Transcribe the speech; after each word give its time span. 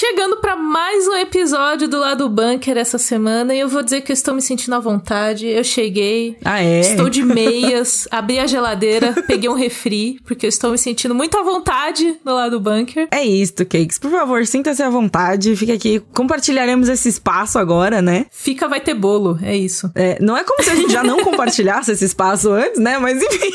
Chegando 0.00 0.38
para 0.38 0.56
mais 0.56 1.06
um 1.06 1.14
episódio 1.14 1.86
do 1.86 2.00
lado 2.00 2.26
bunker 2.26 2.74
essa 2.78 2.96
semana, 2.96 3.54
e 3.54 3.60
eu 3.60 3.68
vou 3.68 3.82
dizer 3.82 4.00
que 4.00 4.10
eu 4.10 4.14
estou 4.14 4.32
me 4.32 4.40
sentindo 4.40 4.74
à 4.74 4.78
vontade. 4.78 5.46
Eu 5.46 5.62
cheguei, 5.62 6.38
ah, 6.42 6.58
é? 6.62 6.80
estou 6.80 7.10
de 7.10 7.20
meias, 7.22 8.08
abri 8.10 8.38
a 8.38 8.46
geladeira, 8.46 9.12
peguei 9.26 9.50
um 9.50 9.52
refri, 9.52 10.18
porque 10.24 10.46
eu 10.46 10.48
estou 10.48 10.70
me 10.70 10.78
sentindo 10.78 11.14
muito 11.14 11.36
à 11.36 11.42
vontade 11.42 12.18
no 12.24 12.34
lado 12.34 12.58
bunker. 12.58 13.08
É 13.10 13.22
isto, 13.22 13.66
Cakes. 13.66 13.98
Por 13.98 14.10
favor, 14.10 14.46
sinta-se 14.46 14.82
à 14.82 14.88
vontade, 14.88 15.54
fica 15.54 15.74
aqui. 15.74 16.00
Compartilharemos 16.14 16.88
esse 16.88 17.10
espaço 17.10 17.58
agora, 17.58 18.00
né? 18.00 18.24
Fica, 18.30 18.66
vai 18.66 18.80
ter 18.80 18.94
bolo, 18.94 19.38
é 19.42 19.54
isso. 19.54 19.92
É, 19.94 20.16
não 20.18 20.34
é 20.34 20.42
como 20.42 20.62
se 20.62 20.70
a 20.70 20.76
gente 20.76 20.94
já 20.94 21.04
não 21.04 21.22
compartilhasse 21.22 21.92
esse 21.92 22.06
espaço 22.06 22.50
antes, 22.50 22.80
né? 22.80 22.98
Mas 22.98 23.22
enfim. 23.22 23.52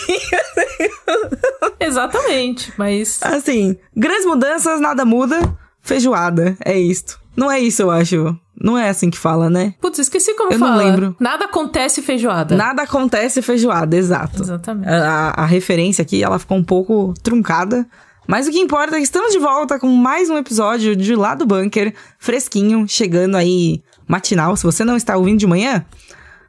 Exatamente, 1.81 2.71
mas. 2.77 3.17
Assim, 3.23 3.75
grandes 3.97 4.27
mudanças, 4.27 4.79
nada 4.79 5.03
muda 5.03 5.64
feijoada, 5.85 6.57
é 6.65 6.77
isto. 6.77 7.19
Não 7.37 7.51
é 7.51 7.59
isso, 7.59 7.81
eu 7.83 7.91
acho. 7.91 8.37
Não 8.59 8.77
é 8.77 8.89
assim 8.89 9.09
que 9.09 9.17
fala, 9.17 9.49
né? 9.49 9.75
Putz, 9.79 9.99
esqueci 9.99 10.33
como 10.33 10.51
eu 10.51 10.57
fala. 10.57 10.71
Eu 10.71 10.77
não 10.77 10.91
lembro. 10.91 11.15
Nada 11.19 11.45
acontece 11.45 12.01
feijoada. 12.01 12.55
Nada 12.55 12.81
acontece 12.81 13.41
feijoada, 13.41 13.95
exato. 13.95 14.41
Exatamente. 14.41 14.89
A, 14.89 15.33
a, 15.35 15.45
referência 15.45 16.01
aqui, 16.01 16.23
ela 16.23 16.39
ficou 16.39 16.57
um 16.57 16.63
pouco 16.63 17.13
truncada. 17.21 17.85
Mas 18.25 18.47
o 18.47 18.51
que 18.51 18.59
importa 18.59 18.95
é 18.95 18.97
que 18.97 19.03
estamos 19.03 19.31
de 19.31 19.37
volta 19.37 19.77
com 19.77 19.87
mais 19.87 20.29
um 20.29 20.37
episódio 20.37 20.95
de 20.95 21.15
Lá 21.15 21.35
do 21.35 21.45
Bunker, 21.45 21.93
fresquinho, 22.17 22.87
chegando 22.87 23.35
aí 23.35 23.83
matinal. 24.07 24.55
Se 24.55 24.63
você 24.63 24.83
não 24.83 24.97
está 24.97 25.15
ouvindo 25.15 25.37
de 25.37 25.45
manhã, 25.45 25.85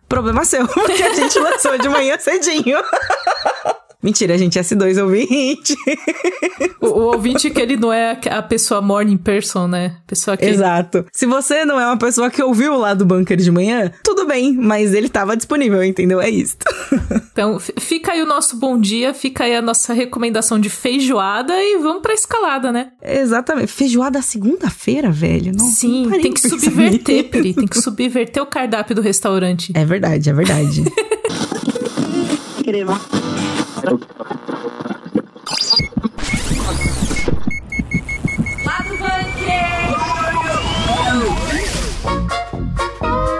problema 0.09 0.45
seu, 0.45 0.67
porque 0.69 1.03
a 1.03 1.15
gente 1.15 1.39
lançou 1.39 1.77
de 1.77 1.89
manhã 1.89 2.17
cedinho. 2.19 2.79
Mentira, 4.03 4.37
gente, 4.37 4.59
S2 4.59 5.03
ouvinte. 5.03 5.75
o, 6.81 6.87
o, 6.87 7.03
ouvinte 7.15 7.51
que 7.51 7.61
ele 7.61 7.77
não 7.77 7.93
é 7.93 8.19
a 8.31 8.43
pessoa 8.43 8.81
morning 8.81 9.17
person, 9.17 9.67
né? 9.67 9.97
Pessoa 10.07 10.37
que... 10.37 10.45
Exato. 10.45 11.07
Se 11.13 11.27
você 11.27 11.65
não 11.65 11.81
é 11.81 11.87
uma 11.87 11.97
pessoa 11.97 12.31
que 12.31 12.43
ouviu 12.43 12.77
lá 12.77 12.95
do 12.95 13.07
bunker 13.07 13.37
de 13.37 13.51
manhã, 13.51 13.91
tudo 14.05 14.27
bem, 14.27 14.53
mas 14.53 14.95
ele 14.95 15.09
tava 15.09 15.37
disponível, 15.37 15.83
entendeu? 15.83 16.21
É 16.21 16.29
isso. 16.29 16.57
então, 17.33 17.59
fica 17.59 18.13
aí 18.13 18.23
o 18.23 18.27
nosso 18.27 18.57
bom 18.57 18.79
dia, 18.79 19.15
fica 19.15 19.45
aí 19.45 19.57
a 19.57 19.63
nossa 19.63 19.93
recomendação 19.93 20.61
de 20.61 20.69
feijoada 20.69 21.55
e 21.55 21.79
vamos 21.79 22.03
pra 22.03 22.15
escalada, 22.15 22.71
né? 22.71 22.91
Exatamente. 23.03 23.73
Feijoada 23.73 24.21
segunda-feira, 24.21 25.11
velho? 25.11 25.53
Não, 25.57 25.67
Sim, 25.67 26.07
não 26.07 26.21
tem 26.21 26.33
que 26.33 26.41
subverter, 26.41 27.31
Pri. 27.31 27.55
Tem 27.55 27.67
que 27.67 27.81
subverter 27.81 28.43
o 28.43 28.47
cardápio 28.47 28.95
do 28.95 29.01
restaurante. 29.01 29.73
É 29.75 29.85
verdade, 29.85 30.29
é 30.29 30.33
verdade. 30.33 30.85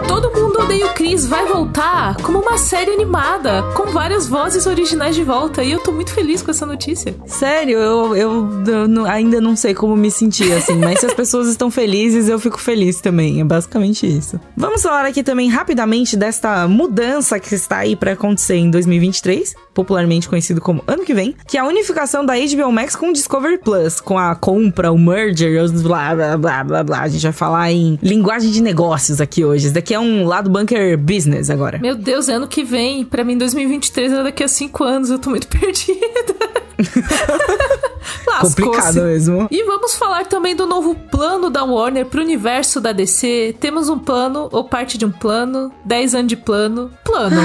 Todo 0.07 0.31
mundo 0.31 0.59
odeia 0.59 0.85
o 0.85 0.93
Chris 0.93 1.25
vai 1.25 1.45
voltar 1.47 2.17
como 2.21 2.39
uma 2.39 2.57
série 2.57 2.91
animada, 2.91 3.63
com 3.75 3.87
várias 3.87 4.27
vozes 4.27 4.67
originais 4.67 5.15
de 5.15 5.23
volta. 5.23 5.63
E 5.63 5.71
eu 5.71 5.79
tô 5.79 5.91
muito 5.91 6.11
feliz 6.11 6.43
com 6.43 6.51
essa 6.51 6.65
notícia. 6.65 7.15
Sério, 7.25 7.79
eu, 7.79 8.15
eu, 8.15 8.63
eu 8.67 8.87
não, 8.87 9.05
ainda 9.05 9.41
não 9.41 9.55
sei 9.55 9.73
como 9.73 9.97
me 9.97 10.11
sentir 10.11 10.53
assim, 10.53 10.75
mas 10.75 10.99
se 10.99 11.07
as 11.07 11.13
pessoas 11.15 11.47
estão 11.47 11.71
felizes, 11.71 12.29
eu 12.29 12.37
fico 12.37 12.59
feliz 12.59 13.01
também. 13.01 13.41
É 13.41 13.43
basicamente 13.43 14.05
isso. 14.05 14.39
Vamos 14.55 14.83
falar 14.83 15.05
aqui 15.05 15.23
também 15.23 15.49
rapidamente 15.49 16.15
desta 16.15 16.67
mudança 16.67 17.39
que 17.39 17.55
está 17.55 17.77
aí 17.77 17.95
para 17.95 18.11
acontecer 18.11 18.55
em 18.55 18.69
2023, 18.69 19.55
popularmente 19.77 20.27
conhecido 20.27 20.59
como 20.59 20.83
ano 20.87 21.05
que 21.05 21.13
vem, 21.13 21.35
que 21.45 21.55
é 21.55 21.59
a 21.59 21.65
unificação 21.65 22.25
da 22.25 22.33
HBO 22.33 22.71
Max 22.71 22.95
com 22.95 23.09
o 23.09 23.13
Discovery 23.13 23.59
Plus, 23.59 24.01
com 24.01 24.17
a 24.17 24.33
compra, 24.33 24.91
o 24.91 24.97
merger, 24.97 25.61
os 25.61 25.83
blá 25.83 26.15
blá 26.15 26.35
blá 26.35 26.63
blá 26.63 26.83
blá. 26.83 27.01
A 27.01 27.07
gente 27.07 27.21
vai 27.21 27.31
falar 27.31 27.71
em 27.71 27.99
linguagem 28.01 28.49
de 28.49 28.59
negócios 28.59 29.21
aqui 29.21 29.45
hoje. 29.45 29.65
Isso 29.65 29.75
daqui 29.75 29.93
é 29.93 29.99
um 29.99 30.25
lado 30.25 30.49
bunker 30.49 30.97
business 30.97 31.51
agora. 31.51 31.77
Meu 31.77 31.93
Deus, 31.93 32.27
ano 32.27 32.47
que 32.47 32.63
vem. 32.63 33.05
Para 33.05 33.23
mim, 33.23 33.37
2023 33.37 34.13
é 34.13 34.23
daqui 34.23 34.43
a 34.43 34.47
cinco 34.47 34.83
anos. 34.83 35.11
Eu 35.11 35.19
tô 35.19 35.29
muito 35.29 35.45
perdida. 35.55 36.66
Complicado 38.41 39.01
mesmo. 39.03 39.47
E 39.49 39.63
vamos 39.63 39.95
falar 39.95 40.25
também 40.25 40.55
do 40.55 40.65
novo 40.65 40.95
plano 40.95 41.49
da 41.49 41.63
Warner 41.63 42.05
pro 42.05 42.21
universo 42.21 42.79
da 42.79 42.91
DC. 42.91 43.55
Temos 43.59 43.89
um 43.89 43.97
plano, 43.97 44.47
ou 44.51 44.63
parte 44.63 44.97
de 44.97 45.05
um 45.05 45.11
plano, 45.11 45.71
10 45.85 46.15
anos 46.15 46.27
de 46.27 46.37
plano. 46.37 46.91
Plano. 47.03 47.41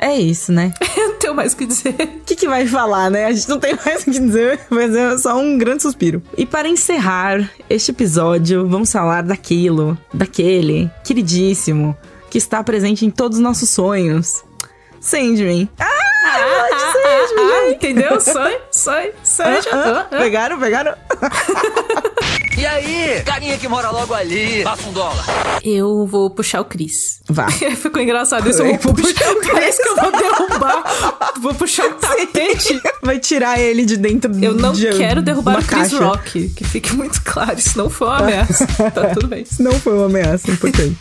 É 0.00 0.18
isso, 0.18 0.52
né? 0.52 0.72
Eu 0.96 1.08
não 1.08 1.18
tenho 1.18 1.34
mais 1.34 1.52
o 1.52 1.56
que 1.56 1.66
dizer. 1.66 1.94
O 1.94 2.24
que, 2.24 2.36
que 2.36 2.48
vai 2.48 2.66
falar, 2.66 3.10
né? 3.10 3.26
A 3.26 3.32
gente 3.32 3.48
não 3.48 3.58
tem 3.58 3.76
mais 3.84 4.02
o 4.02 4.04
que 4.04 4.18
dizer, 4.18 4.60
mas 4.70 4.94
é 4.94 5.18
só 5.18 5.36
um 5.36 5.58
grande 5.58 5.82
suspiro. 5.82 6.22
E 6.36 6.46
para 6.46 6.68
encerrar 6.68 7.50
este 7.68 7.90
episódio, 7.90 8.66
vamos 8.68 8.90
falar 8.90 9.22
daquilo, 9.22 9.98
daquele 10.14 10.90
queridíssimo, 11.04 11.96
que 12.30 12.38
está 12.38 12.62
presente 12.62 13.04
em 13.04 13.10
todos 13.10 13.38
os 13.38 13.42
nossos 13.42 13.68
sonhos. 13.68 14.42
Sandman. 15.00 15.68
Ah! 15.78 16.10
Ah, 16.22 16.68
ah, 17.32 17.36
Sandman, 17.36 17.52
ah, 17.52 17.60
ah, 17.62 17.70
entendeu? 17.70 18.20
Sonho, 18.20 18.58
sonho, 18.70 19.12
sonho. 19.24 19.58
Ah, 19.72 20.06
ah, 20.10 20.16
pegaram, 20.16 20.58
pegaram? 20.58 20.94
E 22.60 22.66
aí, 22.66 23.22
carinha 23.24 23.56
que 23.56 23.66
mora 23.66 23.90
logo 23.90 24.12
ali, 24.12 24.62
passa 24.62 24.86
um 24.86 24.92
dólar. 24.92 25.24
Eu 25.64 26.06
vou 26.06 26.28
puxar 26.28 26.60
o 26.60 26.64
Cris. 26.66 27.22
Vá. 27.26 27.48
Ficou 27.50 28.02
engraçado 28.02 28.50
isso. 28.50 28.62
Eu 28.62 28.76
vou 28.76 28.92
puxar 28.92 29.32
o 29.32 29.36
Cris. 29.36 29.50
Parece 29.50 29.82
que 29.82 29.88
eu 29.88 29.96
vou 29.96 30.12
derrubar. 30.12 30.84
Vou 31.40 31.54
puxar 31.54 31.86
o 31.86 31.94
tapete. 31.94 32.78
Vai 33.02 33.18
tirar 33.18 33.58
ele 33.58 33.86
de 33.86 33.96
dentro 33.96 34.30
Eu 34.44 34.52
não 34.52 34.72
de 34.72 34.90
quero 34.90 35.22
derrubar 35.22 35.54
o 35.54 35.64
Chris 35.64 35.90
caixa. 35.90 36.04
Rock. 36.04 36.50
Que 36.50 36.64
fique 36.64 36.92
muito 36.92 37.22
claro. 37.22 37.58
Isso 37.58 37.78
não 37.78 37.88
foi 37.88 38.08
uma 38.08 38.18
ameaça. 38.18 38.66
tá 38.66 39.08
tudo 39.14 39.26
bem. 39.28 39.42
Isso 39.42 39.62
não 39.62 39.72
foi 39.72 39.94
uma 39.94 40.04
ameaça, 40.04 40.50
importante. 40.50 40.98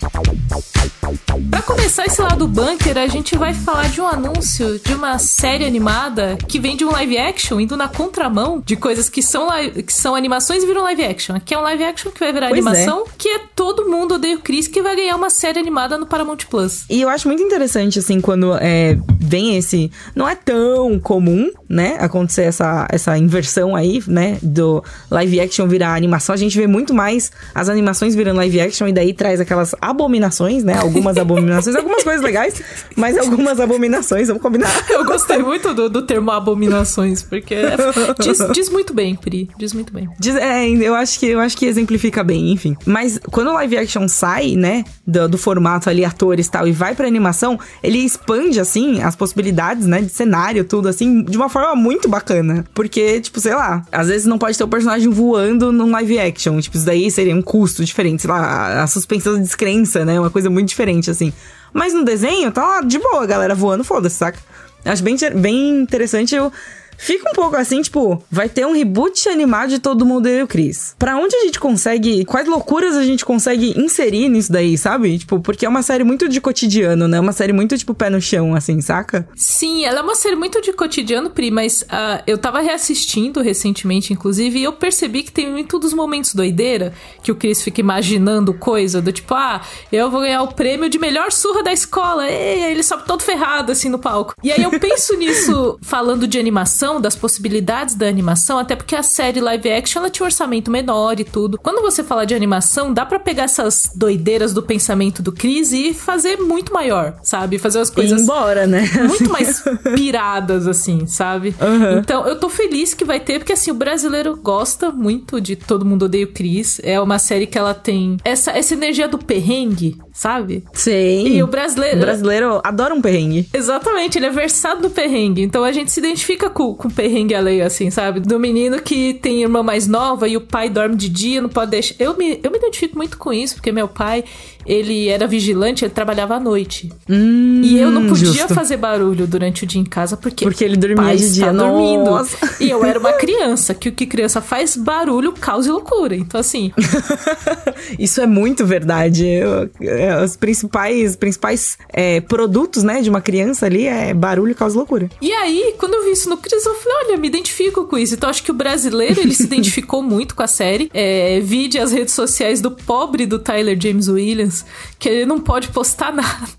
Começar 1.89 2.05
esse 2.05 2.22
lado 2.22 2.45
do 2.45 2.47
bunker, 2.47 3.00
a 3.00 3.07
gente 3.07 3.35
vai 3.35 3.51
falar 3.51 3.89
de 3.89 4.00
um 4.00 4.05
anúncio 4.05 4.77
de 4.77 4.94
uma 4.94 5.17
série 5.17 5.66
animada 5.66 6.38
que 6.47 6.59
vem 6.59 6.77
de 6.77 6.85
um 6.85 6.91
live 6.91 7.17
action, 7.17 7.59
indo 7.59 7.75
na 7.75 7.88
contramão 7.88 8.61
de 8.63 8.75
coisas 8.75 9.09
que 9.09 9.23
são, 9.23 9.47
live, 9.47 9.81
que 9.81 9.91
são 9.91 10.13
animações 10.13 10.61
e 10.61 10.67
viram 10.67 10.83
live 10.83 11.03
action. 11.03 11.35
Aqui 11.35 11.55
é 11.55 11.57
um 11.57 11.63
live 11.63 11.83
action 11.83 12.11
que 12.11 12.19
vai 12.19 12.31
virar 12.31 12.49
Pois 12.49 12.63
animação, 12.63 13.05
que 13.17 13.28
é 13.28 13.39
Todo 13.55 13.89
Mundo 13.89 14.13
Odeia 14.13 14.35
o 14.35 14.39
Chris, 14.39 14.67
que 14.67 14.83
vai 14.83 14.95
ganhar 14.95 15.16
uma 15.16 15.31
série 15.31 15.57
animada 15.57 15.97
no 15.97 16.05
Paramount 16.05 16.38
Plus. 16.47 16.85
E 16.88 17.01
eu 17.01 17.09
acho 17.09 17.28
muito 17.28 17.41
interessante, 17.41 17.97
assim, 17.97 18.22
quando 18.22 18.53
é, 18.61 18.95
vem 19.19 19.57
esse. 19.57 19.91
Não 20.16 20.29
é 20.29 20.35
tão 20.35 20.99
comum, 20.99 21.51
né? 21.67 21.97
Acontecer 21.99 22.44
essa, 22.44 22.88
essa 22.91 23.17
inversão 23.17 23.75
aí, 23.75 24.03
né? 24.07 24.38
Do 24.44 24.83
live 25.09 25.39
action 25.39 25.67
virar 25.67 25.95
animação. 25.95 26.33
A 26.33 26.38
gente 26.38 26.55
vê 26.55 26.67
muito 26.67 26.94
mais 26.94 27.31
as 27.53 27.67
animações 27.67 28.13
virando 28.13 28.38
live 28.38 28.61
action 28.61 28.88
e 28.88 28.94
daí 28.94 29.11
traz 29.11 29.39
aquelas 29.39 29.73
abominações, 29.81 30.63
né? 30.63 30.78
Algumas 30.78 31.17
abominações, 31.19 31.78
algumas 31.79 32.03
coisas 32.03 32.22
legais, 32.22 32.62
mas 32.95 33.17
algumas 33.17 33.59
abominações, 33.59 34.28
vamos 34.28 34.41
combinar. 34.41 34.69
Eu 34.90 35.03
gostei 35.06 35.40
muito 35.40 35.73
do, 35.73 35.90
do 35.90 36.01
termo 36.01 36.31
abominações, 36.31 37.23
porque 37.23 37.56
é- 37.56 37.75
diz, 38.22 38.38
diz 38.53 38.69
muito 38.69 38.94
bem, 38.94 39.16
Pri. 39.16 39.50
Diz 39.57 39.73
muito 39.73 39.91
bem. 39.94 40.09
Diz- 40.19 40.35
é, 40.35 40.67
eu 40.69 40.94
acho 40.95 41.19
que 41.19 41.28
eu 41.28 41.40
acho 41.40 41.57
que 41.57 41.66
exemplifica 41.66 42.23
bem, 42.23 42.51
enfim. 42.51 42.75
Mas 42.85 43.19
quando 43.31 43.50
o 43.50 43.53
live 43.53 43.78
action 43.78 44.07
sai, 44.07 44.56
né, 44.56 44.84
do, 45.06 45.28
do 45.29 45.38
formato 45.38 45.90
ali 45.90 46.03
atores 46.06 46.47
e 46.47 46.51
tal 46.51 46.67
e 46.67 46.72
vai 46.72 46.95
pra 46.95 47.07
animação, 47.07 47.59
ele 47.84 48.00
expande 48.00 48.59
assim 48.59 49.01
as 49.01 49.16
possibilidades, 49.16 49.85
né, 49.85 50.01
de 50.01 50.09
cenário, 50.09 50.63
tudo 50.63 50.88
assim, 50.88 51.23
de 51.23 51.38
uma 51.38 51.50
forma 51.50 51.75
muito 51.75 52.07
bacana. 52.09 52.66
Porque, 52.73 53.19
tipo, 53.22 53.40
sei 53.40 53.56
lá, 53.56 53.84
às 53.91 54.07
vezes 54.07 54.25
não 54.28 54.38
pode 54.38 54.57
ter 54.57 54.63
o 54.63 54.67
personagem 54.67 55.09
voando 55.09 55.72
num 55.72 55.91
live 55.91 56.19
action, 56.19 56.59
tipo, 56.59 56.78
isso 56.78 56.85
daí 56.85 57.09
seria 57.11 57.35
um 57.35 57.41
custo 57.41 57.84
diferente, 57.84 58.22
sei 58.23 58.31
lá, 58.31 58.40
a, 58.40 58.84
a 58.84 58.88
suspensão 58.88 59.35
de 59.35 59.41
descrença, 59.41 60.03
né, 60.06 60.19
uma 60.19 60.29
coisa 60.29 60.50
muito 60.50 60.67
diferente 60.69 61.09
assim. 61.09 61.31
Mas 61.74 61.94
no 61.94 62.03
desenho 62.03 62.52
tá 62.52 62.66
lá 62.66 62.81
de 62.81 62.97
boa, 63.00 63.25
galera 63.25 63.56
voando, 63.56 63.84
foda-se, 63.84 64.16
saca? 64.16 64.40
Acho 64.85 65.03
bem, 65.03 65.16
bem 65.35 65.81
interessante 65.81 66.35
eu 66.35 66.52
Fica 66.99 67.29
um 67.29 67.33
pouco 67.33 67.55
assim, 67.55 67.81
tipo, 67.81 68.21
vai 68.29 68.49
ter 68.49 68.67
um 68.67 68.73
reboot 68.73 69.27
animado 69.29 69.69
de 69.69 69.79
todo 69.79 70.05
mundo 70.05 70.27
e 70.27 70.43
o 70.43 70.47
Chris. 70.47 70.95
Pra 70.99 71.17
onde 71.17 71.35
a 71.35 71.45
gente 71.45 71.59
consegue. 71.59 72.25
Quais 72.25 72.47
loucuras 72.47 72.95
a 72.95 73.03
gente 73.03 73.23
consegue 73.23 73.73
inserir 73.79 74.28
nisso 74.28 74.51
daí, 74.51 74.78
sabe? 74.78 75.17
Tipo, 75.17 75.40
porque 75.40 75.66
é 75.66 75.69
uma 75.69 75.81
série 75.81 76.03
muito 76.03 76.28
de 76.28 76.41
cotidiano, 76.41 77.07
né? 77.07 77.19
Uma 77.19 77.31
série 77.31 77.53
muito, 77.53 77.78
tipo, 77.78 77.93
pé 77.93 78.09
no 78.09 78.22
chão, 78.22 78.53
assim, 78.53 78.81
saca? 78.81 79.28
Sim, 79.35 79.85
ela 79.85 79.99
é 79.99 80.01
uma 80.01 80.16
série 80.16 80.35
muito 80.35 80.61
de 80.61 80.73
cotidiano, 80.73 81.29
Pri, 81.29 81.49
mas 81.51 81.85
ah, 81.90 82.22
eu 82.28 82.37
tava 82.37 82.59
reassistindo 82.59 83.41
recentemente, 83.41 84.11
inclusive, 84.11 84.59
e 84.59 84.63
eu 84.63 84.73
percebi 84.73 85.23
que 85.23 85.31
tem 85.31 85.49
muito 85.49 85.79
dos 85.79 85.93
momentos 85.93 86.34
doideira 86.34 86.93
que 87.23 87.31
o 87.31 87.35
Chris 87.35 87.61
fica 87.61 87.79
imaginando 87.79 88.53
coisa, 88.53 89.02
do 89.02 89.11
tipo, 89.11 89.34
ah, 89.34 89.61
eu 89.91 90.11
vou 90.11 90.22
ganhar 90.22 90.41
o 90.41 90.53
prêmio 90.53 90.90
de 90.90 90.99
melhor 90.99 91.31
surra 91.31 91.63
da 91.63 91.72
escola, 91.72 92.29
e 92.29 92.72
ele 92.72 92.84
sobe 92.84 93.03
todo 93.05 93.23
ferrado, 93.23 93.72
assim, 93.72 93.87
no 93.90 93.99
palco. 93.99 94.34
E 94.43 94.52
aí 94.52 94.61
eu 94.61 94.72
penso 94.79 95.16
nisso, 95.17 95.79
falando 95.81 96.28
de 96.28 96.37
animação, 96.40 96.89
das 96.97 97.14
possibilidades 97.14 97.94
da 97.94 98.08
animação, 98.08 98.58
até 98.58 98.74
porque 98.74 98.96
a 98.96 99.03
série 99.03 99.41
live 99.41 99.70
action 99.70 100.00
ela 100.00 100.09
tinha 100.09 100.24
um 100.24 100.28
orçamento 100.28 100.72
menor 100.72 101.20
e 101.20 101.26
tudo. 101.26 101.59
Quando 101.62 101.82
você 101.82 102.02
fala 102.02 102.26
de 102.26 102.34
animação, 102.34 102.94
dá 102.94 103.06
para 103.06 103.20
pegar 103.20 103.44
essas 103.44 103.91
doideiras 103.94 104.53
do 104.53 104.64
pensamento 104.64 105.22
do 105.22 105.34
Chris 105.34 105.74
e 105.74 105.94
fazer 105.94 106.38
muito 106.38 106.74
maior, 106.74 107.16
sabe? 107.22 107.59
Fazer 107.59 107.80
as 107.80 107.90
coisas. 107.90 108.22
embora, 108.22 108.66
né? 108.66 108.90
Muito 109.09 109.30
mais 109.30 109.62
piradas, 109.94 110.68
assim, 110.68 111.06
sabe? 111.06 111.53
Uhum. 111.59 112.00
Então, 112.00 112.26
eu 112.26 112.40
tô 112.40 112.47
feliz 112.47 112.94
que 112.94 113.03
vai 113.03 113.20
ter, 113.20 113.40
porque 113.40 113.53
assim, 113.53 113.72
o 113.72 113.74
brasileiro 113.74 114.38
gosta 114.38 114.91
muito 114.91 115.41
de 115.41 115.56
Todo 115.56 115.86
Mundo 115.86 116.06
Odeia 116.06 116.24
o 116.24 116.28
Chris. 116.28 116.80
É 116.84 117.00
uma 117.02 117.20
série 117.20 117.47
que 117.47 117.58
ela 117.58 117.74
tem 117.74 118.18
essa, 118.24 118.52
essa 118.52 118.74
energia 118.74 119.08
do 119.08 119.18
perrengue, 119.18 119.97
sabe? 120.14 120.64
Sim. 120.74 121.28
E 121.28 121.44
o 121.44 121.47
brasileiro. 121.47 121.97
O 121.97 122.02
brasileiro 122.02 122.62
adora 122.64 122.94
um 122.94 123.02
perrengue. 123.02 123.50
Exatamente, 123.53 124.18
ele 124.18 124.28
é 124.28 124.30
versado 124.30 124.82
do 124.82 124.90
perrengue. 124.90 125.41
Então 125.41 125.64
a 125.64 125.72
gente 125.72 125.91
se 125.91 126.00
identifica 126.00 126.50
com, 126.50 126.74
com 126.79 126.90
perrengue 126.90 127.35
alheio, 127.35 127.66
assim, 127.66 127.91
sabe? 127.91 128.22
Do 128.22 128.40
menino 128.40 128.81
que 128.81 129.14
tem 129.14 129.41
irmã 129.41 129.61
mais 129.61 129.85
nova 129.85 130.29
e 130.29 130.37
o 130.37 130.41
pai 130.41 130.70
dorme 130.70 130.96
de 130.96 131.09
dia, 131.09 131.41
não 131.41 131.49
pode 131.49 131.72
deixar. 131.72 131.93
Eu 131.99 132.16
me, 132.16 132.40
eu 132.41 132.49
me 132.49 132.58
identifico 132.58 132.96
muito 132.96 133.17
com 133.17 133.34
isso, 133.34 133.55
porque 133.55 133.70
meu 133.70 133.85
pai, 133.85 134.23
ele 134.66 135.08
era 135.09 135.26
vigilante, 135.28 135.84
ele 135.85 135.91
trabalhava 135.94 136.35
à 136.35 136.40
noite. 136.40 136.90
Hum, 137.09 137.61
E 137.64 137.79
eu 137.79 137.90
não 137.91 138.08
podia 138.08 138.28
justo. 138.28 138.53
fazer 138.53 138.78
barulho 138.78 139.26
durante 139.28 139.64
o 139.64 139.67
dia 139.67 139.82
em 139.82 139.85
casa 139.85 140.16
porque, 140.17 140.46
Porque 140.46 140.64
ele 140.64 140.78
dormia 140.78 141.16
de 141.16 141.34
dia. 141.34 141.52
dormindo. 141.53 142.06
Nossa. 142.06 142.38
E 142.59 142.70
eu 142.70 142.84
era 142.84 143.00
uma 143.00 143.14
criança, 143.20 143.73
que 143.73 143.90
o 143.90 143.91
que 143.91 144.06
criança 144.06 144.41
faz 144.41 144.76
barulho, 144.76 145.32
caos 145.34 145.66
e 145.66 145.72
loucura. 145.72 146.16
Então 146.16 146.40
assim, 146.40 146.72
Isso 147.97 148.22
é 148.22 148.28
muito 148.28 148.66
verdade. 148.66 149.26
Eu- 149.26 149.70
é, 149.82 150.23
Os 150.23 150.35
principais, 150.35 151.16
principais 151.16 151.78
é, 151.91 152.22
produtos, 152.22 152.84
né, 152.84 153.02
de 153.02 153.09
uma 153.09 153.22
criança 153.22 153.66
ali 153.66 153.85
é 153.85 154.14
barulho, 154.14 154.55
causa 154.55 154.78
loucura. 154.78 155.09
E 155.22 155.32
aí, 155.32 155.76
quando 155.78 155.94
eu 155.96 156.03
vi 156.05 156.12
isso 156.12 156.29
no 156.29 156.38
Chris, 156.38 156.66
eu 156.66 156.76
falei, 156.76 156.97
olha, 157.08 157.17
me 157.17 157.28
identifico 157.28 157.85
com 157.85 157.97
isso. 157.97 158.14
Então, 158.16 158.29
acho 158.29 158.44
que 158.44 158.52
o 158.52 158.53
brasileiro, 158.53 159.20
ele 159.20 159.34
se 159.34 159.44
identificou 159.50 160.02
muito 160.03 160.35
com 160.35 160.44
a 160.44 160.47
série. 160.47 160.90
É, 160.94 161.40
vide 161.40 161.78
as 161.79 161.91
redes 161.91 162.14
sociais 162.14 162.62
do 162.62 162.72
pobre 162.72 163.26
do 163.26 163.40
Tyler 163.40 163.78
James 163.79 164.08
Williams, 164.08 164.48
que 164.97 165.09
ele 165.09 165.25
não 165.25 165.40
pode 165.40 165.69
postar 165.69 166.11
nada. 166.13 166.49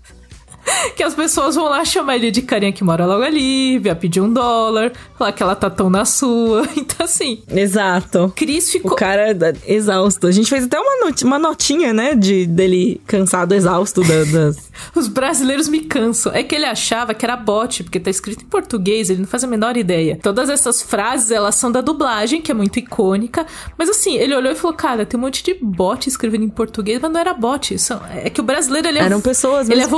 Que 0.95 1.03
as 1.03 1.13
pessoas 1.13 1.55
vão 1.55 1.65
lá 1.65 1.83
chamar 1.85 2.15
ele 2.15 2.31
de 2.31 2.41
carinha 2.41 2.71
que 2.71 2.83
mora 2.83 3.05
logo 3.05 3.23
ali, 3.23 3.79
vai 3.79 3.95
pedir 3.95 4.19
um 4.21 4.31
dólar, 4.31 4.91
falar 5.17 5.31
que 5.31 5.41
ela 5.41 5.55
tá 5.55 5.69
tão 5.69 5.89
na 5.89 6.05
sua. 6.05 6.67
Então, 6.75 7.05
assim, 7.05 7.41
Exato. 7.49 8.31
Chris 8.35 8.67
O 8.67 8.71
ficou. 8.71 8.95
cara 8.95 9.31
é 9.31 9.53
exausto. 9.73 10.27
A 10.27 10.31
gente 10.31 10.49
fez 10.49 10.65
até 10.65 10.79
uma, 10.79 11.05
not- 11.05 11.23
uma 11.23 11.39
notinha, 11.39 11.93
né, 11.93 12.13
de 12.15 12.45
dele 12.45 12.99
cansado, 13.07 13.53
exausto 13.53 14.01
da- 14.03 14.23
das... 14.25 14.69
Os 14.95 15.07
brasileiros 15.07 15.67
me 15.67 15.81
cansam. 15.81 16.31
É 16.33 16.43
que 16.43 16.55
ele 16.55 16.65
achava 16.65 17.13
que 17.13 17.23
era 17.25 17.35
bot, 17.37 17.83
porque 17.83 17.99
tá 17.99 18.09
escrito 18.09 18.43
em 18.43 18.47
português, 18.47 19.09
ele 19.09 19.19
não 19.21 19.27
faz 19.27 19.43
a 19.43 19.47
menor 19.47 19.77
ideia. 19.77 20.17
Todas 20.21 20.49
essas 20.49 20.81
frases, 20.81 21.29
elas 21.31 21.55
são 21.55 21.71
da 21.71 21.81
dublagem, 21.81 22.41
que 22.41 22.51
é 22.51 22.53
muito 22.55 22.79
icônica. 22.79 23.45
Mas 23.77 23.89
assim, 23.89 24.17
ele 24.17 24.35
olhou 24.35 24.51
e 24.51 24.55
falou: 24.55 24.75
Cara, 24.75 25.05
tem 25.05 25.19
um 25.19 25.21
monte 25.23 25.43
de 25.43 25.53
bot 25.53 26.07
escrevendo 26.07 26.43
em 26.43 26.49
português, 26.49 26.99
mas 27.01 27.11
não 27.11 27.19
era 27.19 27.33
bot. 27.33 27.77
São- 27.77 28.01
É 28.13 28.29
que 28.29 28.39
o 28.41 28.43
brasileiro, 28.43 28.87
ele 28.87 28.99
é. 28.99 29.03
Eram 29.03 29.21
pessoas 29.21 29.69
Ele 29.69 29.81
é 29.81 29.83
mesmo. 29.83 29.91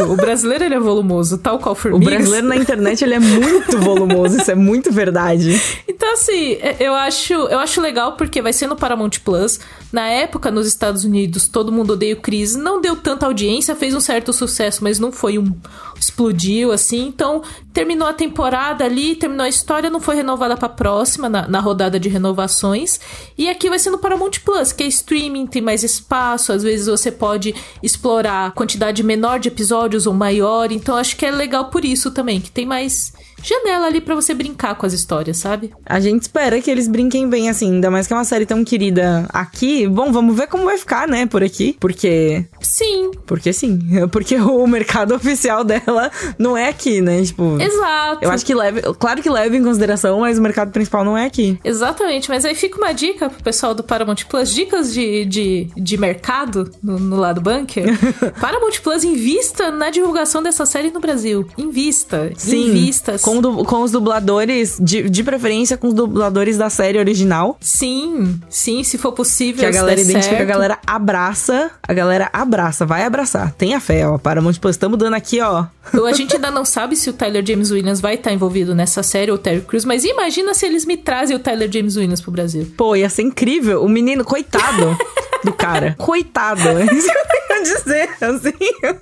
Volumoso. 0.00 0.12
O 0.22 0.26
brasileiro, 0.26 0.64
ele 0.64 0.74
é 0.74 0.80
volumoso, 0.80 1.38
tal 1.38 1.58
qual 1.58 1.72
O 1.72 1.76
formigas. 1.76 2.14
brasileiro 2.14 2.46
na 2.48 2.56
internet, 2.56 3.02
ele 3.04 3.14
é 3.14 3.20
muito 3.20 3.78
volumoso. 3.80 4.36
Isso 4.38 4.50
é 4.50 4.54
muito 4.54 4.92
verdade. 4.92 5.60
Então, 5.88 6.12
assim, 6.14 6.52
é- 6.60 6.76
eu 6.80 6.94
acho, 6.94 7.32
eu 7.32 7.58
acho 7.58 7.80
legal 7.80 8.12
porque 8.16 8.40
vai 8.42 8.52
ser 8.52 8.66
no 8.66 8.76
Paramount 8.76 9.10
Plus. 9.24 9.60
Na 9.92 10.06
época, 10.08 10.50
nos 10.50 10.66
Estados 10.66 11.04
Unidos, 11.04 11.48
todo 11.48 11.72
mundo 11.72 11.94
odeia 11.94 12.14
o 12.14 12.20
Chris. 12.20 12.54
Não 12.54 12.80
deu 12.80 12.96
tanta 12.96 13.26
audiência, 13.26 13.74
fez 13.74 13.94
um 13.94 14.00
certo 14.00 14.32
sucesso, 14.32 14.82
mas 14.84 14.98
não 14.98 15.10
foi 15.12 15.38
um. 15.38 15.52
explodiu, 15.98 16.72
assim. 16.72 17.06
Então, 17.06 17.42
terminou 17.72 18.08
a 18.08 18.12
temporada 18.12 18.84
ali, 18.84 19.14
terminou 19.14 19.44
a 19.44 19.48
história, 19.48 19.90
não 19.90 20.00
foi 20.00 20.16
renovada 20.16 20.56
pra 20.56 20.68
próxima, 20.68 21.28
na, 21.28 21.46
na 21.46 21.60
rodada 21.60 22.00
de 22.00 22.08
renovações. 22.08 23.00
E 23.38 23.48
aqui 23.48 23.68
vai 23.68 23.78
ser 23.78 23.90
no 23.90 23.98
Paramount 23.98 24.32
Plus, 24.44 24.72
que 24.72 24.82
é 24.82 24.86
streaming, 24.86 25.46
tem 25.46 25.62
mais 25.62 25.84
espaço. 25.84 26.52
Às 26.52 26.62
vezes 26.62 26.86
você 26.86 27.12
pode 27.12 27.54
explorar 27.82 28.52
quantidade 28.52 29.02
menor 29.02 29.38
de 29.38 29.48
episódios 29.48 30.06
ou 30.06 30.14
maior. 30.14 30.72
Então, 30.72 30.96
acho 30.96 31.16
que 31.16 31.24
é 31.24 31.30
legal 31.30 31.66
por 31.66 31.84
isso 31.84 32.10
também, 32.10 32.40
que 32.40 32.50
tem 32.50 32.66
mais 32.66 33.12
janela 33.42 33.86
ali 33.86 34.00
pra 34.00 34.14
você 34.14 34.34
brincar 34.34 34.74
com 34.74 34.86
as 34.86 34.92
histórias, 34.92 35.36
sabe? 35.38 35.70
A 35.84 36.00
gente 36.00 36.22
espera 36.22 36.60
que 36.60 36.70
eles 36.70 36.88
brinquem 36.88 37.28
bem, 37.28 37.48
assim. 37.48 37.72
Ainda 37.72 37.90
mais 37.90 38.06
que 38.06 38.12
é 38.12 38.16
uma 38.16 38.24
série 38.24 38.46
tão 38.46 38.64
querida 38.64 39.26
aqui. 39.30 39.86
Bom, 39.86 40.12
vamos 40.12 40.36
ver 40.36 40.46
como 40.46 40.64
vai 40.64 40.78
ficar, 40.78 41.08
né, 41.08 41.26
por 41.26 41.42
aqui. 41.42 41.76
Porque... 41.80 42.44
Sim, 42.60 43.10
Porque 43.26 43.52
sim. 43.52 43.78
Porque 44.10 44.36
o 44.36 44.66
mercado 44.66 45.14
oficial 45.16 45.64
dela 45.64 46.10
não 46.38 46.56
é 46.56 46.68
aqui, 46.68 47.00
né? 47.00 47.22
Tipo... 47.22 47.60
exato. 47.60 48.24
Eu 48.24 48.30
acho 48.30 48.44
que 48.44 48.54
leve... 48.54 48.82
Claro 48.98 49.22
que 49.22 49.30
leva 49.30 49.56
em 49.56 49.62
consideração, 49.62 50.20
mas 50.20 50.38
o 50.38 50.42
mercado 50.42 50.70
principal 50.70 51.04
não 51.04 51.16
é 51.16 51.26
aqui. 51.26 51.58
Exatamente, 51.64 52.28
mas 52.28 52.44
aí 52.44 52.54
fica 52.54 52.78
uma 52.78 52.92
dica 52.92 53.28
pro 53.30 53.42
pessoal 53.42 53.74
do 53.74 53.82
Paramount 53.82 54.24
Plus, 54.28 54.52
dicas 54.52 54.92
de, 54.92 55.24
de, 55.24 55.68
de 55.76 55.96
mercado 55.96 56.70
no, 56.82 56.98
no 56.98 57.16
lado 57.16 57.40
bunker. 57.40 57.86
Paramount 58.40 58.80
Plus 58.82 59.04
invista 59.04 59.70
na 59.70 59.90
divulgação 59.90 60.42
dessa 60.42 60.66
série 60.66 60.90
no 60.90 61.00
Brasil. 61.00 61.46
Invista, 61.56 62.30
Sim, 62.36 62.70
invista. 62.70 63.18
com, 63.18 63.29
du- 63.38 63.62
com 63.64 63.82
os 63.82 63.90
dubladores, 63.90 64.78
de, 64.80 65.10
de 65.10 65.22
preferência 65.22 65.76
com 65.76 65.88
os 65.88 65.92
dubladores 65.94 66.56
da 66.56 66.70
série 66.70 66.98
original. 66.98 67.58
Sim, 67.60 68.40
sim, 68.48 68.82
se 68.82 68.96
for 68.96 69.12
possível. 69.12 69.60
Que 69.60 69.66
a 69.66 69.70
galera 69.70 70.00
identifica, 70.00 70.34
a 70.34 70.38
certo. 70.38 70.48
galera 70.48 70.78
abraça. 70.86 71.70
A 71.86 71.92
galera 71.92 72.30
abraça, 72.32 72.86
vai 72.86 73.02
abraçar. 73.04 73.52
Tenha 73.52 73.78
fé, 73.78 74.06
ó. 74.08 74.16
Paramount 74.16 74.54
Plus, 74.58 74.76
estamos 74.76 74.98
dando 74.98 75.14
aqui, 75.14 75.38
ó. 75.42 75.66
Então, 75.88 76.06
A 76.06 76.12
gente 76.12 76.36
ainda 76.36 76.50
não 76.50 76.64
sabe 76.64 76.96
se 76.96 77.10
o 77.10 77.12
Tyler 77.12 77.44
James 77.46 77.70
Williams 77.70 78.00
vai 78.00 78.14
estar 78.14 78.32
envolvido 78.32 78.74
nessa 78.74 79.02
série 79.02 79.30
ou 79.30 79.36
o 79.36 79.38
Terry 79.40 79.60
Crews, 79.60 79.84
mas 79.84 80.04
imagina 80.04 80.54
se 80.54 80.64
eles 80.64 80.86
me 80.86 80.96
trazem 80.96 81.36
o 81.36 81.38
Tyler 81.40 81.70
James 81.70 81.96
Williams 81.96 82.20
pro 82.20 82.30
Brasil. 82.30 82.72
Pô, 82.76 82.94
ia 82.96 83.10
ser 83.10 83.22
incrível. 83.22 83.82
O 83.82 83.88
menino, 83.88 84.24
coitado 84.24 84.96
do 85.44 85.52
cara. 85.52 85.94
Coitado. 85.98 86.60
Dizer, 87.84 88.08
assim. 88.20 88.52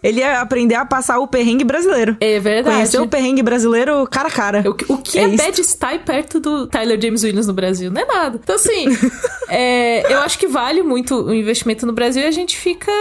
Ele 0.03 0.21
ia 0.21 0.41
aprender 0.41 0.75
a 0.75 0.85
passar 0.85 1.19
o 1.19 1.27
perrengue 1.27 1.65
brasileiro. 1.65 2.17
É 2.21 2.39
verdade. 2.39 2.77
Conhecer 2.77 3.01
o 3.01 3.07
perrengue 3.09 3.43
brasileiro 3.43 4.07
cara 4.11 4.29
a 4.29 4.31
cara. 4.31 4.65
O, 4.69 4.75
que- 4.75 4.91
o 4.93 4.99
que 4.99 5.19
É 5.19 5.25
é. 5.25 5.29
Bad 5.37 5.63
Style 5.65 6.01
perto 6.01 6.41
do 6.41 6.67
Tyler 6.67 7.01
James 7.01 7.23
Williams 7.23 7.47
no 7.47 7.53
Brasil? 7.53 7.91
Não 7.91 8.01
é 8.01 8.05
nada. 8.05 8.41
Então, 8.43 8.55
assim, 8.57 8.87
é, 9.49 10.13
eu 10.13 10.19
acho 10.21 10.39
que 10.39 10.47
vale 10.47 10.83
muito 10.83 11.15
o 11.25 11.35
investimento 11.35 11.87
no 11.87 11.93
Brasil 11.93 12.23
e 12.23 12.27
a 12.27 12.31
gente 12.31 12.57
fica 12.57 12.93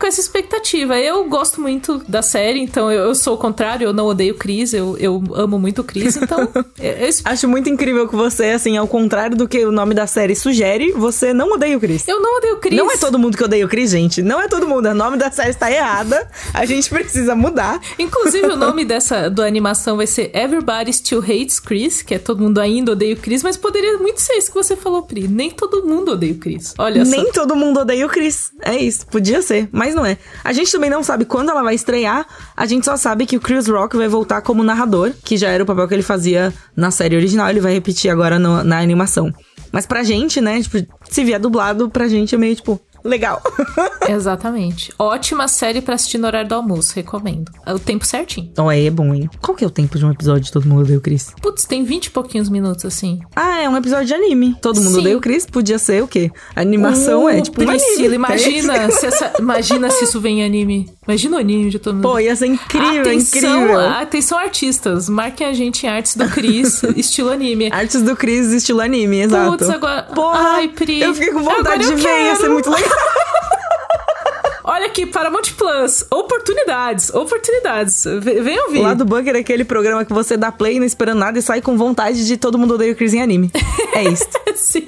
com 0.00 0.06
essa 0.06 0.20
expectativa. 0.20 0.98
Eu 0.98 1.24
gosto 1.28 1.60
muito 1.60 2.02
da 2.08 2.22
série, 2.22 2.60
então 2.60 2.90
eu, 2.90 3.04
eu 3.04 3.14
sou 3.14 3.34
o 3.34 3.38
contrário, 3.38 3.84
eu 3.84 3.92
não 3.92 4.06
odeio 4.06 4.34
Chris, 4.34 4.72
eu, 4.72 4.96
eu 4.98 5.22
amo 5.34 5.58
muito 5.58 5.82
o 5.82 5.84
Chris, 5.84 6.16
então. 6.16 6.40
eu- 6.80 6.92
eu 6.92 7.10
Acho 7.24 7.46
muito 7.48 7.68
incrível 7.68 8.08
que 8.08 8.16
você, 8.16 8.46
assim, 8.46 8.76
ao 8.76 8.88
contrário 8.88 9.36
do 9.36 9.46
que 9.46 9.64
o 9.64 9.70
nome 9.70 9.94
da 9.94 10.06
série 10.06 10.34
sugere, 10.34 10.92
você 10.92 11.32
não 11.34 11.52
odeia 11.52 11.76
o 11.76 11.80
Chris. 11.80 12.06
eu 12.08 12.20
não 12.20 12.38
odeio 12.38 12.54
o 12.54 12.58
Chris. 12.58 12.78
Não 12.78 12.90
é 12.90 12.96
todo 12.96 13.18
mundo 13.18 13.36
que 13.36 13.44
odeia 13.44 13.64
o 13.64 13.68
Chris, 13.68 13.90
gente. 13.90 14.22
Não 14.22 14.40
é 14.40 14.48
todo 14.48 14.66
mundo. 14.66 14.88
O 14.88 14.94
nome 14.94 15.16
da 15.18 15.30
série 15.30 15.50
está 15.50 15.70
errada. 15.70 16.28
A 16.54 16.64
gente 16.64 16.88
precisa 16.88 17.34
mudar. 17.34 17.80
Inclusive, 17.98 18.46
o 18.46 18.56
nome 18.56 18.84
dessa 18.86 19.28
do 19.28 19.42
animação 19.42 19.96
vai 19.98 20.06
ser 20.06 20.30
Everybody 20.34 20.92
Still 20.92 21.20
Hates 21.20 21.60
Chris, 21.60 22.00
que 22.02 22.14
é 22.14 22.18
todo 22.18 22.40
mundo 22.42 22.58
ainda 22.58 22.92
odeia 22.92 23.14
o 23.14 23.16
Chris, 23.18 23.42
mas 23.42 23.56
poderia 23.56 23.98
muito 23.98 24.20
ser 24.20 24.34
isso 24.34 24.48
que 24.50 24.54
você 24.56 24.74
falou, 24.76 25.02
Pri. 25.02 25.28
Nem 25.28 25.50
todo 25.50 25.84
mundo 25.84 26.12
odeia 26.12 26.32
o 26.32 26.36
Chris. 26.38 26.74
Olha 26.78 27.04
só. 27.04 27.10
Nem 27.10 27.30
todo 27.32 27.54
mundo 27.54 27.80
odeia 27.80 28.06
o 28.06 28.08
Chris. 28.08 28.50
É 28.62 28.76
isso. 28.76 29.06
Podia 29.06 29.42
ser, 29.42 29.68
mas 29.72 29.89
não 29.94 30.04
é. 30.04 30.16
A 30.44 30.52
gente 30.52 30.70
também 30.72 30.90
não 30.90 31.02
sabe 31.02 31.24
quando 31.24 31.50
ela 31.50 31.62
vai 31.62 31.74
estrear. 31.74 32.26
A 32.56 32.66
gente 32.66 32.84
só 32.84 32.96
sabe 32.96 33.26
que 33.26 33.36
o 33.36 33.40
Chris 33.40 33.68
Rock 33.68 33.96
vai 33.96 34.08
voltar 34.08 34.40
como 34.42 34.62
narrador, 34.62 35.12
que 35.24 35.36
já 35.36 35.48
era 35.48 35.62
o 35.62 35.66
papel 35.66 35.86
que 35.88 35.94
ele 35.94 36.02
fazia 36.02 36.52
na 36.76 36.90
série 36.90 37.16
original. 37.16 37.48
Ele 37.50 37.60
vai 37.60 37.72
repetir 37.72 38.10
agora 38.10 38.38
no- 38.38 38.62
na 38.64 38.78
animação. 38.80 39.32
Mas 39.72 39.86
pra 39.86 40.02
gente, 40.02 40.40
né? 40.40 40.60
Tipo, 40.60 40.78
se 41.08 41.22
vier 41.24 41.38
dublado, 41.38 41.88
pra 41.90 42.08
gente 42.08 42.34
é 42.34 42.38
meio 42.38 42.56
tipo, 42.56 42.80
legal. 43.04 43.42
Exatamente. 44.08 44.92
Ótima 44.98 45.48
série 45.48 45.80
pra 45.80 45.94
assistir 45.94 46.18
no 46.18 46.26
horário 46.26 46.48
do 46.48 46.54
almoço, 46.54 46.94
recomendo. 46.94 47.50
É 47.64 47.72
o 47.72 47.78
tempo 47.78 48.04
certinho. 48.06 48.50
Ó, 48.58 48.70
é 48.70 48.90
bom, 48.90 49.14
hein? 49.14 49.28
Qual 49.40 49.56
que 49.56 49.64
é 49.64 49.66
o 49.66 49.70
tempo 49.70 49.98
de 49.98 50.04
um 50.04 50.10
episódio 50.10 50.42
de 50.44 50.52
Todo 50.52 50.66
Mundo 50.68 50.82
Odeia 50.82 50.98
o 50.98 51.00
Chris? 51.00 51.32
Putz, 51.40 51.64
tem 51.64 51.84
20 51.84 52.06
e 52.06 52.10
pouquinhos 52.10 52.48
minutos, 52.48 52.84
assim. 52.84 53.20
Ah, 53.34 53.60
é 53.62 53.68
um 53.68 53.76
episódio 53.76 54.06
de 54.06 54.14
anime. 54.14 54.54
Todo 54.60 54.80
Mundo 54.80 54.94
Sim. 54.94 55.00
Odeia 55.00 55.16
o 55.16 55.20
Chris. 55.20 55.46
Podia 55.46 55.78
ser 55.78 56.02
o 56.02 56.08
quê? 56.08 56.30
A 56.54 56.60
animação 56.60 57.28
é 57.28 57.38
Uh, 57.38 57.42
tipo 57.42 57.62
um 57.62 57.66
Priscila, 57.66 57.98
anime. 57.98 58.14
imagina 58.14 58.90
se, 58.92 59.06
essa- 59.06 59.32
imagina 59.38 59.90
se 59.90 60.04
isso 60.04 60.20
vem 60.20 60.40
em 60.40 60.44
anime. 60.44 60.90
Imagina 61.10 61.38
o 61.38 61.40
anime 61.40 61.70
de 61.70 61.78
todo 61.80 61.94
mundo. 61.96 62.02
Pô, 62.08 62.20
ia 62.20 62.36
ser 62.36 62.46
incrível, 62.46 63.00
atenção, 63.00 63.62
incrível. 63.64 63.80
atenção, 63.80 64.38
artistas. 64.38 65.08
Marquem 65.08 65.44
a 65.44 65.52
gente 65.52 65.84
em 65.84 65.88
artes 65.88 66.14
do 66.14 66.28
Chris, 66.28 66.84
estilo 66.96 67.30
anime. 67.30 67.68
Artes 67.72 68.00
do 68.02 68.14
Chris, 68.14 68.52
estilo 68.52 68.80
anime, 68.80 69.22
exato. 69.22 69.50
Putz, 69.58 69.68
agora. 69.68 70.04
Porra, 70.04 70.38
Ai, 70.52 70.68
Pri. 70.68 71.00
eu 71.00 71.12
fiquei 71.12 71.32
com 71.32 71.42
vontade 71.42 71.84
de 71.84 71.94
ver, 71.96 72.26
ia 72.26 72.36
ser 72.36 72.48
muito 72.48 72.70
legal. 72.70 72.88
Olha 74.62 74.86
aqui, 74.86 75.04
Paramount 75.04 75.52
Plus. 75.58 76.06
Oportunidades, 76.12 77.12
oportunidades. 77.12 78.04
Vem 78.20 78.60
ouvir. 78.66 78.78
O 78.78 78.82
lado 78.82 79.04
bunker 79.04 79.34
é 79.34 79.40
aquele 79.40 79.64
programa 79.64 80.04
que 80.04 80.12
você 80.12 80.36
dá 80.36 80.52
play 80.52 80.78
não 80.78 80.86
esperando 80.86 81.18
nada 81.18 81.40
e 81.40 81.42
sai 81.42 81.60
com 81.60 81.76
vontade 81.76 82.24
de 82.24 82.36
todo 82.36 82.56
mundo 82.56 82.74
odeia 82.74 82.92
o 82.92 82.94
Chris 82.94 83.12
em 83.12 83.20
anime. 83.20 83.50
É 83.92 84.04
isso. 84.04 84.26
Sim. 84.54 84.86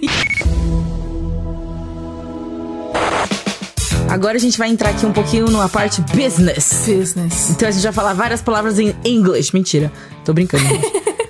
Agora 4.12 4.36
a 4.36 4.40
gente 4.40 4.58
vai 4.58 4.68
entrar 4.68 4.90
aqui 4.90 5.06
um 5.06 5.12
pouquinho 5.12 5.46
numa 5.46 5.68
parte 5.68 6.02
business. 6.14 6.84
Business. 6.86 7.50
Então 7.50 7.66
a 7.68 7.70
gente 7.72 7.82
vai 7.82 7.92
falar 7.92 8.12
várias 8.12 8.42
palavras 8.42 8.78
em 8.78 8.94
English. 9.04 9.54
Mentira. 9.54 9.90
Tô 10.24 10.32
brincando. 10.34 10.62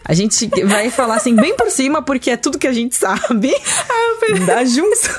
A 0.04 0.14
gente 0.14 0.50
vai 0.64 0.90
falar 0.90 1.14
assim 1.16 1.34
bem 1.34 1.56
por 1.56 1.70
cima, 1.70 2.02
porque 2.02 2.30
é 2.32 2.36
tudo 2.36 2.58
que 2.58 2.66
a 2.66 2.72
gente 2.72 2.96
sabe 2.96 3.54
da 4.44 4.64
junção. 4.64 5.14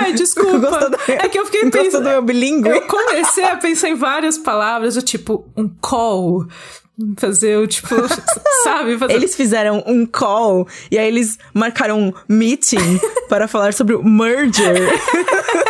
Ai, 0.00 0.12
desculpa. 0.12 0.58
Do- 0.90 0.98
É 1.08 1.28
que 1.28 1.38
eu 1.38 1.46
fiquei 1.46 1.70
pensando. 1.70 2.02
do 2.02 2.08
meu 2.10 2.22
bilíngue? 2.22 2.68
Eu 2.68 2.82
comecei 2.82 3.44
a 3.44 3.56
pensar 3.56 3.88
em 3.88 3.94
várias 3.94 4.36
palavras, 4.36 4.94
do 4.96 5.02
tipo, 5.02 5.46
um 5.56 5.68
call. 5.80 6.46
Fazer 7.16 7.58
o 7.58 7.66
tipo, 7.66 7.88
sabe? 8.62 8.96
Fazer... 8.96 9.14
Eles 9.14 9.34
fizeram 9.34 9.82
um 9.86 10.06
call 10.06 10.68
e 10.90 10.98
aí 10.98 11.08
eles 11.08 11.38
marcaram 11.52 11.98
um 12.00 12.12
meeting 12.28 13.00
para 13.28 13.48
falar 13.48 13.74
sobre 13.74 13.96
o 13.96 14.04
merger 14.04 14.88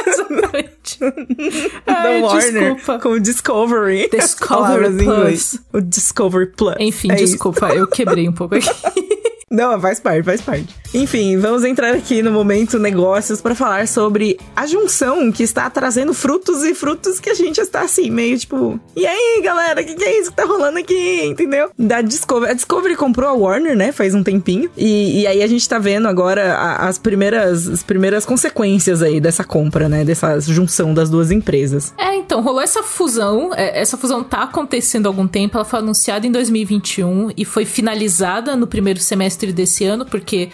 Exatamente. 0.06 0.98
da 1.86 2.10
Warner 2.20 2.74
desculpa. 2.74 2.98
com 2.98 3.08
o 3.10 3.20
Discovery. 3.20 4.08
Discovery 4.10 5.04
Plus. 5.04 5.58
O 5.72 5.80
Discovery 5.80 6.46
Plus. 6.54 6.74
Enfim, 6.78 7.10
É 7.10 7.14
isso. 7.14 7.24
desculpa, 7.32 7.68
eu 7.68 7.86
quebrei 7.86 8.28
um 8.28 8.32
pouco 8.32 8.56
aqui. 8.56 8.68
Não, 9.54 9.80
faz 9.80 10.00
parte, 10.00 10.22
faz 10.24 10.40
parte. 10.40 10.74
Enfim, 10.92 11.36
vamos 11.38 11.64
entrar 11.64 11.92
aqui 11.94 12.22
no 12.22 12.30
momento 12.30 12.78
negócios 12.78 13.40
para 13.40 13.54
falar 13.54 13.88
sobre 13.88 14.38
a 14.54 14.64
junção 14.66 15.32
que 15.32 15.42
está 15.42 15.68
trazendo 15.68 16.14
frutos 16.14 16.62
e 16.62 16.72
frutos 16.74 17.18
que 17.18 17.28
a 17.30 17.34
gente 17.34 17.60
está 17.60 17.80
assim, 17.80 18.10
meio 18.10 18.38
tipo, 18.38 18.78
e 18.94 19.04
aí, 19.04 19.40
galera, 19.42 19.80
o 19.80 19.84
que, 19.84 19.94
que 19.94 20.04
é 20.04 20.20
isso 20.20 20.30
que 20.30 20.36
tá 20.36 20.44
rolando 20.44 20.78
aqui, 20.78 21.24
entendeu? 21.24 21.70
Da 21.76 22.00
Discovery. 22.00 22.52
A 22.52 22.54
Discovery 22.54 22.94
comprou 22.94 23.28
a 23.28 23.32
Warner, 23.32 23.76
né, 23.76 23.90
faz 23.90 24.14
um 24.14 24.22
tempinho. 24.22 24.70
E, 24.76 25.22
e 25.22 25.26
aí 25.26 25.42
a 25.42 25.46
gente 25.48 25.68
tá 25.68 25.78
vendo 25.80 26.06
agora 26.06 26.54
a- 26.54 26.86
as 26.88 26.96
primeiras, 26.96 27.66
as 27.68 27.82
primeiras 27.82 28.24
consequências 28.24 29.02
aí 29.02 29.20
dessa 29.20 29.42
compra, 29.42 29.88
né, 29.88 30.04
dessa 30.04 30.38
junção 30.40 30.94
das 30.94 31.10
duas 31.10 31.32
empresas. 31.32 31.92
É, 31.98 32.14
então, 32.14 32.40
rolou 32.40 32.60
essa 32.60 32.82
fusão. 32.84 33.52
é, 33.54 33.80
Essa 33.80 33.96
fusão 33.96 34.22
tá 34.22 34.42
acontecendo 34.44 35.06
há 35.06 35.08
algum 35.08 35.26
tempo. 35.26 35.56
Ela 35.56 35.64
foi 35.64 35.80
anunciada 35.80 36.24
em 36.26 36.30
2021 36.30 37.30
e 37.36 37.44
foi 37.44 37.64
finalizada 37.64 38.54
no 38.56 38.66
primeiro 38.68 39.00
semestre 39.00 39.43
desse 39.52 39.84
ano, 39.84 40.04
porque 40.06 40.50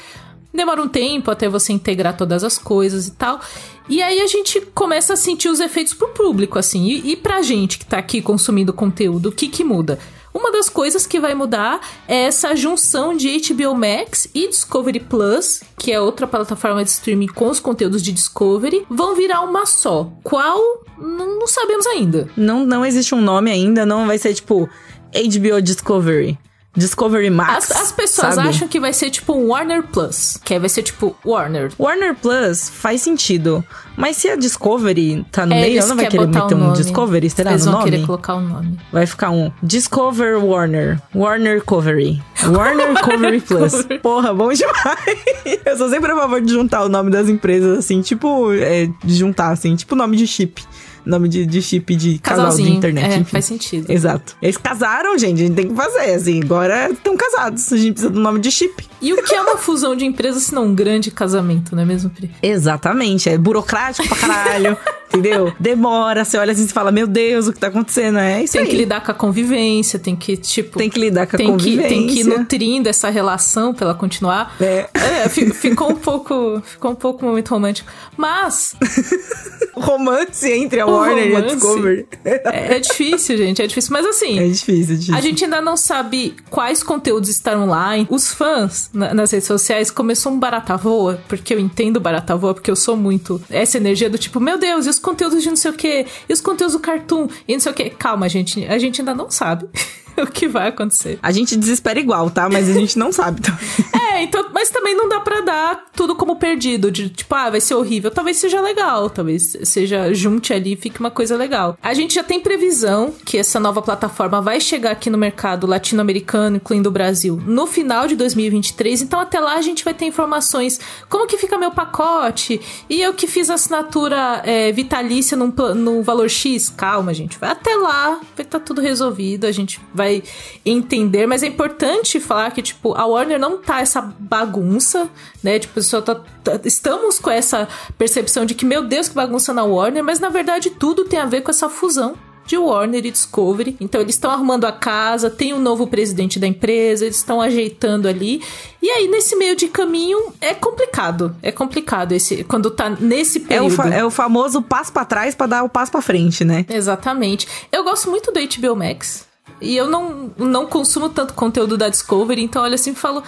demora 0.52 0.82
um 0.82 0.88
tempo 0.88 1.30
até 1.30 1.48
você 1.48 1.72
integrar 1.72 2.16
todas 2.16 2.44
as 2.44 2.58
coisas 2.58 3.06
e 3.08 3.12
tal. 3.12 3.40
E 3.88 4.02
aí 4.02 4.20
a 4.20 4.26
gente 4.26 4.60
começa 4.74 5.14
a 5.14 5.16
sentir 5.16 5.48
os 5.48 5.60
efeitos 5.60 5.94
pro 5.94 6.08
público, 6.08 6.58
assim. 6.58 6.86
E, 6.86 7.12
e 7.12 7.16
pra 7.16 7.42
gente 7.42 7.78
que 7.78 7.86
tá 7.86 7.98
aqui 7.98 8.22
consumindo 8.22 8.72
conteúdo, 8.72 9.30
o 9.30 9.32
que 9.32 9.48
que 9.48 9.64
muda? 9.64 9.98
Uma 10.32 10.52
das 10.52 10.68
coisas 10.68 11.06
que 11.06 11.18
vai 11.18 11.34
mudar 11.34 11.80
é 12.06 12.26
essa 12.26 12.54
junção 12.54 13.16
de 13.16 13.40
HBO 13.40 13.74
Max 13.74 14.28
e 14.32 14.46
Discovery 14.46 15.00
Plus, 15.00 15.60
que 15.76 15.90
é 15.90 16.00
outra 16.00 16.26
plataforma 16.26 16.84
de 16.84 16.90
streaming 16.90 17.26
com 17.26 17.48
os 17.48 17.58
conteúdos 17.58 18.00
de 18.00 18.12
Discovery, 18.12 18.86
vão 18.88 19.16
virar 19.16 19.40
uma 19.40 19.66
só. 19.66 20.08
Qual? 20.22 20.84
Não 20.96 21.40
não 21.40 21.46
sabemos 21.48 21.86
ainda. 21.86 22.28
Não, 22.36 22.64
não 22.64 22.86
existe 22.86 23.14
um 23.14 23.20
nome 23.20 23.50
ainda, 23.50 23.84
não 23.84 24.06
vai 24.06 24.18
ser 24.18 24.34
tipo 24.34 24.68
HBO 25.12 25.60
Discovery. 25.60 26.38
Discovery 26.76 27.30
Max. 27.30 27.70
As, 27.70 27.82
as 27.82 27.92
pessoas 27.92 28.36
sabe? 28.36 28.48
acham 28.48 28.68
que 28.68 28.78
vai 28.78 28.92
ser 28.92 29.10
tipo 29.10 29.32
um 29.34 29.48
Warner 29.48 29.82
Plus, 29.82 30.38
que 30.44 30.58
vai 30.58 30.68
ser 30.68 30.82
tipo 30.82 31.16
Warner. 31.26 31.72
Warner 31.78 32.14
Plus 32.14 32.70
faz 32.70 33.02
sentido. 33.02 33.64
Mas 33.96 34.16
se 34.16 34.28
a 34.28 34.36
Discovery 34.36 35.26
tá 35.32 35.44
no 35.44 35.52
É, 35.52 35.60
meio, 35.62 35.78
ela 35.78 35.88
não 35.88 35.96
vai 35.96 36.06
querer 36.06 36.26
meter 36.28 36.54
um. 36.54 36.72
Discovery, 36.72 37.28
será 37.28 37.50
Eles 37.50 37.66
no 37.66 37.72
vão 37.72 37.80
nome? 37.80 37.90
querer 37.92 38.06
colocar 38.06 38.34
o 38.34 38.40
nome. 38.40 38.78
Vai 38.92 39.04
ficar 39.06 39.30
um 39.30 39.50
Discover 39.62 40.42
Warner. 40.44 41.00
Warner 41.14 41.62
Covery. 41.64 42.22
Warner 42.44 43.00
Covery 43.02 43.40
Plus. 43.42 43.72
Porra, 44.00 44.32
bom 44.32 44.52
demais. 44.52 45.58
Eu 45.66 45.76
sou 45.76 45.90
sempre 45.90 46.12
a 46.12 46.16
favor 46.16 46.40
de 46.40 46.52
juntar 46.52 46.84
o 46.84 46.88
nome 46.88 47.10
das 47.10 47.28
empresas, 47.28 47.78
assim, 47.80 48.00
tipo, 48.00 48.52
é, 48.52 48.88
de 49.04 49.14
juntar, 49.16 49.50
assim, 49.50 49.74
tipo 49.74 49.94
nome 49.96 50.16
de 50.16 50.26
chip. 50.26 50.62
Nome 51.04 51.28
de, 51.28 51.46
de 51.46 51.62
chip 51.62 51.94
de 51.96 52.18
casal 52.18 52.54
de 52.54 52.70
internet. 52.70 53.04
é, 53.04 53.16
enfim. 53.16 53.24
faz 53.24 53.44
sentido. 53.44 53.90
Exato. 53.90 54.36
Eles 54.40 54.56
casaram, 54.56 55.16
gente. 55.18 55.42
A 55.42 55.46
gente 55.46 55.54
tem 55.56 55.68
que 55.68 55.74
fazer, 55.74 56.14
assim. 56.14 56.42
Agora 56.42 56.90
estão 56.90 57.16
casados. 57.16 57.72
A 57.72 57.76
gente 57.76 57.92
precisa 57.92 58.10
do 58.10 58.20
nome 58.20 58.40
de 58.40 58.50
chip. 58.50 58.88
E 59.00 59.12
o 59.12 59.22
que 59.22 59.34
é 59.34 59.40
uma 59.40 59.56
fusão 59.56 59.96
de 59.96 60.04
empresas 60.04 60.42
se 60.44 60.54
não 60.54 60.66
um 60.66 60.74
grande 60.74 61.10
casamento, 61.10 61.74
não 61.74 61.82
é 61.82 61.86
mesmo, 61.86 62.10
Pri? 62.10 62.30
Exatamente. 62.42 63.28
É 63.28 63.38
burocrático 63.38 64.06
pra 64.08 64.16
caralho. 64.16 64.76
entendeu? 65.12 65.52
Demora. 65.60 66.24
Você 66.24 66.38
olha 66.38 66.52
assim 66.52 66.64
e 66.64 66.68
fala: 66.68 66.90
Meu 66.90 67.06
Deus, 67.06 67.46
o 67.48 67.52
que 67.52 67.58
tá 67.58 67.66
acontecendo? 67.68 68.18
É 68.18 68.42
isso 68.42 68.52
Tem 68.54 68.62
aí. 68.62 68.68
que 68.68 68.76
lidar 68.76 69.02
com 69.04 69.10
a 69.10 69.14
convivência, 69.14 69.98
tem 69.98 70.16
que, 70.16 70.36
tipo. 70.36 70.78
Tem 70.78 70.88
que 70.88 70.98
lidar 70.98 71.26
com 71.26 71.36
a 71.36 71.38
tem 71.38 71.46
que, 71.46 71.52
convivência. 71.52 71.88
tem 71.88 72.06
que 72.06 72.20
ir 72.20 72.24
nutrindo 72.24 72.88
essa 72.88 73.10
relação 73.10 73.74
pra 73.74 73.86
ela 73.86 73.94
continuar. 73.94 74.54
É. 74.60 74.88
É, 74.94 75.28
fi- 75.28 75.50
ficou 75.52 75.90
um 75.90 75.96
pouco. 75.96 76.62
Ficou 76.64 76.90
um 76.92 76.94
pouco 76.94 77.24
um 77.24 77.28
momento 77.30 77.48
romântico. 77.50 77.90
Mas 78.16 78.74
Romance 79.74 80.50
entre 80.50 80.80
a 80.80 80.86
O 80.86 80.90
Warner 80.92 81.28
e 81.30 81.36
a. 81.36 81.40
Discovery. 81.40 82.06
é, 82.24 82.76
é 82.76 82.80
difícil, 82.80 83.36
gente. 83.36 83.62
É 83.62 83.66
difícil. 83.66 83.92
Mas 83.92 84.04
assim. 84.06 84.38
É 84.38 84.46
difícil, 84.48 84.94
é 84.94 84.98
difícil. 84.98 85.14
A 85.14 85.20
gente 85.20 85.44
ainda 85.44 85.60
não 85.60 85.76
sabe 85.76 86.34
quais 86.50 86.82
conteúdos 86.82 87.28
estarão 87.28 87.66
lá. 87.66 87.90
Os 88.08 88.32
fãs 88.32 88.90
na- 88.92 89.12
nas 89.14 89.30
redes 89.30 89.46
sociais 89.46 89.90
começou 89.90 90.32
um 90.32 90.38
barata 90.38 90.76
voa, 90.76 91.20
porque 91.28 91.54
eu 91.54 91.58
entendo 91.58 91.98
barata 92.00 92.36
voa, 92.36 92.54
porque 92.54 92.70
eu 92.70 92.76
sou 92.76 92.96
muito 92.96 93.40
essa 93.50 93.76
energia 93.78 94.08
do 94.10 94.18
tipo, 94.18 94.38
meu 94.38 94.58
Deus, 94.58 94.86
e 94.86 94.90
os 95.00 95.02
conteúdos 95.02 95.42
de 95.42 95.48
não 95.48 95.56
sei 95.56 95.70
o 95.70 95.74
que, 95.74 96.06
e 96.28 96.32
os 96.32 96.40
conteúdos 96.40 96.74
do 96.74 96.80
cartoon, 96.80 97.26
e 97.48 97.54
não 97.54 97.60
sei 97.60 97.72
o 97.72 97.74
que. 97.74 97.90
Calma, 97.90 98.28
gente, 98.28 98.64
a 98.66 98.78
gente 98.78 99.00
ainda 99.00 99.14
não 99.14 99.30
sabe 99.30 99.66
o 100.16 100.26
que 100.26 100.46
vai 100.46 100.68
acontecer. 100.68 101.18
A 101.22 101.32
gente 101.32 101.56
desespera 101.56 101.98
igual, 101.98 102.30
tá? 102.30 102.48
Mas 102.48 102.68
a 102.68 102.72
gente 102.74 102.98
não 102.98 103.10
sabe. 103.10 103.40
Então. 103.40 103.56
É, 104.20 104.24
então, 104.24 104.44
mas 104.52 104.68
também 104.68 104.94
não 104.94 105.08
dá 105.08 105.18
pra 105.18 105.40
dar 105.40 105.86
tudo 105.94 106.14
como 106.14 106.36
perdido, 106.36 106.90
de 106.90 107.08
tipo, 107.08 107.34
ah, 107.34 107.48
vai 107.48 107.60
ser 107.60 107.74
horrível. 107.74 108.10
Talvez 108.10 108.36
seja 108.36 108.60
legal, 108.60 109.08
talvez 109.08 109.56
seja 109.64 110.12
junte 110.12 110.52
ali 110.52 110.74
e 110.74 110.76
fique 110.76 111.00
uma 111.00 111.10
coisa 111.10 111.36
legal. 111.36 111.78
A 111.82 111.94
gente 111.94 112.14
já 112.14 112.22
tem 112.22 112.38
previsão 112.38 113.14
que 113.24 113.38
essa 113.38 113.58
nova 113.58 113.80
plataforma 113.80 114.42
vai 114.42 114.60
chegar 114.60 114.90
aqui 114.90 115.08
no 115.08 115.16
mercado 115.16 115.66
latino-americano, 115.66 116.56
incluindo 116.56 116.90
o 116.90 116.92
Brasil, 116.92 117.40
no 117.46 117.66
final 117.66 118.06
de 118.06 118.14
2023. 118.14 119.02
Então, 119.02 119.18
até 119.18 119.40
lá 119.40 119.54
a 119.54 119.62
gente 119.62 119.84
vai 119.84 119.94
ter 119.94 120.04
informações 120.04 120.78
como 121.08 121.26
que 121.26 121.38
fica 121.38 121.56
meu 121.56 121.70
pacote 121.70 122.60
e 122.90 123.00
eu 123.00 123.14
que 123.14 123.26
fiz 123.26 123.48
a 123.48 123.54
assinatura 123.54 124.42
é, 124.44 124.70
vitalícia 124.70 125.34
num, 125.34 125.52
no 125.74 126.02
valor 126.02 126.28
X. 126.28 126.68
Calma, 126.68 127.14
gente, 127.14 127.38
vai 127.38 127.50
até 127.50 127.74
lá, 127.74 128.20
vai 128.36 128.44
estar 128.44 128.60
tudo 128.60 128.82
resolvido, 128.82 129.46
a 129.46 129.52
gente 129.52 129.80
vai 129.94 130.22
entender, 130.64 131.26
mas 131.26 131.42
é 131.42 131.46
importante 131.46 132.20
falar 132.20 132.50
que, 132.50 132.60
tipo, 132.60 132.94
a 132.94 133.06
Warner 133.06 133.38
não 133.38 133.56
tá 133.56 133.80
essa 133.80 134.09
bagunça, 134.18 135.08
né? 135.42 135.58
Tipo, 135.58 135.82
só 135.82 136.00
tá, 136.00 136.14
tá- 136.42 136.60
estamos 136.64 137.18
com 137.18 137.30
essa 137.30 137.68
percepção 137.98 138.44
de 138.44 138.54
que, 138.54 138.64
meu 138.64 138.84
Deus, 138.84 139.08
que 139.08 139.14
bagunça 139.14 139.52
na 139.52 139.64
Warner, 139.64 140.02
mas 140.04 140.18
na 140.20 140.28
verdade 140.28 140.70
tudo 140.70 141.04
tem 141.04 141.18
a 141.18 141.26
ver 141.26 141.42
com 141.42 141.50
essa 141.50 141.68
fusão. 141.68 142.14
De 142.46 142.56
Warner 142.58 143.06
e 143.06 143.12
Discovery. 143.12 143.76
Então, 143.78 144.00
eles 144.00 144.16
estão 144.16 144.28
arrumando 144.28 144.64
a 144.64 144.72
casa, 144.72 145.30
tem 145.30 145.54
um 145.54 145.60
novo 145.60 145.86
presidente 145.86 146.36
da 146.36 146.48
empresa, 146.48 147.04
eles 147.04 147.18
estão 147.18 147.40
ajeitando 147.40 148.08
ali. 148.08 148.42
E 148.82 148.90
aí, 148.90 149.06
nesse 149.06 149.36
meio 149.36 149.54
de 149.54 149.68
caminho, 149.68 150.32
é 150.40 150.52
complicado. 150.52 151.36
É 151.42 151.52
complicado 151.52 152.10
esse 152.10 152.42
quando 152.42 152.68
tá 152.68 152.90
nesse 152.90 153.38
É 153.38 153.40
período. 153.42 153.68
o, 153.72 153.76
fa- 153.76 153.88
é 153.94 154.04
o 154.04 154.10
famoso 154.10 154.62
passo 154.62 154.90
pra 154.90 155.04
trás 155.04 155.32
pra 155.32 155.46
dar 155.46 155.62
o 155.62 155.68
passo 155.68 155.92
pra 155.92 156.02
frente, 156.02 156.44
né? 156.44 156.66
Exatamente. 156.68 157.46
Eu 157.70 157.84
gosto 157.84 158.10
muito 158.10 158.32
do 158.32 158.40
HBO 158.40 158.74
Max. 158.74 159.29
E 159.60 159.76
eu 159.76 159.86
não, 159.86 160.30
não 160.38 160.66
consumo 160.66 161.08
tanto 161.08 161.34
conteúdo 161.34 161.76
da 161.76 161.88
Discovery, 161.88 162.42
então 162.42 162.62
olha 162.62 162.74
assim 162.74 162.92
e 162.92 162.94
falo: 162.94 163.22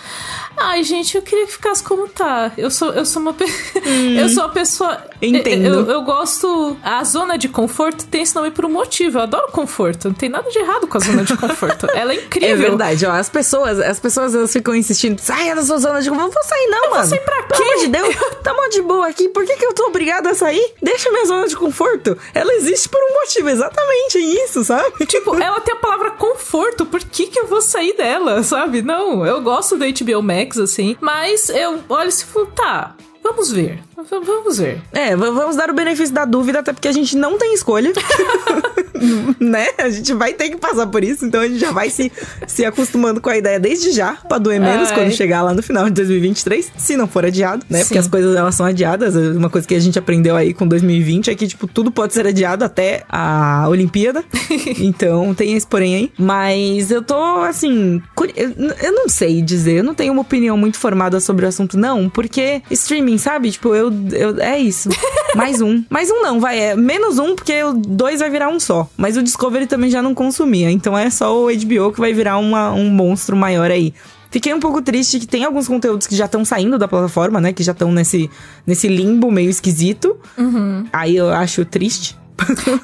Ai, 0.57 0.83
gente, 0.83 1.17
eu 1.17 1.23
queria 1.23 1.47
que 1.47 1.53
ficasse 1.53 1.83
como 1.83 2.09
tá. 2.09 2.53
Eu 2.57 2.71
sou, 2.71 2.93
eu 2.93 3.05
sou 3.05 3.21
uma 3.23 3.33
pe... 3.33 3.45
Eu 4.19 4.29
sou 4.29 4.45
uma 4.45 4.51
pessoa. 4.51 5.03
Entendo. 5.21 5.67
Eu, 5.67 5.91
eu 5.91 6.03
gosto. 6.03 6.77
A 6.83 7.03
zona 7.05 7.37
de 7.37 7.49
conforto 7.49 8.07
tem 8.07 8.23
esse 8.23 8.35
nome 8.35 8.51
por 8.51 8.65
um 8.65 8.71
motivo. 8.71 9.19
Eu 9.19 9.23
adoro 9.23 9.51
conforto. 9.53 10.09
Não 10.09 10.15
tem 10.15 10.29
nada 10.29 10.51
de 10.51 10.59
errado 10.59 10.87
com 10.87 10.97
a 10.97 11.01
zona 11.01 11.25
de 11.25 11.37
conforto. 11.37 11.87
Ela 11.95 12.13
é 12.13 12.17
incrível. 12.17 12.49
É 12.49 12.55
verdade, 12.55 13.07
ó. 13.07 13.13
As 13.13 13.29
pessoas, 13.29 13.79
as 13.81 13.99
pessoas 13.99 14.35
elas 14.35 14.53
ficam 14.53 14.75
insistindo, 14.75 15.19
saia 15.21 15.55
da 15.55 15.63
sua 15.63 15.79
zona 15.79 16.01
de 16.01 16.09
conforto. 16.09 16.27
Não 16.27 16.33
vou 16.33 16.43
sair, 16.45 16.67
não, 16.69 16.91
mano. 16.91 17.07
sair 17.07 17.21
pra 17.21 17.43
Pelo 17.43 17.63
quê? 17.63 17.71
amor 17.71 17.85
de 17.85 17.89
Deus, 17.89 18.17
tá 18.43 18.55
mó 18.55 18.69
de 18.69 18.83
boa 18.83 19.09
aqui. 19.09 19.29
Por 19.29 19.45
que, 19.45 19.57
que 19.57 19.65
eu 19.65 19.73
tô 19.75 19.87
obrigada 19.87 20.31
a 20.31 20.35
sair? 20.35 20.75
Deixa 20.83 21.11
minha 21.11 21.27
zona 21.27 21.47
de 21.49 21.57
conforto. 21.57 22.17
Ela 22.35 22.53
existe 22.55 22.89
por 22.89 23.01
um 23.01 23.15
motivo, 23.21 23.49
exatamente, 23.49 24.19
é 24.19 24.45
isso, 24.45 24.65
sabe? 24.65 25.07
Tipo, 25.07 25.35
ela 25.41 25.61
tem 25.61 25.75
a 25.75 25.79
palavra 25.79 26.11
conforto, 26.23 26.87
por 26.87 27.03
que 27.03 27.27
que 27.27 27.41
eu 27.41 27.49
vou 27.49 27.61
sair 27.61 27.97
dela, 27.97 28.41
sabe? 28.45 28.81
Não, 28.81 29.27
eu 29.27 29.43
gosto 29.43 29.77
da 29.77 29.87
HBO 29.87 30.23
Max, 30.23 30.57
assim, 30.57 30.97
mas 31.01 31.49
eu 31.49 31.81
olho 31.89 32.09
e 32.09 32.13
falo, 32.13 32.47
tá, 32.47 32.95
vamos 33.25 33.51
ver, 33.51 33.83
vamos 34.11 34.59
ver. 34.59 34.81
É, 34.93 35.15
vamos 35.17 35.57
dar 35.57 35.71
o 35.71 35.75
benefício 35.75 36.15
da 36.15 36.25
dúvida, 36.25 36.61
até 36.61 36.73
porque 36.73 36.89
a 36.89 36.93
gente 36.93 37.17
não 37.17 37.39
tem 37.39 37.55
escolha. 37.55 37.93
né? 39.41 39.67
A 39.79 39.89
gente 39.91 40.13
vai 40.15 40.33
ter 40.33 40.51
que 40.51 40.57
passar 40.57 40.87
por 40.87 41.03
isso, 41.03 41.25
então 41.25 41.41
a 41.41 41.47
gente 41.49 41.59
já 41.59 41.73
vai 41.73 41.91
se, 41.91 42.11
se 42.47 42.65
acostumando 42.65 43.21
com 43.21 43.31
a 43.31 43.37
ideia 43.37 43.59
desde 43.59 43.91
já, 43.93 44.15
pra 44.29 44.39
doer 44.39 44.61
menos 44.61 44.91
Ai. 44.91 44.95
quando 44.95 45.13
chegar 45.13 45.43
lá 45.43 45.53
no 45.55 45.63
final 45.63 45.85
de 45.85 45.91
2023, 45.93 46.73
se 46.77 46.97
não 46.97 47.07
for 47.07 47.25
adiado, 47.25 47.65
né? 47.69 47.79
Sim. 47.79 47.85
Porque 47.87 47.99
as 47.99 48.09
coisas 48.09 48.37
elas 48.37 48.55
são 48.55 48.67
adiadas. 48.67 49.15
Uma 49.17 49.51
coisa 49.51 49.67
que 49.67 49.75
a 49.75 49.81
gente 49.81 49.99
aprendeu 49.99 50.37
aí 50.37 50.55
com 50.55 50.67
2020 50.67 51.31
é 51.31 51.35
que, 51.35 51.47
tipo, 51.47 51.67
tudo 51.67 51.91
pode 51.91 52.13
ser 52.15 52.27
adiado 52.27 52.65
até 52.65 53.05
a 53.09 53.67
Olimpíada. 53.69 54.25
então 54.79 55.35
tem 55.35 55.55
esse 55.55 55.67
porém 55.67 55.95
aí. 55.95 56.13
Mas 56.19 56.91
eu 56.91 57.03
tô, 57.03 57.17
assim, 57.43 58.01
curi- 58.15 58.35
eu 58.37 58.93
não 58.93 59.09
sei 59.09 59.43
dizer, 59.43 59.79
eu 59.79 59.85
não 59.85 59.95
tenho 59.95 60.13
uma 60.13 60.23
opinião 60.23 60.57
muito 60.57 60.79
formada 60.79 61.19
sobre 61.21 61.45
o 61.45 61.49
assunto, 61.49 61.77
não, 61.79 62.09
porque 62.09 62.63
streaming, 62.71 63.19
sabe? 63.19 63.51
Tipo, 63.51 63.75
eu. 63.75 63.92
Eu 64.13 64.41
é 64.41 64.59
isso. 64.59 64.89
Mais 65.35 65.61
um. 65.61 65.85
Mais 65.89 66.11
um 66.11 66.23
não, 66.23 66.41
vai. 66.41 66.59
É 66.59 66.77
menos 66.77 67.19
um, 67.19 67.35
porque 67.35 67.63
o 67.63 67.73
dois 67.73 68.21
vai 68.21 68.31
virar 68.31 68.49
um 68.49 68.61
só. 68.61 68.89
Mas 68.97 69.17
o 69.17 69.23
Discovery 69.23 69.67
também 69.67 69.91
já 69.91 70.03
não 70.03 70.15
consumia. 70.15 70.71
Então 70.71 70.97
é 70.97 71.09
só 71.11 71.37
o 71.37 71.47
HBO 71.47 71.93
que 71.93 72.01
vai 72.01 72.13
virar 72.13 72.39
uma, 72.39 72.73
um 72.73 72.89
monstro 72.91 73.37
maior 73.37 73.71
aí. 73.71 73.95
Fiquei 74.31 74.55
um 74.55 74.61
pouco 74.61 74.81
triste 74.81 75.21
que 75.21 75.27
tem 75.27 75.45
alguns 75.45 75.69
conteúdos 75.69 76.07
que 76.07 76.17
já 76.17 76.25
estão 76.25 76.43
saindo 76.43 76.79
da 76.79 76.89
plataforma, 76.89 77.39
né? 77.39 77.53
Que 77.53 77.63
já 77.63 77.73
estão 77.73 77.93
nesse, 77.93 78.31
nesse 78.67 78.89
limbo 78.89 79.31
meio 79.31 79.51
esquisito. 79.51 80.17
Uhum. 80.39 80.87
Aí 80.91 81.17
eu 81.17 81.31
acho 81.31 81.67
triste. 81.67 82.17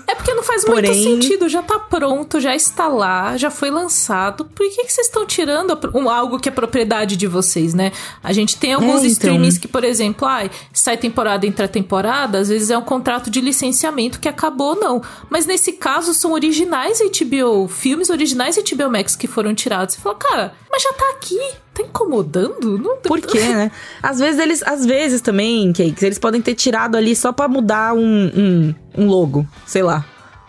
É 0.06 0.14
porque 0.14 0.34
não 0.34 0.42
faz 0.42 0.64
Porém- 0.64 0.90
muito 0.90 1.22
sentido, 1.22 1.48
já 1.48 1.62
tá 1.62 1.78
pronto, 1.78 2.40
já 2.40 2.54
está 2.54 2.88
lá, 2.88 3.36
já 3.36 3.50
foi 3.50 3.70
lançado. 3.70 4.44
Por 4.44 4.68
que, 4.68 4.84
que 4.84 4.92
vocês 4.92 5.06
estão 5.06 5.26
tirando 5.26 5.78
um- 5.94 6.08
algo 6.08 6.38
que 6.38 6.48
é 6.48 6.52
propriedade 6.52 7.16
de 7.16 7.26
vocês, 7.26 7.74
né? 7.74 7.92
A 8.22 8.32
gente 8.32 8.56
tem 8.56 8.72
alguns 8.74 8.94
É, 8.96 8.98
então. 8.98 9.06
streamings 9.10 9.58
que, 9.58 9.68
por 9.68 9.84
exemplo, 9.84 10.26
ai, 10.26 10.50
sai 10.72 10.96
temporada 10.96 11.46
entre 11.46 11.64
a 11.64 11.68
temporada, 11.68 12.38
às 12.38 12.48
vezes 12.48 12.70
é 12.70 12.78
um 12.78 12.82
contrato 12.82 13.30
de 13.30 13.40
licenciamento 13.40 14.20
que 14.20 14.28
acabou, 14.28 14.74
não. 14.76 15.02
Mas 15.30 15.46
nesse 15.46 15.72
caso 15.72 16.12
são 16.14 16.32
originais 16.32 17.00
HBO, 17.00 17.68
filmes 17.68 18.10
originais 18.10 18.56
HBO 18.56 18.90
Max 18.90 19.14
que 19.16 19.26
foram 19.26 19.54
tirados. 19.54 19.94
Você 19.94 20.00
fala, 20.00 20.14
cara, 20.16 20.54
mas 20.70 20.82
já 20.82 20.92
tá 20.92 21.10
aqui, 21.16 21.38
tá 21.74 21.82
incomodando? 21.82 22.78
Não 22.78 22.96
Por 22.98 23.20
quê, 23.20 23.40
né? 23.48 23.70
Às 24.02 24.18
vezes 24.18 24.40
eles, 24.40 24.62
às 24.62 24.84
vezes 24.84 25.20
também, 25.20 25.72
Cakes, 25.72 26.02
eles 26.02 26.18
podem 26.18 26.40
ter 26.40 26.54
tirado 26.54 26.96
ali 26.96 27.14
só 27.16 27.32
pra 27.32 27.48
mudar 27.48 27.94
um, 27.94 28.00
um, 28.02 28.74
um 28.98 29.06
logo, 29.06 29.46
sei 29.66 29.82
lá. 29.82 30.04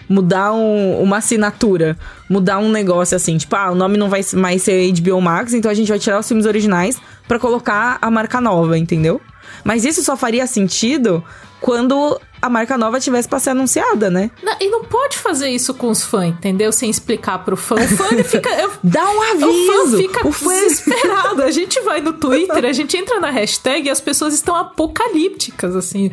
Mudar 0.10 0.51
um- 0.53 1.01
uma 1.03 1.18
assinatura, 1.18 1.96
mudar 2.27 2.58
um 2.58 2.72
negócio 2.72 3.15
assim, 3.15 3.38
tipo, 3.38 3.56
ah, 3.56 3.72
o 3.72 3.75
nome 3.75 3.96
não 3.96 4.10
vai 4.10 4.22
mais 4.34 4.63
ser 4.63 4.91
HBO 4.91 5.22
Max, 5.22 5.53
então 5.53 5.70
a 5.70 5.74
gente 5.74 5.88
vai 5.88 6.00
tirar 6.00 6.20
os 6.20 6.27
filmes 6.27 6.48
originais 6.48 7.00
pra 7.27 7.38
colocar 7.38 8.00
a 8.01 8.10
marca 8.10 8.41
nova, 8.41 8.75
entendeu? 8.77 9.22
Mas 9.63 9.86
isso 9.86 10.01
só 10.03 10.18
faria 10.18 10.48
sentido 10.48 11.24
quando 11.62 12.20
a 12.41 12.50
marca 12.50 12.77
nova 12.77 13.00
tivesse 13.00 13.27
pra 13.27 13.39
ser 13.39 13.51
anunciada, 13.51 14.10
né? 14.10 14.31
Não, 14.41 14.55
e 14.60 14.69
não 14.69 14.84
pode 14.86 15.17
fazer 15.17 15.50
isso 15.50 15.74
com 15.74 15.89
os 15.89 16.03
fãs, 16.03 16.29
entendeu? 16.29 16.72
Sem 16.72 16.89
explicar 16.89 17.39
pro 17.39 17.55
fã. 17.58 17.75
O 17.75 17.88
fã 17.88 18.08
ele 18.12 18.24
fica. 18.24 18.50
eu- 18.50 18.72
Dá 18.84 19.10
um 19.10 19.17
O 19.17 19.22
fã 19.22 19.81
aviso! 19.81 19.98
fica 19.98 20.27
O 20.27 20.31
fã- 20.31 20.50
desesperado. 20.50 21.41
A 21.43 21.51
gente 21.51 21.79
vai 21.81 22.01
no 22.01 22.13
Twitter, 22.13 22.65
a 22.65 22.72
gente 22.74 22.96
entra 22.98 23.19
na 23.19 23.29
hashtag 23.29 23.88
e 23.88 23.89
as 23.89 24.00
pessoas 24.01 24.34
estão 24.34 24.55
apocalípticas, 24.55 25.75
assim. 25.75 26.12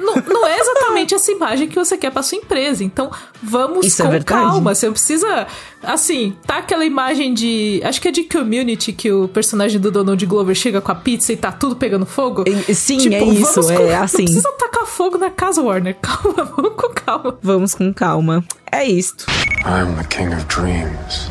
Não, 0.00 0.14
não 0.26 0.46
é 0.46 0.58
exatamente 0.58 1.14
essa 1.14 1.30
imagem 1.32 1.68
que 1.68 1.74
você 1.76 1.96
quer 1.96 2.10
pra 2.10 2.22
sua 2.22 2.38
empresa. 2.38 2.82
Então, 2.84 3.10
vamos 3.42 3.86
Isso 3.86 4.02
é 4.02 4.04
com 4.04 4.10
verdade. 4.10 4.42
calma. 4.50 4.74
Você 4.74 4.86
não 4.86 4.92
precisa. 4.92 5.46
Assim, 5.82 6.34
tá 6.46 6.56
aquela 6.58 6.84
imagem 6.84 7.34
de. 7.34 7.80
Acho 7.84 8.00
que 8.00 8.08
é 8.08 8.10
de 8.10 8.24
community 8.24 8.92
que 8.92 9.10
o 9.12 9.28
personagem 9.28 9.78
do 9.80 9.90
Donald 9.90 10.24
Glover 10.26 10.54
chega 10.54 10.80
com 10.80 10.90
a 10.90 10.94
pizza 10.94 11.32
e 11.32 11.36
tá 11.36 11.52
tudo 11.52 11.76
pegando 11.76 12.06
fogo. 12.06 12.44
Sim, 12.72 13.14
é 13.14 13.22
isso, 13.24 13.60
vamos 13.62 13.70
é 13.70 13.96
assim. 13.96 14.18
Não 14.18 14.24
precisa 14.24 14.52
tacar 14.52 14.86
fogo 14.86 15.18
na 15.18 15.30
casa, 15.30 15.62
Warner. 15.64 15.96
Calma, 16.00 16.44
vamos 16.44 16.74
com 16.76 16.88
calma. 16.94 17.38
Vamos 17.42 17.74
com 17.74 17.92
calma. 17.92 18.44
É 18.70 18.84
isto. 18.84 19.26
I'm 19.66 19.96
the 19.96 20.04
king 20.08 20.34
of 20.34 20.44
dreams, 20.46 21.28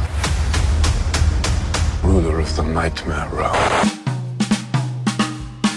ruler 2.04 2.40
of 2.40 2.54
the 2.56 2.64
nightmare 2.64 3.28
realm. 3.36 4.04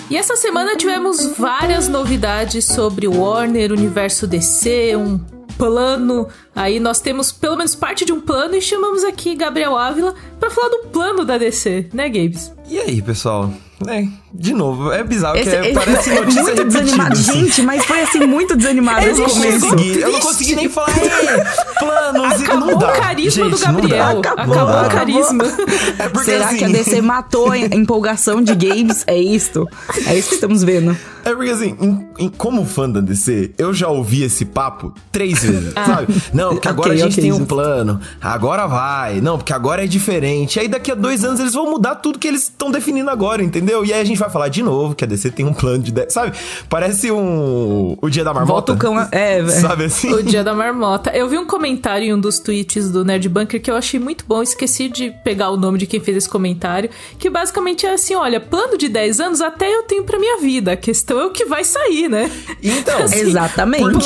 E 0.08 0.16
essa 0.16 0.36
semana 0.36 0.76
tivemos 0.76 1.36
várias 1.36 1.88
novidades 1.88 2.64
sobre 2.64 3.08
o 3.08 3.20
Warner, 3.20 3.72
Universo 3.72 4.26
DC, 4.26 4.94
um 4.96 5.18
plano. 5.58 6.28
Aí 6.54 6.78
nós 6.78 7.00
temos 7.00 7.32
pelo 7.32 7.56
menos 7.56 7.74
parte 7.74 8.04
de 8.04 8.12
um 8.12 8.20
plano 8.20 8.54
e 8.54 8.62
chamamos 8.62 9.02
aqui 9.02 9.34
Gabriel 9.34 9.76
Ávila 9.76 10.14
pra 10.38 10.48
falar 10.48 10.68
do 10.68 10.88
plano 10.88 11.24
da 11.24 11.36
DC, 11.36 11.90
né, 11.92 12.08
Gabes? 12.08 12.52
E 12.68 12.78
aí, 12.78 13.02
pessoal? 13.02 13.52
É, 13.86 14.06
de 14.32 14.54
novo, 14.54 14.90
é 14.90 15.04
bizarro 15.04 15.36
Esse, 15.36 15.50
que 15.50 15.56
é, 15.56 15.60
esse- 15.66 15.72
parece 15.74 16.08
é 16.10 16.14
notícia 16.20 16.42
muito 16.42 16.64
desanimado. 16.64 17.12
assim. 17.12 17.32
Gente, 17.44 17.62
mas 17.62 17.84
foi 17.84 18.00
assim, 18.00 18.20
muito 18.26 18.56
desanimado 18.56 19.04
Eu 19.04 19.12
esse 19.12 19.20
não, 19.20 19.28
começo. 19.28 19.60
consegui, 19.68 20.00
eu 20.00 20.12
não 20.12 20.20
consegui 20.20 20.54
nem 20.56 20.68
falar, 20.70 20.88
"Ê, 20.96 21.78
planos, 21.78 22.40
e 22.40 22.44
Acabou 22.44 22.70
não 22.70 22.78
dá. 22.78 22.88
o 22.88 22.92
carisma 23.00 23.44
Gente, 23.44 23.58
do. 23.58 23.66
Gabriel. 23.66 24.18
Acabou, 24.20 24.54
Acabou, 24.54 24.86
o 24.86 24.88
carisma. 24.88 25.44
É 25.98 26.24
Será 26.24 26.46
assim, 26.46 26.56
que 26.56 26.64
a 26.64 26.68
DC 26.68 27.02
matou 27.02 27.50
a 27.50 27.58
empolgação 27.58 28.40
de 28.42 28.54
Games? 28.54 29.04
É 29.06 29.18
isto? 29.18 29.68
É 30.06 30.16
isso 30.16 30.28
que 30.30 30.34
estamos 30.36 30.64
vendo. 30.64 30.96
É 31.26 31.34
porque 31.34 31.50
assim, 31.50 31.76
em- 31.80 32.08
em- 32.18 32.28
como 32.28 32.64
fã 32.64 32.88
da 32.88 33.00
DC, 33.00 33.52
eu 33.58 33.74
já 33.74 33.88
ouvi 33.88 34.22
esse 34.22 34.44
papo 34.44 34.94
três 35.12 35.42
vezes, 35.42 35.72
sabe? 35.74 36.14
Não, 36.32 36.50
porque 36.54 36.68
agora 36.68 36.90
Ok, 36.90 37.00
a 37.02 37.04
gente 37.04 37.12
ok, 37.20 37.22
tem 37.22 37.32
um 37.32 37.44
plano, 37.44 38.00
agora 38.20 38.66
vai, 38.66 39.20
não, 39.20 39.36
porque 39.36 39.52
agora 39.52 39.84
é 39.84 39.86
diferente. 39.86 40.58
Aí 40.60 40.68
daqui 40.68 40.90
a 40.90 40.94
dois 40.94 41.24
anos 41.24 41.40
eles 41.40 41.52
vão 41.54 41.68
mudar 41.70 41.96
tudo 41.96 42.18
que 42.18 42.26
eles 42.28 42.44
estão 42.44 42.70
definindo 42.70 43.10
agora, 43.10 43.42
entendeu? 43.42 43.84
E 43.84 43.92
aí 43.92 44.00
a 44.00 44.04
gente 44.04 44.18
vai 44.18 44.30
falar 44.30 44.48
de 44.48 44.62
novo 44.62 44.94
que 44.94 45.04
a 45.04 45.06
DC 45.06 45.30
tem 45.30 45.44
um 45.44 45.52
plano 45.52 45.82
de. 45.82 45.90
de- 45.92 46.10
Sabe? 46.10 46.36
Parece 46.68 47.10
um. 47.10 47.96
O 48.00 48.08
dia 48.08 48.22
da 48.24 48.32
marmota. 48.32 48.52
Volta 48.52 48.72
o 48.72 48.76
cão. 48.76 48.96
a- 48.98 49.08
É, 49.12 49.38
é. 49.40 49.46
Sabe 49.48 49.84
assim? 49.84 50.12
O 50.12 50.22
dia 50.22 50.44
da 50.44 50.54
marmota. 50.54 51.10
Eu 51.10 51.28
vi 51.28 51.36
um 51.38 51.46
comentário 51.46 52.06
em 52.06 52.14
um 52.14 52.20
dos 52.20 52.38
tweets 52.38 52.90
do 52.90 53.04
Nerd 53.04 53.28
Bunker 53.28 53.60
que 53.60 53.70
eu 53.70 53.76
achei 53.76 53.98
muito 53.98 54.24
bom. 54.26 54.42
Esqueci 54.42 54.88
de 54.88 55.10
pegar 55.24 55.50
o 55.50 55.56
nome 55.56 55.78
de 55.78 55.86
quem 55.86 56.00
fez 56.00 56.16
esse 56.16 56.28
comentário. 56.28 56.88
Que 57.18 57.28
basicamente 57.28 57.84
é 57.86 57.94
assim: 57.94 58.14
olha, 58.14 58.40
plano 58.40 58.78
de 58.78 58.88
10 58.88 59.20
anos 59.20 59.40
até 59.40 59.68
eu 59.74 59.82
tenho 59.82 60.04
pra 60.04 60.18
minha 60.18 60.38
vida. 60.38 60.72
A 60.72 60.76
questão 60.76 61.15
é 61.20 61.26
o 61.26 61.30
que 61.30 61.44
vai 61.44 61.64
sair, 61.64 62.08
né? 62.08 62.30
Então, 62.62 63.00
Exatamente. 63.12 63.82
Por 63.82 64.02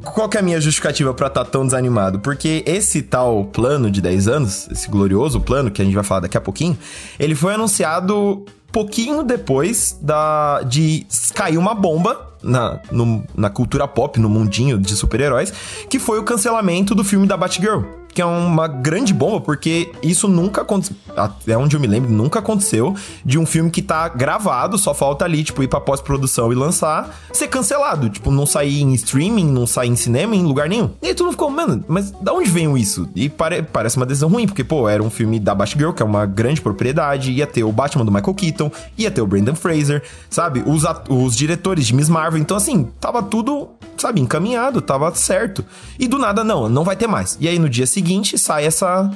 Qual 0.00 0.28
que 0.28 0.36
é 0.36 0.40
a 0.40 0.42
minha 0.42 0.60
justificativa 0.60 1.12
pra 1.14 1.26
estar 1.28 1.44
tão 1.44 1.64
desanimado? 1.64 2.18
Porque 2.20 2.62
esse 2.66 3.02
tal 3.02 3.44
plano 3.46 3.90
de 3.90 4.00
10 4.00 4.28
anos, 4.28 4.68
esse 4.70 4.88
glorioso 4.88 5.40
plano 5.40 5.70
que 5.70 5.80
a 5.82 5.84
gente 5.84 5.94
vai 5.94 6.04
falar 6.04 6.20
daqui 6.20 6.36
a 6.36 6.40
pouquinho, 6.40 6.76
ele 7.18 7.34
foi 7.34 7.54
anunciado 7.54 8.44
pouquinho 8.70 9.22
depois 9.22 9.98
da 10.00 10.62
de 10.62 11.06
cair 11.34 11.58
uma 11.58 11.74
bomba 11.74 12.28
na, 12.42 12.80
no- 12.90 13.22
na 13.36 13.50
cultura 13.50 13.86
pop, 13.86 14.18
no 14.18 14.28
mundinho 14.28 14.78
de 14.78 14.96
super-heróis, 14.96 15.52
que 15.90 15.98
foi 15.98 16.18
o 16.18 16.22
cancelamento 16.24 16.94
do 16.94 17.04
filme 17.04 17.26
da 17.26 17.36
Batgirl. 17.36 17.82
Que 18.14 18.20
é 18.20 18.26
uma 18.26 18.68
grande 18.68 19.14
bomba, 19.14 19.40
porque 19.40 19.90
isso 20.02 20.28
nunca 20.28 20.60
aconteceu. 20.60 20.94
Até 21.16 21.56
onde 21.56 21.74
eu 21.76 21.80
me 21.80 21.86
lembro, 21.86 22.10
nunca 22.10 22.40
aconteceu 22.40 22.94
de 23.24 23.38
um 23.38 23.46
filme 23.46 23.70
que 23.70 23.80
tá 23.80 24.06
gravado, 24.08 24.76
só 24.76 24.92
falta 24.92 25.24
ali, 25.24 25.42
tipo, 25.42 25.62
ir 25.62 25.68
pra 25.68 25.80
pós-produção 25.80 26.52
e 26.52 26.54
lançar, 26.54 27.10
ser 27.32 27.48
cancelado. 27.48 28.10
Tipo, 28.10 28.30
não 28.30 28.44
sair 28.44 28.82
em 28.82 28.92
streaming, 28.92 29.46
não 29.50 29.66
sair 29.66 29.88
em 29.88 29.96
cinema, 29.96 30.36
em 30.36 30.42
lugar 30.42 30.68
nenhum. 30.68 30.90
E 31.00 31.06
aí 31.08 31.14
tu 31.14 31.24
não 31.24 31.30
ficou, 31.32 31.48
mano, 31.50 31.82
mas 31.88 32.10
da 32.10 32.34
onde 32.34 32.50
veio 32.50 32.76
isso? 32.76 33.08
E 33.14 33.30
pare- 33.30 33.62
parece 33.62 33.96
uma 33.96 34.04
decisão 34.04 34.28
ruim, 34.28 34.46
porque, 34.46 34.62
pô, 34.62 34.86
era 34.88 35.02
um 35.02 35.08
filme 35.10 35.40
da 35.40 35.54
Batgirl, 35.54 35.92
que 35.92 36.02
é 36.02 36.06
uma 36.06 36.26
grande 36.26 36.60
propriedade, 36.60 37.32
ia 37.32 37.46
ter 37.46 37.64
o 37.64 37.72
Batman 37.72 38.04
do 38.04 38.12
Michael 38.12 38.34
Keaton, 38.34 38.70
ia 38.98 39.10
ter 39.10 39.22
o 39.22 39.26
Brendan 39.26 39.54
Fraser, 39.54 40.02
sabe? 40.28 40.62
Os, 40.66 40.84
os 41.08 41.34
diretores 41.34 41.86
de 41.86 41.94
Miss 41.94 42.10
Marvel. 42.10 42.38
Então, 42.40 42.58
assim, 42.58 42.88
tava 43.00 43.22
tudo, 43.22 43.70
sabe, 43.96 44.20
encaminhado, 44.20 44.82
tava 44.82 45.14
certo. 45.14 45.64
E 45.98 46.06
do 46.06 46.18
nada, 46.18 46.44
não, 46.44 46.68
não 46.68 46.84
vai 46.84 46.94
ter 46.96 47.06
mais. 47.06 47.38
E 47.40 47.48
aí 47.48 47.58
no 47.58 47.68
dia 47.70 47.86
seguinte 47.86 48.01
sai 48.38 48.66
essa. 48.66 49.10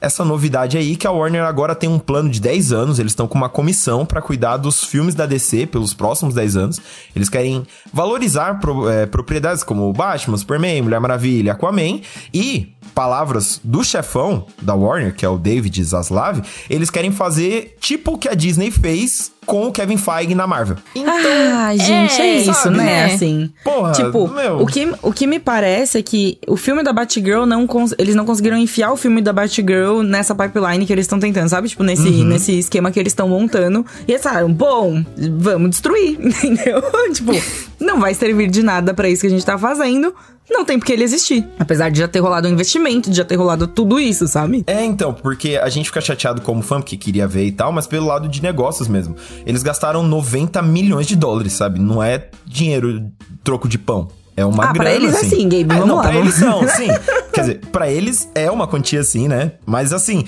Essa 0.00 0.24
novidade 0.24 0.76
aí 0.76 0.96
que 0.96 1.06
a 1.06 1.12
Warner 1.12 1.44
agora 1.44 1.76
tem 1.76 1.88
um 1.88 1.96
plano 1.96 2.28
de 2.28 2.40
10 2.40 2.72
anos, 2.72 2.98
eles 2.98 3.12
estão 3.12 3.28
com 3.28 3.38
uma 3.38 3.48
comissão 3.48 4.04
pra 4.04 4.20
cuidar 4.20 4.56
dos 4.56 4.82
filmes 4.82 5.14
da 5.14 5.26
DC 5.26 5.66
pelos 5.68 5.94
próximos 5.94 6.34
10 6.34 6.56
anos. 6.56 6.80
Eles 7.14 7.28
querem 7.28 7.62
valorizar 7.92 8.58
pro- 8.58 8.88
é, 8.90 9.06
propriedades 9.06 9.62
como 9.62 9.92
Batman, 9.92 10.36
Superman, 10.36 10.82
Mulher 10.82 10.98
Maravilha, 10.98 11.52
Aquaman 11.52 12.00
e 12.34 12.72
palavras 12.96 13.60
do 13.62 13.84
chefão 13.84 14.44
da 14.60 14.74
Warner, 14.74 15.14
que 15.14 15.24
é 15.24 15.28
o 15.28 15.38
David 15.38 15.84
Zaslav, 15.84 16.40
eles 16.68 16.90
querem 16.90 17.12
fazer 17.12 17.76
tipo 17.80 18.14
o 18.14 18.18
que 18.18 18.28
a 18.28 18.34
Disney 18.34 18.72
fez 18.72 19.30
com 19.44 19.66
o 19.66 19.72
Kevin 19.72 19.96
Feige 19.96 20.34
na 20.34 20.46
Marvel. 20.46 20.76
Ah, 21.06 21.72
gente, 21.76 22.20
é, 22.20 22.26
é, 22.26 22.36
isso, 22.38 22.54
sabe? 22.54 22.76
né? 22.76 22.92
É. 22.92 23.04
Assim. 23.14 23.50
Porra, 23.64 23.92
tipo, 23.92 24.28
meu. 24.28 24.60
o 24.60 24.66
que, 24.66 24.92
o 25.02 25.12
que 25.12 25.26
me 25.26 25.38
parece 25.38 25.98
é 25.98 26.02
que 26.02 26.38
o 26.46 26.56
filme 26.56 26.82
da 26.82 26.92
Batgirl 26.92 27.44
não 27.44 27.66
cons- 27.66 27.94
eles 27.98 28.14
não 28.14 28.24
conseguiram 28.24 28.56
enfiar 28.56 28.92
o 28.92 28.96
filme 28.96 29.20
da 29.20 29.32
Batgirl 29.32 30.02
nessa 30.02 30.34
pipeline 30.34 30.86
que 30.86 30.92
eles 30.92 31.04
estão 31.04 31.18
tentando, 31.18 31.48
sabe? 31.48 31.68
Tipo, 31.68 31.82
nesse, 31.82 32.08
Uhum. 32.08 32.24
nesse 32.24 32.58
esquema 32.58 32.90
que 32.90 33.00
eles 33.00 33.10
estão 33.12 33.28
montando. 33.28 33.84
E 34.06 34.12
eles 34.12 34.22
falaram, 34.22 34.52
bom, 34.52 35.04
vamos 35.38 35.70
destruir, 35.70 36.18
entendeu? 36.22 36.82
tipo, 37.12 37.32
não 37.80 37.98
vai 38.00 38.14
servir 38.14 38.48
de 38.48 38.62
nada 38.62 38.94
pra 38.94 39.08
isso 39.08 39.22
que 39.22 39.26
a 39.26 39.30
gente 39.30 39.44
tá 39.44 39.58
fazendo. 39.58 40.14
Não 40.50 40.64
tem 40.64 40.78
porque 40.78 40.92
ele 40.92 41.04
existir. 41.04 41.46
Apesar 41.58 41.90
de 41.90 41.98
já 41.98 42.08
ter 42.08 42.20
rolado 42.20 42.48
um 42.48 42.50
investimento, 42.50 43.10
de 43.10 43.16
já 43.16 43.24
ter 43.24 43.36
rolado 43.36 43.66
tudo 43.66 43.98
isso, 43.98 44.26
sabe? 44.26 44.64
É, 44.66 44.84
então, 44.84 45.14
porque 45.14 45.56
a 45.56 45.68
gente 45.68 45.86
fica 45.86 46.00
chateado 46.00 46.42
como 46.42 46.62
fã, 46.62 46.80
porque 46.80 46.96
queria 46.96 47.26
ver 47.26 47.46
e 47.46 47.52
tal, 47.52 47.72
mas 47.72 47.86
pelo 47.86 48.06
lado 48.06 48.28
de 48.28 48.42
negócios 48.42 48.88
mesmo. 48.88 49.16
Eles 49.46 49.62
gastaram 49.62 50.02
90 50.02 50.60
milhões 50.62 51.06
de 51.06 51.16
dólares, 51.16 51.52
sabe? 51.52 51.78
Não 51.78 52.02
é 52.02 52.28
dinheiro 52.44 53.10
troco 53.42 53.68
de 53.68 53.78
pão. 53.78 54.08
É 54.36 54.44
uma 54.46 54.64
Ah, 54.64 54.72
pra 54.72 54.84
grana, 54.84 54.96
eles 54.96 55.14
é 55.14 55.16
assim. 55.18 55.26
assim, 55.26 55.42
Gabe, 55.48 55.62
É, 55.62 55.66
vamos 55.74 55.86
não, 55.88 55.96
lá, 55.96 56.02
pra 56.02 56.12
vamos. 56.12 56.26
eles 56.26 56.34
são, 56.38 56.68
sim. 56.68 56.88
Quer 57.32 57.40
dizer, 57.42 57.60
pra 57.70 57.90
eles 57.90 58.28
é 58.34 58.50
uma 58.50 58.66
quantia 58.66 59.00
assim, 59.00 59.28
né? 59.28 59.52
Mas 59.66 59.92
assim, 59.92 60.24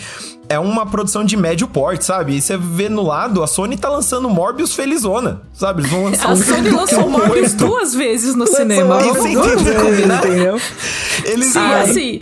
é 0.48 0.58
uma 0.58 0.84
produção 0.86 1.24
de 1.24 1.36
médio 1.36 1.66
porte, 1.68 2.04
sabe? 2.04 2.36
E 2.36 2.40
você 2.40 2.56
vê 2.56 2.88
no 2.88 3.02
lado, 3.02 3.42
a 3.42 3.46
Sony 3.46 3.76
tá 3.78 3.88
lançando 3.88 4.28
Morbius 4.28 4.74
Felizona, 4.74 5.42
sabe? 5.54 5.80
Eles 5.82 5.90
vão 5.90 6.04
lançar 6.04 6.28
A 6.28 6.32
um 6.32 6.36
Sony 6.36 6.70
lançou 6.70 7.08
Morbius 7.08 7.54
duas 7.54 7.94
vezes 7.94 8.34
no 8.34 8.46
cinema. 8.46 8.98
Isso, 9.02 9.26
entendeu? 9.28 10.60
Eles 11.24 11.46
Sim, 11.48 11.58
assim, 11.74 12.20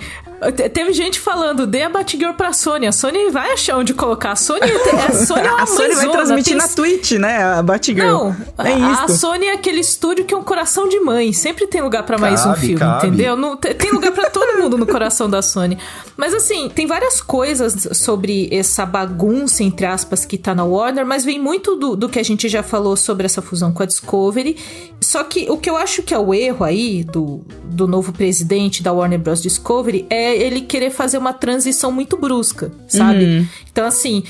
Teve 0.72 0.92
gente 0.92 1.20
falando, 1.20 1.66
dê 1.66 1.82
a 1.82 1.88
Batgirl 1.88 2.32
pra 2.32 2.52
Sony. 2.52 2.86
A 2.86 2.92
Sony 2.92 3.30
vai 3.30 3.52
achar 3.52 3.76
onde 3.76 3.94
colocar. 3.94 4.32
A 4.32 4.36
Sony, 4.36 4.60
a 4.62 5.12
Sony 5.12 5.46
é 5.46 5.50
uma 5.52 5.62
a 5.62 5.66
Sony 5.66 5.94
vai 5.94 6.08
transmitir 6.10 6.56
tem- 6.56 6.56
na 6.56 6.68
Twitch, 6.68 7.12
né? 7.12 7.42
A 7.42 7.62
Batgirl. 7.62 8.06
Não, 8.06 8.36
é 8.58 8.72
a, 8.72 9.04
a. 9.04 9.08
Sony 9.08 9.46
é 9.46 9.52
aquele 9.52 9.80
estúdio 9.80 10.24
que 10.24 10.34
é 10.34 10.36
um 10.36 10.42
coração 10.42 10.88
de 10.88 10.98
mãe. 11.00 11.32
Sempre 11.32 11.66
tem 11.66 11.80
lugar 11.80 12.02
pra 12.04 12.18
mais 12.18 12.44
um 12.44 12.54
filme, 12.54 12.78
cabe. 12.78 13.06
entendeu? 13.06 13.36
Não, 13.36 13.56
tem 13.56 13.92
lugar 13.92 14.12
pra 14.12 14.30
todo 14.30 14.58
mundo 14.60 14.76
no 14.76 14.86
coração 14.86 15.28
da 15.28 15.42
Sony. 15.42 15.78
Mas 16.16 16.34
assim, 16.34 16.68
tem 16.68 16.86
várias 16.86 17.20
coisas 17.20 17.88
sobre 17.96 18.48
essa 18.52 18.84
bagunça, 18.84 19.62
entre 19.62 19.86
aspas, 19.86 20.24
que 20.24 20.36
tá 20.36 20.54
na 20.54 20.64
Warner, 20.64 21.06
mas 21.06 21.24
vem 21.24 21.38
muito 21.40 21.76
do, 21.76 21.96
do 21.96 22.08
que 22.08 22.18
a 22.18 22.22
gente 22.22 22.48
já 22.48 22.62
falou 22.62 22.96
sobre 22.96 23.26
essa 23.26 23.40
fusão 23.42 23.72
com 23.72 23.82
a 23.82 23.86
Discovery. 23.86 24.56
Só 25.00 25.22
que 25.24 25.50
o 25.50 25.56
que 25.56 25.68
eu 25.68 25.76
acho 25.76 26.02
que 26.02 26.14
é 26.14 26.18
o 26.18 26.32
erro 26.34 26.64
aí 26.64 27.02
do, 27.04 27.42
do 27.64 27.86
novo 27.88 28.12
presidente 28.12 28.82
da 28.82 28.92
Warner 28.92 29.18
Bros. 29.18 29.42
Discovery 29.42 30.06
é 30.08 30.31
ele 30.36 30.62
querer 30.62 30.90
fazer 30.90 31.18
uma 31.18 31.32
transição 31.32 31.90
muito 31.92 32.16
brusca, 32.16 32.70
sabe? 32.88 33.24
Então, 33.70 33.86
assim, 33.86 34.22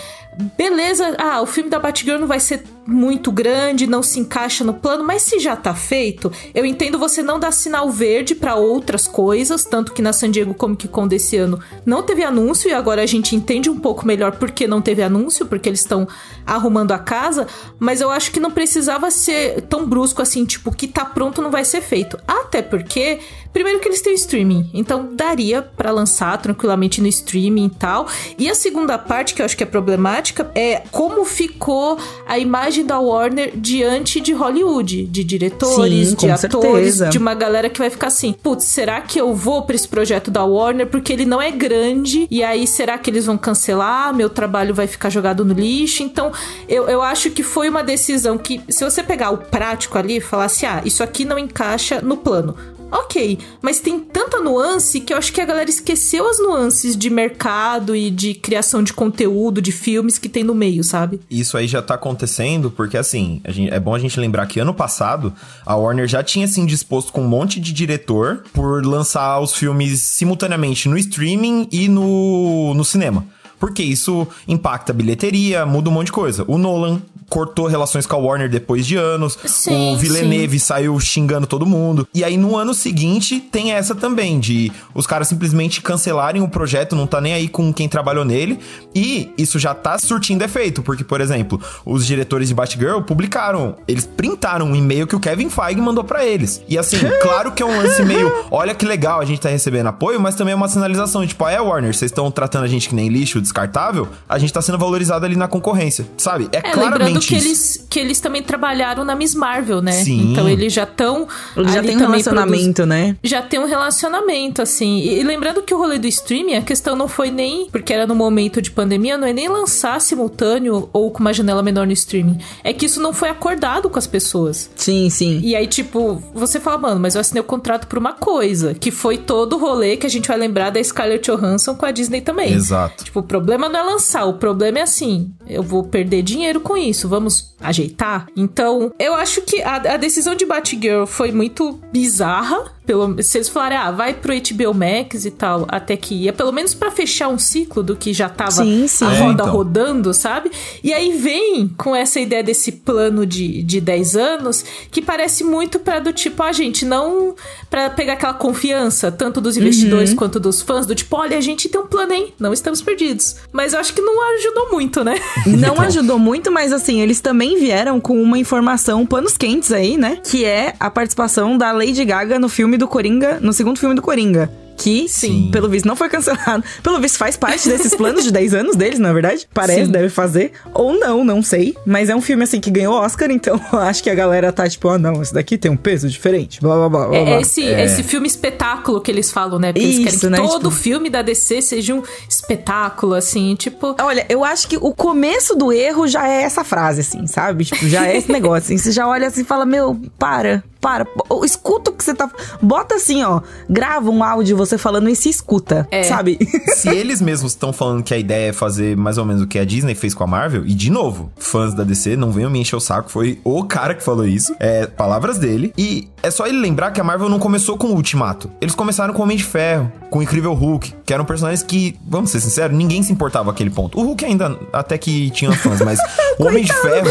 beleza, 0.56 1.14
ah, 1.18 1.40
o 1.42 1.46
filme 1.46 1.68
da 1.70 1.78
Batgirl 1.78 2.18
não 2.18 2.26
vai 2.26 2.40
ser 2.40 2.62
muito 2.86 3.30
grande, 3.30 3.86
não 3.86 4.02
se 4.02 4.18
encaixa 4.18 4.64
no 4.64 4.74
plano, 4.74 5.04
mas 5.04 5.22
se 5.22 5.38
já 5.38 5.54
tá 5.54 5.74
feito, 5.74 6.32
eu 6.54 6.64
entendo 6.64 6.98
você 6.98 7.22
não 7.22 7.38
dar 7.38 7.52
sinal 7.52 7.90
verde 7.90 8.34
pra 8.34 8.56
outras 8.56 9.06
coisas, 9.06 9.64
tanto 9.64 9.92
que 9.92 10.02
na 10.02 10.12
San 10.12 10.30
Diego 10.30 10.54
Comic 10.54 10.88
Con 10.88 11.06
desse 11.06 11.36
ano 11.36 11.60
não 11.86 12.02
teve 12.02 12.24
anúncio 12.24 12.68
e 12.68 12.72
agora 12.72 13.02
a 13.02 13.06
gente 13.06 13.36
entende 13.36 13.70
um 13.70 13.78
pouco 13.78 14.06
melhor 14.06 14.32
por 14.32 14.50
que 14.50 14.66
não 14.66 14.82
teve 14.82 15.02
anúncio, 15.02 15.46
porque 15.46 15.68
eles 15.68 15.80
estão 15.80 16.08
arrumando 16.46 16.92
a 16.92 16.98
casa, 16.98 17.46
mas 17.78 18.00
eu 18.00 18.10
acho 18.10 18.32
que 18.32 18.40
não 18.40 18.50
precisava 18.50 19.10
ser 19.10 19.62
tão 19.62 19.86
brusco 19.86 20.20
assim, 20.20 20.44
tipo, 20.44 20.74
que 20.74 20.88
tá 20.88 21.04
pronto 21.04 21.40
não 21.40 21.50
vai 21.50 21.64
ser 21.64 21.80
feito. 21.80 22.18
Até 22.26 22.62
porque, 22.62 23.20
primeiro 23.52 23.78
que 23.78 23.88
eles 23.88 24.02
têm 24.02 24.14
streaming, 24.14 24.70
então 24.74 25.14
daria 25.14 25.62
pra 25.62 25.90
lançar 25.90 26.36
tranquilamente 26.38 27.00
no 27.00 27.06
streaming 27.06 27.66
e 27.66 27.70
tal. 27.70 28.08
E 28.38 28.50
a 28.50 28.54
segunda 28.54 28.98
parte, 28.98 29.34
que 29.34 29.42
eu 29.42 29.46
acho 29.46 29.56
que 29.56 29.62
é 29.62 29.66
problemática, 29.66 30.50
é 30.54 30.82
como 30.90 31.24
ficou 31.24 31.96
a 32.26 32.38
imagem 32.38 32.71
da 32.80 33.00
Warner 33.00 33.50
diante 33.56 34.20
de 34.20 34.32
Hollywood, 34.32 35.04
de 35.06 35.24
diretores, 35.24 36.11
Sim, 36.11 36.14
de 36.14 36.30
atores, 36.30 36.40
certeza. 36.40 37.08
de 37.08 37.18
uma 37.18 37.35
galera 37.35 37.68
que 37.68 37.80
vai 37.80 37.90
ficar 37.90 38.06
assim, 38.06 38.32
putz, 38.32 38.64
será 38.64 39.00
que 39.00 39.20
eu 39.20 39.35
vou 39.35 39.62
pra 39.62 39.74
esse 39.74 39.88
projeto 39.88 40.30
da 40.30 40.44
Warner 40.44 40.87
porque 40.87 41.12
ele 41.12 41.24
não 41.24 41.42
é 41.42 41.50
grande? 41.50 42.28
E 42.30 42.44
aí, 42.44 42.66
será 42.68 42.96
que 42.98 43.11
eles 43.11 43.26
vão 43.26 43.37
cancelar? 43.37 44.14
Meu 44.14 44.30
trabalho 44.30 44.72
vai 44.72 44.87
ficar 44.87 45.11
jogado 45.11 45.44
no 45.44 45.54
lixo? 45.54 46.04
Então, 46.04 46.30
eu, 46.68 46.88
eu 46.88 47.02
acho 47.02 47.30
que 47.30 47.42
foi 47.42 47.68
uma 47.68 47.82
decisão 47.82 48.38
que, 48.38 48.61
se 48.68 48.85
você 48.85 49.02
pegar 49.02 49.30
o 49.30 49.38
prático 49.38 49.98
ali 49.98 50.18
e 50.18 50.20
falar 50.20 50.44
assim, 50.44 50.66
ah, 50.66 50.82
isso 50.85 51.02
aqui 51.02 51.24
não 51.24 51.38
encaixa 51.38 52.00
no 52.00 52.16
plano. 52.16 52.54
Ok, 52.92 53.38
mas 53.62 53.81
tem 53.81 53.98
tanta 53.98 54.38
nuance 54.40 55.00
que 55.00 55.14
eu 55.14 55.16
acho 55.16 55.33
que 55.33 55.40
a 55.40 55.44
galera 55.46 55.70
esqueceu 55.70 56.28
as 56.28 56.38
nuances 56.38 56.94
de 56.94 57.09
mercado 57.09 57.96
e 57.96 58.11
de 58.11 58.35
criação 58.35 58.83
de 58.83 58.92
conteúdo, 58.92 59.62
de 59.62 59.72
filmes 59.72 60.18
que 60.18 60.28
tem 60.28 60.44
no 60.44 60.55
meio, 60.55 60.85
sabe? 60.85 61.18
Isso 61.31 61.57
aí 61.57 61.66
já 61.66 61.81
tá 61.81 61.94
acontecendo 61.94 62.70
porque, 62.70 62.98
assim, 62.98 63.40
gente- 63.48 63.72
é 63.72 63.81
bom 63.81 63.94
a 63.94 63.98
gente 63.98 64.20
lembrar 64.20 64.46
que 64.46 64.61
ano 64.61 64.74
passado 64.74 65.33
a 65.64 65.74
Warner 65.74 66.07
já 66.07 66.22
tinha 66.22 66.46
se 66.46 66.61
indisposto 66.61 67.12
com 67.12 67.22
um 67.22 67.28
monte 67.28 67.59
de 67.59 67.72
diretor 67.72 68.44
por 68.52 68.85
lançar 68.85 69.40
os 69.40 69.55
filmes 69.55 70.00
simultaneamente 70.02 70.87
no 70.88 70.98
streaming 70.98 71.68
e 71.72 71.88
no, 71.88 72.74
no 72.74 72.85
cinema. 72.85 73.24
Porque 73.59 73.83
isso 73.83 74.26
impacta 74.48 74.90
a 74.90 74.94
bilheteria, 74.94 75.64
muda 75.64 75.88
um 75.88 75.92
monte 75.92 76.07
de 76.07 76.12
coisa. 76.12 76.44
O 76.48 76.59
Nolan 76.59 77.00
cortou 77.32 77.66
relações 77.66 78.04
com 78.04 78.14
a 78.14 78.18
Warner 78.18 78.46
depois 78.46 78.86
de 78.86 78.94
anos. 78.94 79.38
Sim, 79.46 79.94
o 79.94 79.96
Villeneuve 79.96 80.60
saiu 80.60 81.00
xingando 81.00 81.46
todo 81.46 81.64
mundo. 81.64 82.06
E 82.12 82.22
aí 82.22 82.36
no 82.36 82.54
ano 82.58 82.74
seguinte 82.74 83.40
tem 83.40 83.72
essa 83.72 83.94
também 83.94 84.38
de 84.38 84.70
os 84.94 85.06
caras 85.06 85.28
simplesmente 85.28 85.80
cancelarem 85.80 86.42
o 86.42 86.48
projeto, 86.48 86.94
não 86.94 87.06
tá 87.06 87.22
nem 87.22 87.32
aí 87.32 87.48
com 87.48 87.72
quem 87.72 87.88
trabalhou 87.88 88.22
nele. 88.22 88.60
E 88.94 89.32
isso 89.38 89.58
já 89.58 89.72
tá 89.72 89.98
surtindo 89.98 90.44
efeito, 90.44 90.82
porque 90.82 91.02
por 91.02 91.22
exemplo, 91.22 91.58
os 91.86 92.06
diretores 92.06 92.48
de 92.48 92.54
Batgirl 92.54 93.00
publicaram, 93.00 93.76
eles 93.88 94.04
printaram 94.04 94.66
um 94.66 94.76
e-mail 94.76 95.06
que 95.06 95.16
o 95.16 95.20
Kevin 95.20 95.48
Feige 95.48 95.80
mandou 95.80 96.04
pra 96.04 96.26
eles. 96.26 96.62
E 96.68 96.76
assim, 96.76 96.98
claro 97.22 97.52
que 97.52 97.62
é 97.62 97.66
um 97.66 97.78
lance 97.78 98.02
meio, 98.02 98.30
olha 98.50 98.74
que 98.74 98.84
legal, 98.84 99.20
a 99.20 99.24
gente 99.24 99.40
tá 99.40 99.48
recebendo 99.48 99.86
apoio, 99.86 100.20
mas 100.20 100.34
também 100.34 100.52
é 100.52 100.54
uma 100.54 100.68
sinalização, 100.68 101.26
tipo, 101.26 101.46
ah, 101.46 101.50
é 101.50 101.58
Warner, 101.58 101.94
vocês 101.94 102.10
estão 102.10 102.30
tratando 102.30 102.64
a 102.64 102.68
gente 102.68 102.90
que 102.90 102.94
nem 102.94 103.08
lixo 103.08 103.40
descartável, 103.40 104.06
a 104.28 104.38
gente 104.38 104.52
tá 104.52 104.60
sendo 104.60 104.76
valorizado 104.76 105.24
ali 105.24 105.34
na 105.34 105.48
concorrência, 105.48 106.06
sabe? 106.18 106.50
É, 106.52 106.58
É, 106.58 106.60
claramente 106.60 107.21
que 107.28 107.35
eles, 107.35 107.87
que 107.88 107.98
eles 107.98 108.20
também 108.20 108.42
trabalharam 108.42 109.04
na 109.04 109.14
Miss 109.14 109.35
Marvel, 109.35 109.80
né? 109.80 109.92
Sim. 109.92 110.32
Então 110.32 110.48
eles 110.48 110.72
já 110.72 110.85
estão. 110.85 111.26
Já 111.56 111.82
tem 111.82 111.96
um 111.96 112.00
relacionamento, 112.00 112.87
né? 112.87 113.16
já 113.22 113.42
tem 113.42 113.61
um 113.61 113.66
relacionamento, 113.66 114.62
assim. 114.62 114.98
E, 114.98 115.20
e 115.20 115.22
lembrando 115.22 115.62
que 115.62 115.74
o 115.74 115.78
rolê 115.78 115.98
do 115.98 116.06
streaming, 116.06 116.54
a 116.54 116.62
questão 116.62 116.96
não 116.96 117.08
foi 117.08 117.30
nem. 117.30 117.68
Porque 117.70 117.92
era 117.92 118.06
no 118.06 118.14
momento 118.14 118.61
de 118.61 118.70
pandemia, 118.70 119.16
não 119.16 119.26
é 119.26 119.32
nem 119.32 119.48
lançar 119.48 120.00
simultâneo 120.00 120.88
ou 120.92 121.11
com 121.11 121.20
uma 121.20 121.32
janela 121.32 121.62
menor 121.62 121.87
no 121.87 121.92
streaming. 121.92 122.38
É 122.62 122.72
que 122.72 122.87
isso 122.87 123.00
não 123.00 123.12
foi 123.12 123.28
acordado 123.28 123.88
com 123.88 123.98
as 123.98 124.06
pessoas. 124.06 124.70
Sim, 124.76 125.08
sim. 125.11 125.40
E 125.42 125.54
aí, 125.54 125.66
tipo, 125.66 126.22
você 126.35 126.61
fala, 126.61 126.78
mano, 126.78 127.00
mas 127.00 127.14
eu 127.14 127.20
assinei 127.20 127.40
o 127.40 127.44
contrato 127.44 127.87
por 127.87 127.98
uma 127.98 128.12
coisa, 128.12 128.74
que 128.74 128.90
foi 128.90 129.18
todo 129.18 129.56
o 129.56 129.58
rolê 129.58 129.96
que 129.96 130.06
a 130.06 130.11
gente 130.11 130.28
vai 130.28 130.37
lembrar 130.37 130.70
da 130.70 130.82
Scarlett 130.82 131.30
Johansson 131.30 131.74
com 131.74 131.87
a 131.87 131.90
Disney 131.90 132.20
também. 132.20 132.52
Exato. 132.52 133.04
Tipo, 133.04 133.20
o 133.20 133.22
problema 133.22 133.68
não 133.68 133.80
é 133.80 133.82
lançar, 133.82 134.24
o 134.24 134.35
problema 134.35 134.78
é 134.78 134.82
assim, 134.82 135.30
eu 135.48 135.62
vou 135.62 135.85
perder 135.85 136.22
dinheiro 136.22 136.61
com 136.61 136.76
isso, 136.76 137.08
vamos 137.12 137.55
ajeitar? 137.61 138.27
Então, 138.35 138.90
eu 138.98 139.14
acho 139.14 139.42
que 139.42 139.61
a, 139.62 139.75
a 139.75 139.96
decisão 139.98 140.35
de 140.35 140.46
Batgirl 140.46 141.05
foi 141.05 141.31
muito 141.31 141.79
bizarra, 141.92 142.72
pelo, 142.84 143.22
se 143.22 143.38
eles 143.38 143.48
falarem, 143.48 143.78
ah, 143.78 143.90
vai 143.90 144.12
pro 144.14 144.32
HBO 144.34 144.74
Max 144.74 145.24
e 145.24 145.30
tal, 145.30 145.64
até 145.68 145.96
que 145.96 146.14
ia, 146.14 146.32
pelo 146.32 146.52
menos 146.52 146.74
pra 146.74 146.90
fechar 146.90 147.28
um 147.28 147.38
ciclo 147.38 147.82
do 147.82 147.94
que 147.96 148.12
já 148.12 148.28
tava 148.28 148.50
Sim, 148.50 148.86
sim. 148.88 149.04
a 149.04 149.12
É, 149.14 149.18
roda 149.20 149.32
então. 149.42 149.50
rodando, 149.52 150.12
sabe? 150.14 150.50
E 150.82 150.92
aí 150.92 151.12
vem 151.16 151.68
com 151.76 151.94
essa 151.94 152.18
ideia 152.20 152.42
desse 152.42 152.72
plano 152.72 153.24
de, 153.26 153.62
de 153.62 153.80
10 153.80 154.16
anos, 154.16 154.64
que 154.90 155.00
parece 155.00 155.44
muito 155.44 155.78
pra 155.78 155.98
do 156.00 156.12
tipo, 156.12 156.42
a 156.42 156.52
gente 156.52 156.84
não 156.84 157.34
pra 157.70 157.88
pegar 157.90 158.14
aquela 158.14 158.34
confiança, 158.34 159.10
tanto 159.10 159.40
dos 159.40 159.56
investidores 159.56 160.10
Uhum. 160.10 160.16
quanto 160.16 160.40
dos 160.40 160.60
fãs, 160.62 160.86
do 160.86 160.94
tipo, 160.94 161.16
olha, 161.16 161.36
a 161.36 161.40
gente 161.40 161.68
tem 161.68 161.80
um 161.80 161.86
plano, 161.86 162.12
hein? 162.12 162.32
Não 162.38 162.52
estamos 162.52 162.80
perdidos. 162.82 163.36
Mas 163.52 163.72
eu 163.72 163.80
acho 163.80 163.92
que 163.94 164.00
não 164.00 164.20
ajudou 164.36 164.70
muito, 164.72 165.04
né? 165.04 165.14
Não 165.46 165.80
ajudou 165.80 166.18
muito, 166.18 166.50
mas 166.50 166.72
assim, 166.72 167.00
eles 167.00 167.20
também 167.20 167.58
vieram 167.58 168.00
com 168.00 168.20
uma 168.20 168.38
informação, 168.38 169.04
panos 169.06 169.36
quentes 169.36 169.70
aí, 169.72 169.96
né? 169.96 170.18
Que 170.24 170.44
é 170.44 170.74
a 170.80 170.90
participação 170.90 171.56
da 171.56 171.72
Lady 171.72 172.04
Gaga 172.04 172.38
no 172.38 172.48
filme 172.48 172.71
do 172.78 172.88
Coringa, 172.88 173.38
no 173.40 173.52
segundo 173.52 173.78
filme 173.78 173.94
do 173.94 174.02
Coringa. 174.02 174.50
Que, 174.74 175.06
Sim. 175.06 175.50
pelo 175.52 175.68
visto, 175.68 175.87
não 175.87 175.94
foi 175.94 176.08
cancelado. 176.08 176.64
Pelo 176.82 176.98
visto, 176.98 177.16
faz 177.18 177.37
parte 177.37 177.68
desses 177.68 177.94
planos 177.94 178.24
de 178.24 178.32
10 178.32 178.54
anos 178.54 178.74
deles, 178.74 178.98
na 178.98 179.12
verdade. 179.12 179.46
Parece, 179.52 179.85
Sim. 179.85 179.92
deve 179.92 180.08
fazer. 180.08 180.52
Ou 180.74 180.98
não, 180.98 181.22
não 181.22 181.42
sei. 181.42 181.76
Mas 181.87 182.08
é 182.08 182.16
um 182.16 182.22
filme, 182.22 182.42
assim, 182.42 182.58
que 182.58 182.70
ganhou 182.70 182.94
Oscar, 182.94 183.30
então 183.30 183.61
eu 183.72 183.78
acho 183.78 184.02
que 184.02 184.08
a 184.11 184.14
galera 184.14 184.50
tá 184.50 184.66
tipo, 184.68 184.88
ah, 184.88 184.98
não, 184.98 185.20
esse 185.22 185.32
daqui 185.32 185.58
tem 185.58 185.70
um 185.70 185.76
peso 185.76 186.08
diferente. 186.08 186.58
Blá, 186.61 186.74
blá, 186.74 186.88
blá, 186.88 187.06
blá, 187.08 187.16
É 187.16 187.24
blá. 187.24 187.40
esse, 187.42 187.62
esse 187.62 188.02
filme 188.02 188.26
espetáculo 188.26 189.00
que 189.00 189.11
eles 189.11 189.30
falam, 189.30 189.58
né? 189.58 189.72
Porque 189.72 189.85
eles 189.87 189.96
Isso, 189.98 190.04
querem 190.04 190.18
que 190.18 190.26
né? 190.30 190.37
todo 190.38 190.70
Tipo- 190.70 190.70
filme 190.82 191.11
da 191.11 191.20
DC 191.22 191.61
seja 191.62 191.94
um 191.94 192.02
espetáculo, 192.28 193.14
assim, 193.14 193.54
tipo. 193.54 193.94
Olha, 194.00 194.26
eu 194.28 194.42
acho 194.42 194.66
que 194.66 194.78
o 194.78 194.92
começo 194.92 195.54
do 195.54 195.70
erro 195.72 196.08
já 196.08 196.26
é 196.26 196.42
essa 196.42 196.64
frase, 196.64 197.02
assim, 197.02 197.26
sabe? 197.26 197.66
Tipo, 197.66 197.87
já 197.88 198.08
é 198.08 198.16
esse 198.16 198.30
negócio, 198.32 198.64
assim. 198.64 198.78
Você 198.78 198.90
já 198.90 199.06
olha 199.06 199.28
assim 199.28 199.42
e 199.42 199.44
fala, 199.44 199.64
meu, 199.66 200.00
para, 200.18 200.64
para. 200.82 201.06
Escuta 201.44 201.90
o 201.90 201.94
que 201.94 202.02
você 202.04 202.12
tá... 202.12 202.28
Bota 202.60 202.96
assim, 202.96 203.22
ó. 203.22 203.40
Grava 203.70 204.10
um 204.10 204.22
áudio 204.22 204.56
você 204.56 204.76
falando 204.76 205.08
e 205.08 205.14
se 205.16 205.28
escuta, 205.30 205.86
É. 205.90 206.02
sabe? 206.02 206.36
Se 206.76 206.88
eles 206.88 207.20
mesmos 207.22 207.52
estão 207.52 207.72
falando 207.72 208.02
que 208.02 208.12
a 208.12 208.18
ideia 208.18 208.50
é 208.50 208.52
fazer 208.52 208.96
mais 208.96 209.16
ou 209.16 209.24
menos 209.24 209.40
o 209.42 209.46
que 209.46 209.58
a 209.58 209.64
Disney 209.64 209.94
fez 209.94 210.12
com 210.12 210.24
a 210.24 210.26
Marvel, 210.26 210.66
e 210.66 210.74
de 210.74 210.90
novo, 210.90 211.30
fãs 211.38 211.72
da 211.72 211.84
DC, 211.84 212.16
não 212.16 212.32
venham 212.32 212.50
me 212.50 212.58
encher 212.58 212.74
o 212.76 212.80
saco, 212.80 213.08
foi 213.10 213.38
o 213.44 213.62
cara 213.64 213.94
que 213.94 214.02
falou 214.02 214.26
isso, 214.26 214.54
é 214.58 214.86
palavras 214.86 215.38
dele, 215.38 215.72
e 215.78 216.08
é 216.22 216.30
só 216.30 216.46
ele 216.46 216.58
lembrar 216.58 216.90
que 216.90 217.00
a 217.00 217.04
Marvel 217.04 217.28
não 217.28 217.38
começou 217.38 217.76
com 217.78 217.88
o 217.88 217.94
Ultimato. 217.94 218.50
Eles 218.60 218.74
começaram 218.74 219.14
com 219.14 219.20
o 219.20 219.22
Homem 219.22 219.36
de 219.36 219.44
Ferro, 219.44 219.90
com 220.10 220.18
o 220.18 220.22
Incrível 220.22 220.52
Hulk, 220.52 220.92
que 221.06 221.14
eram 221.14 221.24
personagens 221.24 221.62
que, 221.62 221.96
vamos 222.08 222.30
ser 222.30 222.40
sinceros, 222.40 222.76
ninguém 222.76 223.02
se 223.04 223.12
importava 223.12 223.50
aquele 223.50 223.70
ponto. 223.70 223.98
O 223.98 224.02
Hulk 224.02 224.24
ainda 224.24 224.58
até 224.72 224.98
que 224.98 225.30
tinha 225.30 225.52
fãs, 225.52 225.80
mas 225.80 225.98
o 226.38 226.44
Homem 226.44 226.64
de 226.64 226.72
Ferro, 226.72 227.08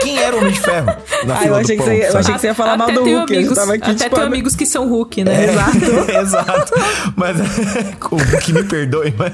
quem 0.00 0.18
era 0.18 0.34
o 0.34 0.38
Homem 0.40 0.52
de 0.52 0.60
Ferro? 0.60 0.86
Na 1.26 1.34
Ah, 1.34 1.36
eu 1.38 1.42
fila 1.42 1.56
do 1.56 1.60
achei 1.60 1.76
que 1.76 1.82
pão, 1.82 1.86
você 1.92 1.98
ia- 1.98 2.08
eu 2.08 2.18
achei 2.18 2.34
que 2.34 2.40
você 2.40 2.46
ia 2.46 2.54
falar 2.54 2.76
mal 2.76 2.90
do 2.90 3.04
tenho 3.10 3.18
Hulk, 3.18 3.36
amigos, 3.36 3.58
até 3.58 3.94
tipo, 3.94 4.10
tenho 4.10 4.22
ah, 4.22 4.26
amigos 4.26 4.56
que 4.56 4.66
são 4.66 4.88
Hulk, 4.88 5.24
né? 5.24 5.46
É, 5.46 6.20
Exato. 6.20 6.72
Mas 7.16 7.36
o 8.10 8.38
que 8.38 8.52
me 8.52 8.64
perdoe, 8.64 9.14
mas. 9.16 9.32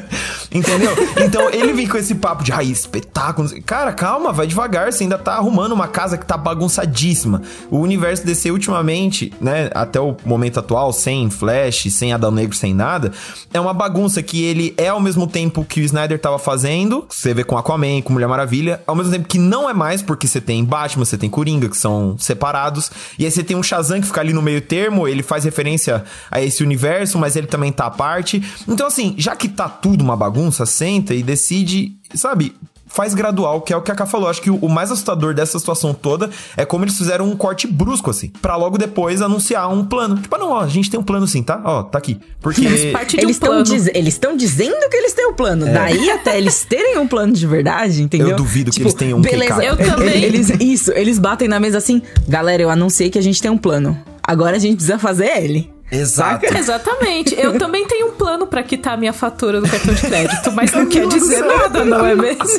Entendeu? 0.51 0.93
Então 1.25 1.51
ele 1.51 1.73
vem 1.73 1.87
com 1.87 1.97
esse 1.99 2.15
papo 2.15 2.43
de, 2.43 2.53
ai, 2.53 2.67
espetáculo. 2.67 3.49
Cara, 3.65 3.93
calma, 3.93 4.33
vai 4.33 4.47
devagar. 4.47 4.93
Você 4.93 5.05
ainda 5.05 5.19
tá 5.19 5.35
arrumando 5.35 5.73
uma 5.73 5.89
casa 5.89 6.17
que 6.17 6.25
tá 6.25 6.37
bagunçadíssima. 6.37 7.43
O 7.71 7.79
universo 7.79 8.25
DC 8.25 8.51
ultimamente, 8.51 9.33
né, 9.41 9.71
até 9.75 10.01
o 10.01 10.17
momento 10.25 10.61
atual, 10.61 10.93
sem 10.93 11.31
Flash, 11.31 11.89
sem 11.91 12.13
Adão 12.13 12.31
Negro, 12.31 12.57
sem 12.57 12.75
nada, 12.75 13.13
é 13.53 13.61
uma 13.61 13.75
bagunça 13.75 14.23
que 14.23 14.45
ele 14.45 14.75
é 14.77 14.89
ao 14.89 15.01
mesmo 15.01 15.27
tempo 15.27 15.65
que 15.65 15.81
o 15.81 15.85
Snyder 15.85 16.19
tava 16.19 16.39
fazendo, 16.39 17.07
você 17.09 17.35
vê 17.35 17.45
com 17.45 17.57
Aquaman, 17.57 18.01
com 18.03 18.13
Mulher 18.13 18.29
Maravilha, 18.29 18.81
ao 18.87 18.95
mesmo 18.95 19.13
tempo 19.13 19.29
que 19.29 19.39
não 19.39 19.69
é 19.69 19.73
mais, 19.73 20.03
porque 20.03 20.27
você 20.27 20.41
tem 20.41 20.65
Batman, 20.65 21.05
você 21.05 21.19
tem 21.19 21.29
Coringa, 21.29 21.69
que 21.69 21.77
são 21.77 22.17
separados, 22.19 22.91
e 23.19 23.25
aí 23.25 23.31
você 23.31 23.43
tem 23.43 23.57
um 23.57 23.63
Shazam 23.67 24.01
que 24.01 24.07
fica 24.07 24.21
ali 24.21 24.33
no 24.33 24.43
meio 24.43 24.61
termo, 24.61 25.07
ele 25.07 25.23
faz 25.23 25.45
referência 25.45 26.05
a 26.31 26.41
esse 26.41 26.63
universo, 26.63 27.19
mas 27.19 27.37
ele 27.37 27.47
também 27.47 27.73
tá 27.73 27.87
à 27.87 27.91
parte. 27.91 28.43
Então, 28.67 28.87
assim, 28.87 29.15
já 29.19 29.35
que 29.35 29.49
tá 29.49 29.69
tudo 29.69 30.03
uma 30.03 30.17
bagunça, 30.17 30.65
senta 30.65 31.15
e 31.15 31.23
decide, 31.23 31.97
sabe? 32.15 32.55
Faz 32.97 33.13
gradual, 33.13 33.61
que 33.61 33.75
é 33.75 33.77
o 33.77 33.83
que 33.83 33.93
a 33.93 33.95
Ká 33.95 34.07
falou. 34.07 34.27
Acho 34.27 34.41
que 34.41 34.49
o, 34.49 34.69
mais 34.71 34.91
assustador 34.91 35.35
dessa 35.35 35.59
situação 35.59 35.93
toda 35.93 36.31
é 36.57 36.65
como 36.65 36.83
eles 36.83 36.97
fizeram 36.97 37.29
um 37.29 37.37
corte 37.37 37.67
brusco, 37.67 38.09
assim, 38.09 38.29
pra 38.41 38.57
logo 38.57 38.79
depois 38.79 39.21
anunciar 39.21 39.71
um 39.71 39.85
plano. 39.85 40.17
Tipo, 40.17 40.35
ah, 40.35 40.39
não, 40.39 40.51
ó, 40.53 40.61
a 40.63 40.67
gente 40.67 40.91
tem 40.91 40.99
um 40.99 41.03
plano 41.03 41.27
sim, 41.27 41.43
tá? 41.43 41.61
Ó, 41.63 41.83
tá 41.83 41.99
aqui. 41.99 42.19
Porque. 42.41 42.63
De 42.63 43.19
Eles 43.19 43.37
um 43.37 43.41
plano. 43.41 43.65
diz, 43.65 43.87
eles 43.89 44.15
estão 44.15 44.35
dizendo 44.35 44.89
que 44.89 44.97
eles 44.97 45.13
têm 45.13 45.27
um 45.27 45.35
plano. 45.35 45.67
Daí 45.67 46.09
até 46.11 46.39
eles 46.39 46.65
terem 46.65 46.99
um 46.99 47.07
plano 47.07 47.35
de 47.35 47.47
verdade, 47.47 48.03
entendeu? 48.03 48.31
Eu 48.31 48.37
duvido 48.37 48.71
que 48.71 48.81
eles 48.81 48.95
tenham 48.95 49.19
um 49.19 49.21
beleza. 49.21 49.63
Eu 49.63 49.77
também. 49.77 50.23
Eles, 50.25 50.49
isso, 50.59 50.91
eles 50.93 51.19
batem 51.19 51.49
na 51.49 51.61
mesa 51.61 51.77
assim, 51.77 52.01
galera, 52.27 52.63
eu 52.63 52.71
anunciei 52.71 53.11
que 53.11 53.19
a 53.19 53.23
gente 53.23 53.43
tem 53.43 53.51
um 53.51 53.59
plano. 53.59 53.95
Agora 54.23 54.57
a 54.57 54.59
gente 54.59 54.77
precisa 54.77 54.99
fazer 54.99 55.37
ele. 55.37 55.76
Exato. 55.91 56.47
Exatamente. 56.47 57.35
Eu 57.39 57.59
também 57.59 57.87
tenho 57.87 58.09
um 58.09 58.13
plano 58.13 58.47
pra 58.47 58.63
quitar 58.63 58.95
a 58.95 58.97
minha 58.97 59.13
fatura 59.13 59.61
do 59.61 59.69
cartão 59.69 59.95
de 59.95 60.01
crédito, 60.01 60.51
mas 60.53 60.73
não 60.73 60.87
quer 60.87 61.07
dizer 61.07 61.43
nada, 61.45 61.85
não 61.85 62.05
é 62.05 62.15
mesmo? 62.15 62.45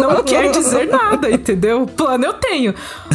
Não 0.00 0.22
quer 0.22 0.50
dizer 0.50 0.86
nada, 0.88 1.30
entendeu? 1.30 1.86
Plano 1.86 2.24
eu 2.24 2.32
tenho. 2.34 2.74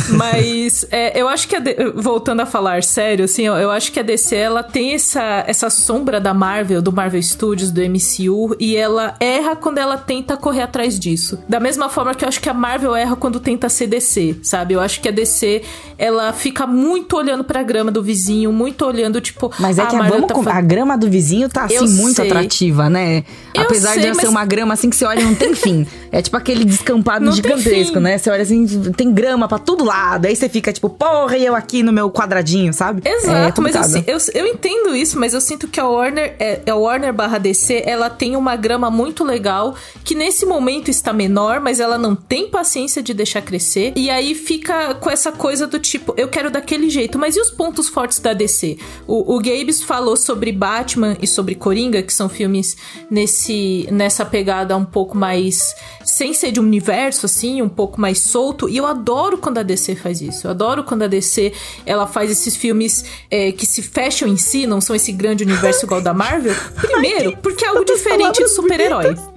Mas 0.10 0.86
é, 0.92 1.20
eu 1.20 1.28
acho 1.28 1.48
que, 1.48 1.56
a 1.56 1.60
D- 1.60 1.92
voltando 1.96 2.42
a 2.42 2.46
falar 2.46 2.84
sério, 2.84 3.26
assim, 3.26 3.44
eu, 3.48 3.72
acho 3.72 3.92
que 3.92 4.00
a 4.00 4.04
DC, 4.04 4.36
ela 4.36 4.64
tem 4.64 4.94
essa, 4.94 5.44
essa 5.48 5.70
sombra 5.70 6.20
da 6.20 6.34
Marvel, 6.34 6.82
do 6.82 6.92
Marvel 6.92 7.22
Studios, 7.22 7.72
do 7.72 7.82
MCU, 7.82 8.56
e 8.60 8.76
ela 8.76 9.16
erra 9.20 9.56
quando 9.56 9.78
ela 9.80 9.98
tenta 9.98 10.38
correr 10.38 10.62
atrás 10.62 11.00
disso. 11.00 11.40
Da 11.48 11.60
mesma 11.60 11.90
forma 11.90 12.14
que 12.14 12.24
eu 12.24 12.30
acho 12.30 12.40
que 12.40 12.50
a 12.50 12.54
Marvel 12.54 12.96
erra 12.96 13.16
quando 13.16 13.40
tenta 13.40 13.70
ser 13.70 13.88
DC, 13.88 14.38
sabe? 14.44 14.74
Eu 14.74 14.80
acho 14.80 15.02
que 15.02 15.10
a 15.10 15.12
DC, 15.12 15.62
ela 15.98 16.32
fica 16.34 16.66
muito 16.68 17.18
olhando 17.18 17.44
pra 17.44 17.64
grama 17.64 17.92
do 17.92 18.04
vizinho, 18.04 18.52
muito 18.52 18.86
olhando, 18.86 19.20
tipo... 19.50 19.62
Mas 19.62 19.78
é 19.78 19.84
"Ah, 19.84 19.86
que 19.88 19.96
a, 19.96 20.04
vamos 20.04 20.28
tá 20.46 20.54
a 20.54 20.62
grama 20.62 20.98
do 20.98 21.10
vizinho 21.10 21.50
tá 21.50 21.64
assim 21.66 21.76
Eu 21.76 21.88
muito 21.88 22.16
sei. 22.18 22.28
atrativa, 22.28 22.90
né? 22.90 23.24
Eu 23.54 23.64
Apesar 23.64 23.92
sei, 23.94 24.02
de 24.02 24.06
ela 24.08 24.16
ser 24.16 24.22
mas- 24.22 24.30
uma 24.30 24.46
grama 24.46 24.74
assim 24.74 24.90
que 24.90 24.96
você 24.96 25.06
olha 25.06 25.22
e 25.22 25.24
não 25.24 25.36
tem 25.36 25.54
fim. 25.56 25.86
É 26.12 26.22
tipo 26.22 26.38
aquele 26.38 26.64
descampado 26.64 27.26
Não 27.26 27.32
gigantesco, 27.34 28.00
né? 28.00 28.18
Você 28.18 28.30
olha 28.30 28.42
assim, 28.44 28.66
tem 28.96 29.12
grama 29.14 29.48
pra 29.48 29.60
todo 29.60 29.84
lado. 29.84 30.26
Aí 30.26 30.36
você 30.36 30.48
fica 30.48 30.72
tipo, 30.72 30.90
porra, 30.90 31.38
e 31.38 31.46
eu 31.46 31.56
aqui 31.56 31.84
no 31.84 31.92
meu 31.92 32.10
quadradinho, 32.10 32.74
sabe? 32.74 33.02
É 33.06 33.18
Exato, 33.18 33.62
mas 33.62 33.76
complicado. 33.76 33.86
assim, 33.86 34.04
eu, 34.34 34.42
eu 34.42 34.48
entendo 34.48 34.96
isso, 34.96 35.20
mas 35.20 35.34
eu 35.34 35.42
sinto 35.42 35.68
que 35.68 35.80
a 35.80 35.86
Warner, 35.88 36.36
é, 36.40 36.62
a 36.70 36.76
Warner 36.76 37.14
barra 37.14 37.38
DC, 37.38 37.84
ela 37.86 38.10
tem 38.10 38.36
uma 38.36 38.56
grama 38.56 38.90
muito 38.90 39.24
legal, 39.24 39.76
que 40.04 40.16
nesse 40.16 40.46
momento 40.46 40.90
está 40.90 41.12
menor, 41.12 41.60
mas 41.60 41.80
ela 41.80 41.98
não 41.98 42.16
tem 42.16 42.48
paciência 42.50 43.02
de 43.04 43.14
deixar 43.14 43.42
crescer. 43.42 43.92
E 43.96 44.10
aí 44.10 44.34
fica 44.34 44.94
com 44.96 45.10
essa 45.10 45.32
coisa 45.32 45.68
do 45.68 45.80
tipo, 45.80 46.14
eu 46.18 46.28
quero 46.28 46.50
daquele 46.50 46.90
jeito, 46.90 47.18
mas 47.20 47.36
e 47.36 47.42
os 47.42 47.50
pontos 47.52 47.88
fortes 47.90 48.20
da 48.20 48.34
DC? 48.34 48.78
O, 49.06 49.36
o 49.36 49.37
Gabes 49.40 49.84
falou 49.84 50.16
sobre 50.16 50.52
Batman 50.52 51.18
e 51.22 51.28
sobre 51.28 51.56
Coringa, 51.56 52.02
que 52.02 52.14
são 52.14 52.30
filmes 52.30 52.78
nesse, 53.10 53.88
nessa 53.92 54.26
pegada 54.26 54.76
um 54.76 54.86
pouco 54.86 55.18
mais. 55.18 55.76
sem 56.04 56.34
ser 56.34 56.52
de 56.52 56.60
um 56.60 56.64
universo, 56.64 57.26
assim, 57.26 57.62
um 57.62 57.70
pouco 57.70 58.00
mais 58.00 58.20
solto. 58.20 58.70
E 58.70 58.78
eu 58.78 58.86
adoro 58.86 59.38
quando 59.38 59.58
a 59.58 59.64
DC 59.64 59.96
faz 59.96 60.22
isso. 60.22 60.48
Eu 60.48 60.52
adoro 60.52 60.84
quando 60.84 61.04
a 61.04 61.08
DC 61.08 61.54
ela 61.86 62.08
faz 62.08 62.32
esses 62.32 62.56
filmes 62.56 63.06
é, 63.30 63.52
que 63.52 63.66
se 63.66 63.82
fecham 63.82 64.28
em 64.28 64.38
si, 64.38 64.66
não 64.66 64.82
são 64.82 64.96
esse 64.96 65.12
grande 65.12 65.44
universo 65.44 65.86
igual 65.86 66.02
da 66.02 66.14
Marvel. 66.14 66.56
Primeiro, 66.76 67.38
porque 67.38 67.66
é 67.66 67.68
algo 67.68 67.86
diferente 67.86 68.38
de 68.38 68.48
super-herói. 68.50 69.37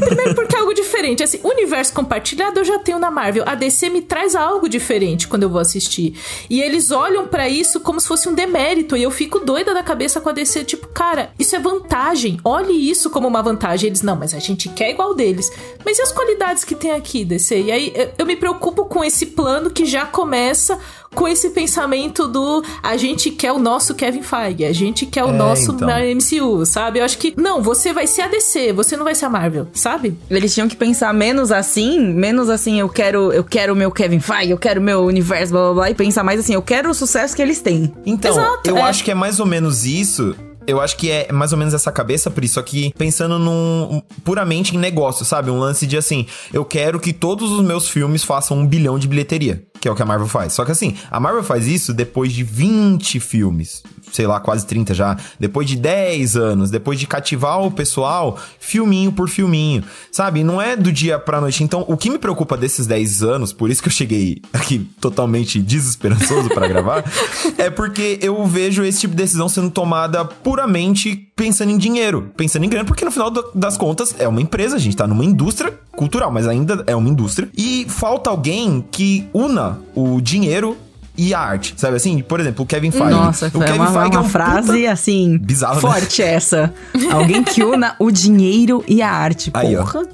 Primeiro 0.00 0.34
porque 0.34 0.56
é 0.56 0.58
algo 0.58 0.74
diferente. 0.74 1.22
Assim, 1.22 1.40
universo 1.42 1.92
compartilhado 1.92 2.60
eu 2.60 2.64
já 2.64 2.78
tenho 2.78 2.98
na 2.98 3.10
Marvel. 3.10 3.44
A 3.46 3.54
DC 3.54 3.88
me 3.90 4.02
traz 4.02 4.34
algo 4.34 4.68
diferente 4.68 5.26
quando 5.28 5.44
eu 5.44 5.48
vou 5.48 5.60
assistir. 5.60 6.14
E 6.48 6.60
eles 6.60 6.90
olham 6.90 7.26
pra 7.26 7.48
isso 7.48 7.80
como 7.80 8.00
se 8.00 8.08
fosse 8.08 8.28
um 8.28 8.34
demérito. 8.34 8.96
E 8.96 9.02
eu 9.02 9.10
fico 9.10 9.40
doida 9.40 9.74
da 9.74 9.82
cabeça 9.82 10.20
com 10.20 10.28
a 10.28 10.32
DC. 10.32 10.64
Tipo, 10.64 10.88
cara, 10.88 11.30
isso 11.38 11.54
é 11.56 11.58
vantagem. 11.58 12.38
Olhe 12.44 12.90
isso 12.90 13.10
como 13.10 13.28
uma 13.28 13.42
vantagem. 13.42 13.88
Eles, 13.88 14.02
não, 14.02 14.16
mas 14.16 14.34
a 14.34 14.38
gente 14.38 14.68
quer 14.68 14.90
igual 14.90 15.14
deles. 15.14 15.50
Mas 15.84 15.98
e 15.98 16.02
as 16.02 16.12
qualidades 16.12 16.64
que 16.64 16.74
tem 16.74 16.92
aqui, 16.92 17.24
DC? 17.24 17.60
E 17.62 17.72
aí 17.72 17.92
eu 18.18 18.26
me 18.26 18.36
preocupo 18.36 18.84
com 18.84 19.04
esse 19.04 19.26
plano 19.26 19.70
que 19.70 19.84
já 19.86 20.06
começa 20.06 20.78
com 21.14 21.26
esse 21.26 21.50
pensamento 21.50 22.28
do 22.28 22.62
a 22.82 22.96
gente 22.96 23.30
quer 23.30 23.52
o 23.52 23.58
nosso 23.58 23.94
Kevin 23.94 24.22
Feige, 24.22 24.64
a 24.64 24.72
gente 24.72 25.06
quer 25.06 25.24
o 25.24 25.30
É, 25.30 25.32
nosso 25.32 25.72
então. 25.72 25.88
MCU, 25.88 26.64
sabe? 26.66 27.00
Eu 27.00 27.04
acho 27.04 27.18
que, 27.18 27.34
não, 27.36 27.62
você 27.62 27.92
vai 27.92 28.06
ser 28.06 28.22
a 28.22 28.28
DC, 28.28 28.72
você 28.72 28.96
não 28.96 29.04
vai 29.04 29.14
ser 29.14 29.26
a 29.26 29.30
Marvel, 29.30 29.68
sabe? 29.72 30.16
Eles 30.30 30.54
tinham 30.54 30.68
que 30.68 30.76
pensar 30.76 31.12
menos 31.12 31.50
assim, 31.50 31.98
menos 32.12 32.48
assim, 32.48 32.78
eu 32.80 32.88
quero, 32.88 33.32
eu 33.32 33.44
quero 33.44 33.72
o 33.72 33.76
meu 33.76 33.90
Kevin 33.90 34.20
Feige, 34.20 34.50
eu 34.50 34.58
quero 34.58 34.80
o 34.80 34.82
meu 34.82 35.04
universo, 35.04 35.52
blá 35.52 35.64
blá 35.64 35.74
blá, 35.74 35.90
e 35.90 35.94
pensar 35.94 36.22
mais 36.22 36.40
assim, 36.40 36.54
eu 36.54 36.62
quero 36.62 36.90
o 36.90 36.94
sucesso 36.94 37.34
que 37.34 37.42
eles 37.42 37.60
têm. 37.60 37.92
Então, 38.06 38.32
Exato, 38.32 38.68
eu 38.68 38.76
é. 38.76 38.82
acho 38.82 39.02
que 39.04 39.10
é 39.10 39.14
mais 39.14 39.40
ou 39.40 39.46
menos 39.46 39.84
isso. 39.84 40.34
Eu 40.66 40.82
acho 40.82 40.98
que 40.98 41.10
é 41.10 41.32
mais 41.32 41.50
ou 41.50 41.56
menos 41.58 41.72
essa 41.72 41.90
cabeça, 41.90 42.30
Pri, 42.30 42.46
só 42.46 42.60
que 42.60 42.92
pensando 42.98 43.38
num 43.38 44.02
puramente 44.22 44.76
em 44.76 44.78
negócio, 44.78 45.24
sabe? 45.24 45.50
Um 45.50 45.58
lance 45.58 45.86
de 45.86 45.96
assim, 45.96 46.26
eu 46.52 46.62
quero 46.62 47.00
que 47.00 47.10
todos 47.14 47.50
os 47.50 47.64
meus 47.64 47.88
filmes 47.88 48.22
façam 48.22 48.58
um 48.58 48.66
bilhão 48.66 48.98
de 48.98 49.08
bilheteria, 49.08 49.64
que 49.80 49.88
é 49.88 49.90
o 49.90 49.94
que 49.94 50.02
a 50.02 50.06
Marvel 50.06 50.28
faz. 50.28 50.52
Só 50.52 50.64
que 50.64 50.72
assim, 50.72 50.96
a 51.10 51.20
Marvel 51.20 51.42
faz 51.42 51.66
isso 51.66 51.92
depois 51.92 52.32
de 52.32 52.42
20 52.42 53.20
filmes, 53.20 53.82
sei 54.12 54.26
lá, 54.26 54.40
quase 54.40 54.66
30 54.66 54.94
já, 54.94 55.16
depois 55.38 55.68
de 55.68 55.76
10 55.76 56.36
anos, 56.36 56.70
depois 56.70 56.98
de 56.98 57.06
cativar 57.06 57.60
o 57.60 57.70
pessoal, 57.70 58.38
filminho 58.58 59.12
por 59.12 59.28
filminho, 59.28 59.84
sabe? 60.10 60.42
Não 60.42 60.60
é 60.60 60.76
do 60.76 60.92
dia 60.92 61.18
pra 61.18 61.40
noite. 61.40 61.62
Então, 61.62 61.84
o 61.88 61.96
que 61.96 62.10
me 62.10 62.18
preocupa 62.18 62.56
desses 62.56 62.86
10 62.86 63.22
anos, 63.22 63.52
por 63.52 63.70
isso 63.70 63.82
que 63.82 63.88
eu 63.88 63.92
cheguei 63.92 64.42
aqui 64.52 64.78
totalmente 65.00 65.60
desesperançoso 65.60 66.48
pra 66.48 66.66
gravar, 66.66 67.04
é 67.56 67.70
porque 67.70 68.18
eu 68.22 68.44
vejo 68.46 68.84
esse 68.84 69.00
tipo 69.00 69.14
de 69.14 69.22
decisão 69.22 69.48
sendo 69.48 69.70
tomada 69.70 70.24
puramente 70.24 71.27
pensando 71.38 71.70
em 71.70 71.78
dinheiro, 71.78 72.32
pensando 72.36 72.64
em 72.64 72.68
grana, 72.68 72.84
porque 72.84 73.04
no 73.04 73.12
final 73.12 73.30
do- 73.30 73.44
das 73.54 73.76
contas 73.78 74.12
é 74.18 74.26
uma 74.26 74.42
empresa, 74.42 74.74
a 74.74 74.78
gente 74.78 74.96
tá 74.96 75.06
numa 75.06 75.24
indústria 75.24 75.72
cultural, 75.92 76.30
mas 76.32 76.48
ainda 76.48 76.82
é 76.86 76.94
uma 76.96 77.08
indústria, 77.08 77.48
e 77.56 77.86
falta 77.88 78.28
alguém 78.28 78.84
que 78.90 79.24
una 79.32 79.78
o 79.94 80.20
dinheiro 80.20 80.76
e 81.18 81.34
a 81.34 81.40
arte, 81.40 81.74
sabe 81.76 81.96
assim? 81.96 82.20
Por 82.20 82.38
exemplo, 82.38 82.64
o 82.64 82.66
Kevin 82.66 82.92
Feige. 82.92 83.10
Nossa, 83.10 83.48
o 83.48 83.58
Kevin 83.58 83.80
uma, 83.80 83.92
Feige 83.92 84.14
é 84.14 84.18
uma 84.18 84.20
um 84.20 84.28
frase 84.28 84.86
assim, 84.86 85.36
Bizarro, 85.36 85.74
né? 85.74 85.80
forte 85.80 86.22
essa. 86.22 86.72
Alguém 87.10 87.42
que 87.42 87.64
una 87.64 87.96
o 87.98 88.08
dinheiro 88.10 88.84
e 88.86 89.02
a 89.02 89.10
arte. 89.10 89.50
Aí, 89.52 89.76
ó. 89.76 89.82
Porra, 89.82 90.06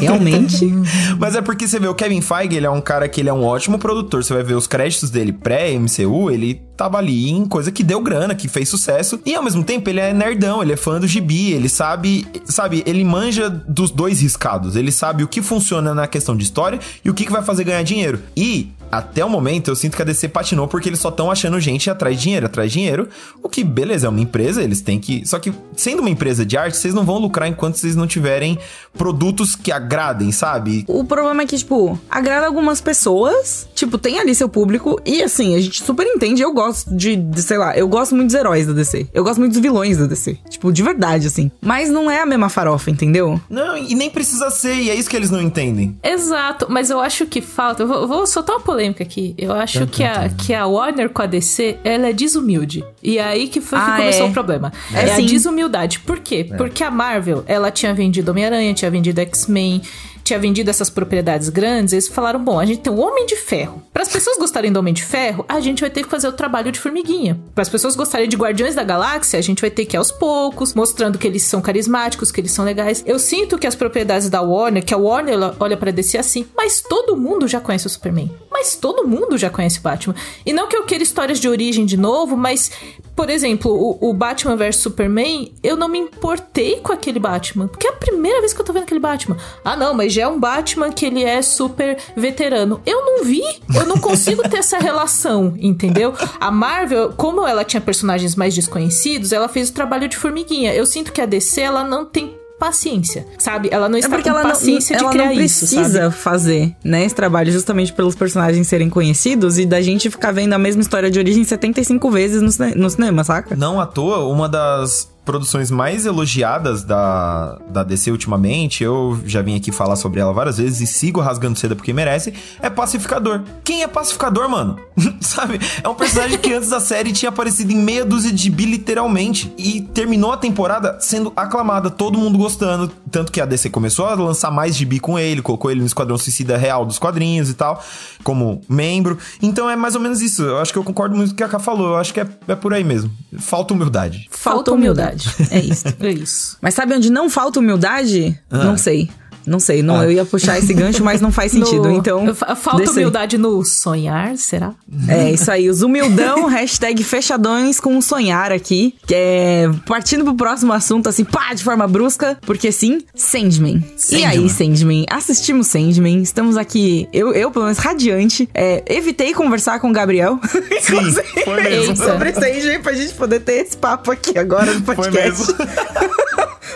realmente. 0.00 0.66
Mas 1.18 1.34
é 1.34 1.42
porque 1.42 1.66
você 1.66 1.80
vê 1.80 1.88
o 1.88 1.94
Kevin 1.94 2.20
Feige, 2.20 2.56
ele 2.56 2.66
é 2.66 2.70
um 2.70 2.80
cara 2.80 3.08
que 3.08 3.20
ele 3.20 3.28
é 3.28 3.32
um 3.32 3.44
ótimo 3.44 3.78
produtor. 3.78 4.22
Você 4.22 4.32
vai 4.32 4.44
ver 4.44 4.54
os 4.54 4.68
créditos 4.68 5.10
dele 5.10 5.32
pré-MCU, 5.32 6.30
ele 6.30 6.62
tava 6.76 6.98
ali 6.98 7.30
em 7.30 7.44
coisa 7.46 7.72
que 7.72 7.82
deu 7.82 8.00
grana, 8.00 8.34
que 8.34 8.46
fez 8.46 8.68
sucesso. 8.68 9.20
E 9.26 9.34
ao 9.34 9.42
mesmo 9.42 9.64
tempo, 9.64 9.90
ele 9.90 10.00
é 10.00 10.12
nerdão, 10.12 10.62
ele 10.62 10.72
é 10.72 10.76
fã 10.76 11.00
do 11.00 11.06
gibi, 11.06 11.52
ele 11.52 11.68
sabe, 11.68 12.26
sabe, 12.44 12.82
ele 12.86 13.02
manja 13.04 13.48
dos 13.50 13.90
dois 13.90 14.20
riscados. 14.20 14.76
Ele 14.76 14.92
sabe 14.92 15.24
o 15.24 15.28
que 15.28 15.42
funciona 15.42 15.94
na 15.94 16.06
questão 16.06 16.36
de 16.36 16.44
história 16.44 16.78
e 17.04 17.10
o 17.10 17.14
que, 17.14 17.24
que 17.24 17.32
vai 17.32 17.42
fazer 17.42 17.64
ganhar 17.64 17.82
dinheiro. 17.82 18.20
E 18.36 18.72
até 18.98 19.24
o 19.24 19.28
momento 19.28 19.70
eu 19.70 19.76
sinto 19.76 19.96
que 19.96 20.02
a 20.02 20.04
DC 20.04 20.28
patinou 20.28 20.68
porque 20.68 20.88
eles 20.88 21.00
só 21.00 21.08
estão 21.08 21.30
achando 21.30 21.58
gente 21.60 21.90
atrás 21.90 22.16
de 22.16 22.22
dinheiro, 22.22 22.46
atrás 22.46 22.70
de 22.70 22.78
dinheiro. 22.78 23.08
O 23.42 23.48
que, 23.48 23.64
beleza, 23.64 24.06
é 24.06 24.10
uma 24.10 24.20
empresa, 24.20 24.62
eles 24.62 24.80
têm 24.80 24.98
que. 24.98 25.26
Só 25.26 25.38
que, 25.38 25.52
sendo 25.76 26.00
uma 26.00 26.10
empresa 26.10 26.44
de 26.44 26.56
arte, 26.56 26.76
vocês 26.76 26.94
não 26.94 27.04
vão 27.04 27.18
lucrar 27.18 27.48
enquanto 27.48 27.76
vocês 27.76 27.96
não 27.96 28.06
tiverem 28.06 28.58
produtos 28.96 29.56
que 29.56 29.72
agradem, 29.72 30.30
sabe? 30.32 30.84
O 30.86 31.04
problema 31.04 31.42
é 31.42 31.46
que, 31.46 31.56
tipo, 31.56 31.98
agrada 32.10 32.46
algumas 32.46 32.80
pessoas. 32.80 33.68
Tipo, 33.74 33.98
tem 33.98 34.18
ali 34.18 34.34
seu 34.34 34.48
público. 34.48 35.00
E 35.04 35.22
assim, 35.22 35.54
a 35.54 35.60
gente 35.60 35.82
super 35.82 36.06
entende. 36.06 36.42
Eu 36.42 36.52
gosto 36.52 36.94
de, 36.94 37.16
de, 37.16 37.42
sei 37.42 37.58
lá, 37.58 37.76
eu 37.76 37.88
gosto 37.88 38.14
muito 38.14 38.28
dos 38.28 38.34
heróis 38.34 38.66
da 38.66 38.72
DC. 38.72 39.08
Eu 39.12 39.24
gosto 39.24 39.38
muito 39.38 39.52
dos 39.52 39.60
vilões 39.60 39.98
da 39.98 40.06
DC. 40.06 40.38
Tipo, 40.48 40.72
de 40.72 40.82
verdade, 40.82 41.26
assim. 41.26 41.50
Mas 41.60 41.90
não 41.90 42.10
é 42.10 42.20
a 42.20 42.26
mesma 42.26 42.48
farofa, 42.48 42.90
entendeu? 42.90 43.40
Não, 43.50 43.76
e 43.76 43.94
nem 43.94 44.10
precisa 44.10 44.50
ser, 44.50 44.74
e 44.74 44.90
é 44.90 44.94
isso 44.94 45.10
que 45.10 45.16
eles 45.16 45.30
não 45.30 45.40
entendem. 45.40 45.98
Exato, 46.02 46.66
mas 46.68 46.90
eu 46.90 47.00
acho 47.00 47.26
que 47.26 47.40
falta. 47.40 47.82
Eu 47.82 47.88
vou, 47.88 48.08
vou 48.08 48.26
soltar 48.26 48.56
uma 48.56 48.62
polêmica 48.62 48.83
aqui. 49.02 49.34
Eu 49.38 49.52
acho 49.52 49.86
que, 49.86 50.02
a, 50.04 50.28
que 50.28 50.52
a 50.54 50.66
Warner 50.66 51.08
com 51.10 51.22
a 51.22 51.26
DC, 51.26 51.78
ela 51.84 52.08
é 52.08 52.12
desumilde. 52.12 52.84
E 53.02 53.18
aí 53.18 53.48
que 53.48 53.60
foi 53.60 53.78
que 53.78 53.84
Ah, 53.90 53.96
começou 53.96 54.26
é. 54.26 54.30
o 54.30 54.32
problema. 54.32 54.72
É 54.92 55.08
É, 55.08 55.14
a 55.14 55.20
desumildade. 55.20 56.00
Por 56.00 56.18
quê? 56.20 56.44
Porque 56.56 56.82
a 56.84 56.90
Marvel, 56.90 57.44
ela 57.46 57.70
tinha 57.70 57.92
vendido 57.94 58.30
Homem-Aranha, 58.30 58.74
tinha 58.74 58.90
vendido 58.90 59.20
X-Men. 59.20 59.82
Tinha 60.24 60.38
vendido 60.38 60.70
essas 60.70 60.88
propriedades 60.88 61.50
grandes, 61.50 61.92
eles 61.92 62.08
falaram: 62.08 62.42
bom, 62.42 62.58
a 62.58 62.64
gente 62.64 62.80
tem 62.80 62.92
o 62.92 62.98
Homem 62.98 63.26
de 63.26 63.36
Ferro. 63.36 63.82
Para 63.92 64.02
as 64.02 64.08
pessoas 64.08 64.38
gostarem 64.38 64.72
do 64.72 64.78
Homem 64.78 64.94
de 64.94 65.04
Ferro, 65.04 65.44
a 65.48 65.60
gente 65.60 65.82
vai 65.82 65.90
ter 65.90 66.02
que 66.02 66.08
fazer 66.08 66.26
o 66.26 66.32
trabalho 66.32 66.72
de 66.72 66.80
formiguinha. 66.80 67.38
Para 67.54 67.62
as 67.62 67.68
pessoas 67.68 67.94
gostarem 67.94 68.28
de 68.28 68.36
Guardiões 68.36 68.74
da 68.74 68.82
Galáxia, 68.82 69.38
a 69.38 69.42
gente 69.42 69.60
vai 69.60 69.70
ter 69.70 69.84
que 69.84 69.96
ir 69.96 69.98
aos 69.98 70.10
poucos, 70.10 70.74
mostrando 70.74 71.18
que 71.18 71.26
eles 71.26 71.42
são 71.42 71.60
carismáticos, 71.60 72.32
que 72.32 72.40
eles 72.40 72.50
são 72.50 72.64
legais. 72.64 73.04
Eu 73.06 73.18
sinto 73.18 73.58
que 73.58 73.66
as 73.66 73.74
propriedades 73.74 74.30
da 74.30 74.40
Warner, 74.40 74.84
que 74.84 74.94
a 74.94 74.98
Warner 74.98 75.38
olha 75.60 75.76
para 75.76 75.90
DC 75.90 76.16
assim, 76.16 76.46
mas 76.56 76.80
todo 76.80 77.16
mundo 77.16 77.46
já 77.46 77.60
conhece 77.60 77.86
o 77.86 77.90
Superman. 77.90 78.30
Mas 78.50 78.76
todo 78.76 79.06
mundo 79.06 79.36
já 79.36 79.50
conhece 79.50 79.78
o 79.78 79.82
Batman. 79.82 80.14
E 80.46 80.52
não 80.52 80.68
que 80.68 80.76
eu 80.76 80.84
queira 80.84 81.02
histórias 81.02 81.38
de 81.40 81.48
origem 81.48 81.84
de 81.84 81.96
novo, 81.96 82.36
mas, 82.36 82.70
por 83.14 83.28
exemplo, 83.28 83.70
o, 83.70 84.10
o 84.10 84.14
Batman 84.14 84.56
vs 84.56 84.76
Superman, 84.76 85.52
eu 85.62 85.76
não 85.76 85.88
me 85.88 85.98
importei 85.98 86.80
com 86.80 86.92
aquele 86.92 87.18
Batman. 87.18 87.66
Porque 87.66 87.86
é 87.86 87.90
a 87.90 87.94
primeira 87.94 88.40
vez 88.40 88.52
que 88.52 88.60
eu 88.60 88.64
tô 88.64 88.72
vendo 88.72 88.84
aquele 88.84 89.00
Batman. 89.00 89.36
Ah, 89.64 89.76
não, 89.76 89.92
mas 89.92 90.13
já 90.14 90.22
é 90.22 90.28
um 90.28 90.38
Batman 90.38 90.90
que 90.92 91.04
ele 91.06 91.22
é 91.22 91.42
super 91.42 91.96
veterano. 92.16 92.80
Eu 92.86 93.04
não 93.04 93.24
vi, 93.24 93.42
eu 93.74 93.86
não 93.86 93.98
consigo 93.98 94.42
ter 94.48 94.58
essa 94.58 94.78
relação, 94.78 95.54
entendeu? 95.58 96.14
A 96.40 96.50
Marvel, 96.50 97.12
como 97.16 97.46
ela 97.46 97.64
tinha 97.64 97.80
personagens 97.80 98.34
mais 98.34 98.54
desconhecidos, 98.54 99.32
ela 99.32 99.48
fez 99.48 99.68
o 99.68 99.72
trabalho 99.72 100.08
de 100.08 100.16
formiguinha. 100.16 100.74
Eu 100.74 100.86
sinto 100.86 101.12
que 101.12 101.20
a 101.20 101.26
DC, 101.26 101.60
ela 101.60 101.84
não 101.84 102.04
tem 102.04 102.34
paciência, 102.58 103.26
sabe? 103.38 103.68
Ela 103.70 103.88
não 103.88 103.96
É 103.96 103.98
está 103.98 104.10
porque 104.10 104.30
com 104.30 104.38
ela 104.38 104.48
paciência 104.48 104.94
não, 104.94 104.98
de 104.98 105.04
ela 105.04 105.12
criar 105.12 105.34
não 105.34 105.44
isso, 105.44 105.66
precisa 105.66 106.02
sabe? 106.04 106.14
fazer, 106.14 106.76
né, 106.84 107.04
esse 107.04 107.14
trabalho 107.14 107.50
justamente 107.52 107.92
pelos 107.92 108.14
personagens 108.14 108.66
serem 108.66 108.88
conhecidos 108.88 109.58
e 109.58 109.66
da 109.66 109.82
gente 109.82 110.08
ficar 110.08 110.32
vendo 110.32 110.52
a 110.52 110.58
mesma 110.58 110.80
história 110.80 111.10
de 111.10 111.18
origem 111.18 111.44
75 111.44 112.10
vezes 112.10 112.40
no, 112.40 112.66
no 112.76 112.88
cinema, 112.88 113.24
saca? 113.24 113.56
Não 113.56 113.80
à 113.80 113.86
toa, 113.86 114.24
uma 114.32 114.48
das 114.48 115.12
produções 115.24 115.70
mais 115.70 116.06
elogiadas 116.06 116.84
da, 116.84 117.58
da 117.68 117.82
DC 117.82 118.10
ultimamente, 118.10 118.84
eu 118.84 119.18
já 119.24 119.40
vim 119.42 119.56
aqui 119.56 119.72
falar 119.72 119.96
sobre 119.96 120.20
ela 120.20 120.32
várias 120.32 120.58
vezes 120.58 120.80
e 120.80 120.86
sigo 120.86 121.20
rasgando 121.20 121.58
seda 121.58 121.74
porque 121.74 121.92
merece, 121.92 122.34
é 122.60 122.68
Pacificador. 122.68 123.42
Quem 123.62 123.82
é 123.82 123.88
Pacificador, 123.88 124.48
mano? 124.48 124.78
Sabe? 125.20 125.58
É 125.82 125.88
um 125.88 125.94
personagem 125.94 126.38
que 126.38 126.52
antes 126.52 126.68
da 126.68 126.80
série 126.80 127.12
tinha 127.12 127.30
aparecido 127.30 127.72
em 127.72 127.76
meia 127.76 128.04
dúzia 128.04 128.32
de 128.32 128.50
bi, 128.50 128.66
literalmente. 128.66 129.52
E 129.56 129.80
terminou 129.80 130.32
a 130.32 130.36
temporada 130.36 130.98
sendo 131.00 131.32
aclamada, 131.36 131.90
todo 131.90 132.18
mundo 132.18 132.36
gostando. 132.36 132.90
Tanto 133.10 133.32
que 133.32 133.40
a 133.40 133.46
DC 133.46 133.70
começou 133.70 134.06
a 134.06 134.14
lançar 134.14 134.50
mais 134.50 134.76
de 134.76 134.84
bi 134.84 135.00
com 135.00 135.18
ele, 135.18 135.40
colocou 135.40 135.70
ele 135.70 135.80
no 135.80 135.86
Esquadrão 135.86 136.18
Suicida 136.18 136.56
Real 136.56 136.84
dos 136.84 136.98
quadrinhos 136.98 137.48
e 137.48 137.54
tal, 137.54 137.82
como 138.22 138.60
membro. 138.68 139.18
Então 139.40 139.68
é 139.70 139.76
mais 139.76 139.94
ou 139.94 140.00
menos 140.00 140.20
isso. 140.20 140.42
Eu 140.42 140.58
acho 140.58 140.72
que 140.72 140.78
eu 140.78 140.84
concordo 140.84 141.16
muito 141.16 141.30
com 141.30 141.34
o 141.34 141.36
que 141.36 141.44
a 141.44 141.48
Ká 141.48 141.58
falou. 141.58 141.88
Eu 141.88 141.96
acho 141.96 142.12
que 142.12 142.20
é, 142.20 142.28
é 142.48 142.54
por 142.54 142.74
aí 142.74 142.84
mesmo. 142.84 143.10
Falta 143.38 143.72
humildade. 143.72 144.28
Falta 144.30 144.72
humildade. 144.72 145.13
É 145.50 145.58
isso. 145.60 145.84
É 146.00 146.10
isso. 146.10 146.58
Mas 146.60 146.74
sabe 146.74 146.94
onde 146.94 147.10
não 147.10 147.30
falta 147.30 147.60
humildade? 147.60 148.38
Não 148.50 148.76
sei. 148.76 149.10
Não 149.46 149.58
sei. 149.60 149.82
Não, 149.82 149.96
Ah. 150.00 150.04
Eu 150.04 150.12
ia 150.12 150.24
puxar 150.24 150.58
esse 150.58 150.72
gancho, 150.74 151.02
mas 151.04 151.20
não 151.20 151.30
faz 151.32 151.50
sentido. 151.52 151.88
No- 151.88 151.96
Então. 151.96 152.34
Fa- 152.34 152.54
Falta 152.56 152.90
humildade 152.90 153.36
no 153.38 153.64
sonhar, 153.64 154.36
será? 154.36 154.72
É 155.08 155.30
isso 155.32 155.50
aí, 155.50 155.68
os 155.68 155.82
humildão, 155.82 156.46
hashtag 156.48 157.02
fechadões 157.04 157.80
com 157.80 158.00
sonhar 158.00 158.52
aqui. 158.52 158.94
Que 159.06 159.14
é 159.14 159.70
partindo 159.86 160.24
pro 160.24 160.34
próximo 160.34 160.72
assunto, 160.72 161.08
assim, 161.08 161.24
pá, 161.24 161.52
de 161.54 161.62
forma 161.64 161.86
brusca, 161.86 162.38
porque 162.42 162.70
sim, 162.72 163.02
Sandman. 163.14 163.82
E 164.10 164.24
aí, 164.24 164.48
Sandman? 164.48 165.04
Assistimos 165.10 165.66
Sandman, 165.68 166.22
estamos 166.22 166.56
aqui, 166.56 167.08
eu, 167.12 167.32
eu 167.32 167.50
pelo 167.50 167.64
menos, 167.66 167.78
radiante. 167.78 168.48
É, 168.54 168.82
evitei 168.86 169.32
conversar 169.34 169.78
com 169.80 169.90
o 169.90 169.92
Gabriel. 169.92 170.38
Sim, 170.80 171.14
foi 171.44 171.62
mesmo. 171.62 171.96
Sobre 171.96 172.32
Sandman 172.32 172.80
pra 172.82 172.92
gente 172.92 173.14
poder 173.14 173.40
ter 173.40 173.64
esse 173.66 173.76
papo 173.76 174.10
aqui 174.10 174.38
agora 174.38 174.72
no 174.74 174.84
Foi 174.84 174.94
podcast. 174.94 175.52
mesmo. 175.52 175.54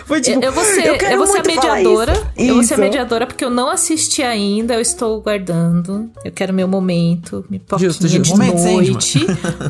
Foi 0.05 0.21
tipo, 0.21 0.37
Eu, 0.39 0.43
eu 0.43 0.51
vou 0.51 0.63
ser, 0.63 0.85
eu 0.85 0.93
eu 0.93 0.97
quero 0.97 1.17
vou 1.17 1.27
ser 1.27 1.37
a 1.39 1.43
mediadora. 1.43 2.13
isso. 2.13 2.49
Eu 2.49 2.53
vou 2.55 2.63
ser 2.63 2.73
a 2.73 2.77
mediadora 2.77 3.27
porque 3.27 3.43
eu 3.45 3.49
não 3.49 3.69
assisti 3.69 4.21
ainda, 4.23 4.73
eu 4.75 4.81
estou 4.81 5.21
guardando. 5.21 6.09
Eu 6.23 6.31
quero 6.31 6.53
meu 6.53 6.67
momento, 6.67 7.45
minha 7.49 7.59
pipoquinha 7.59 7.89
Justo, 7.89 8.07
justo. 8.07 8.23
de 8.23 8.29
Momento, 8.31 8.61
noite. 8.71 9.19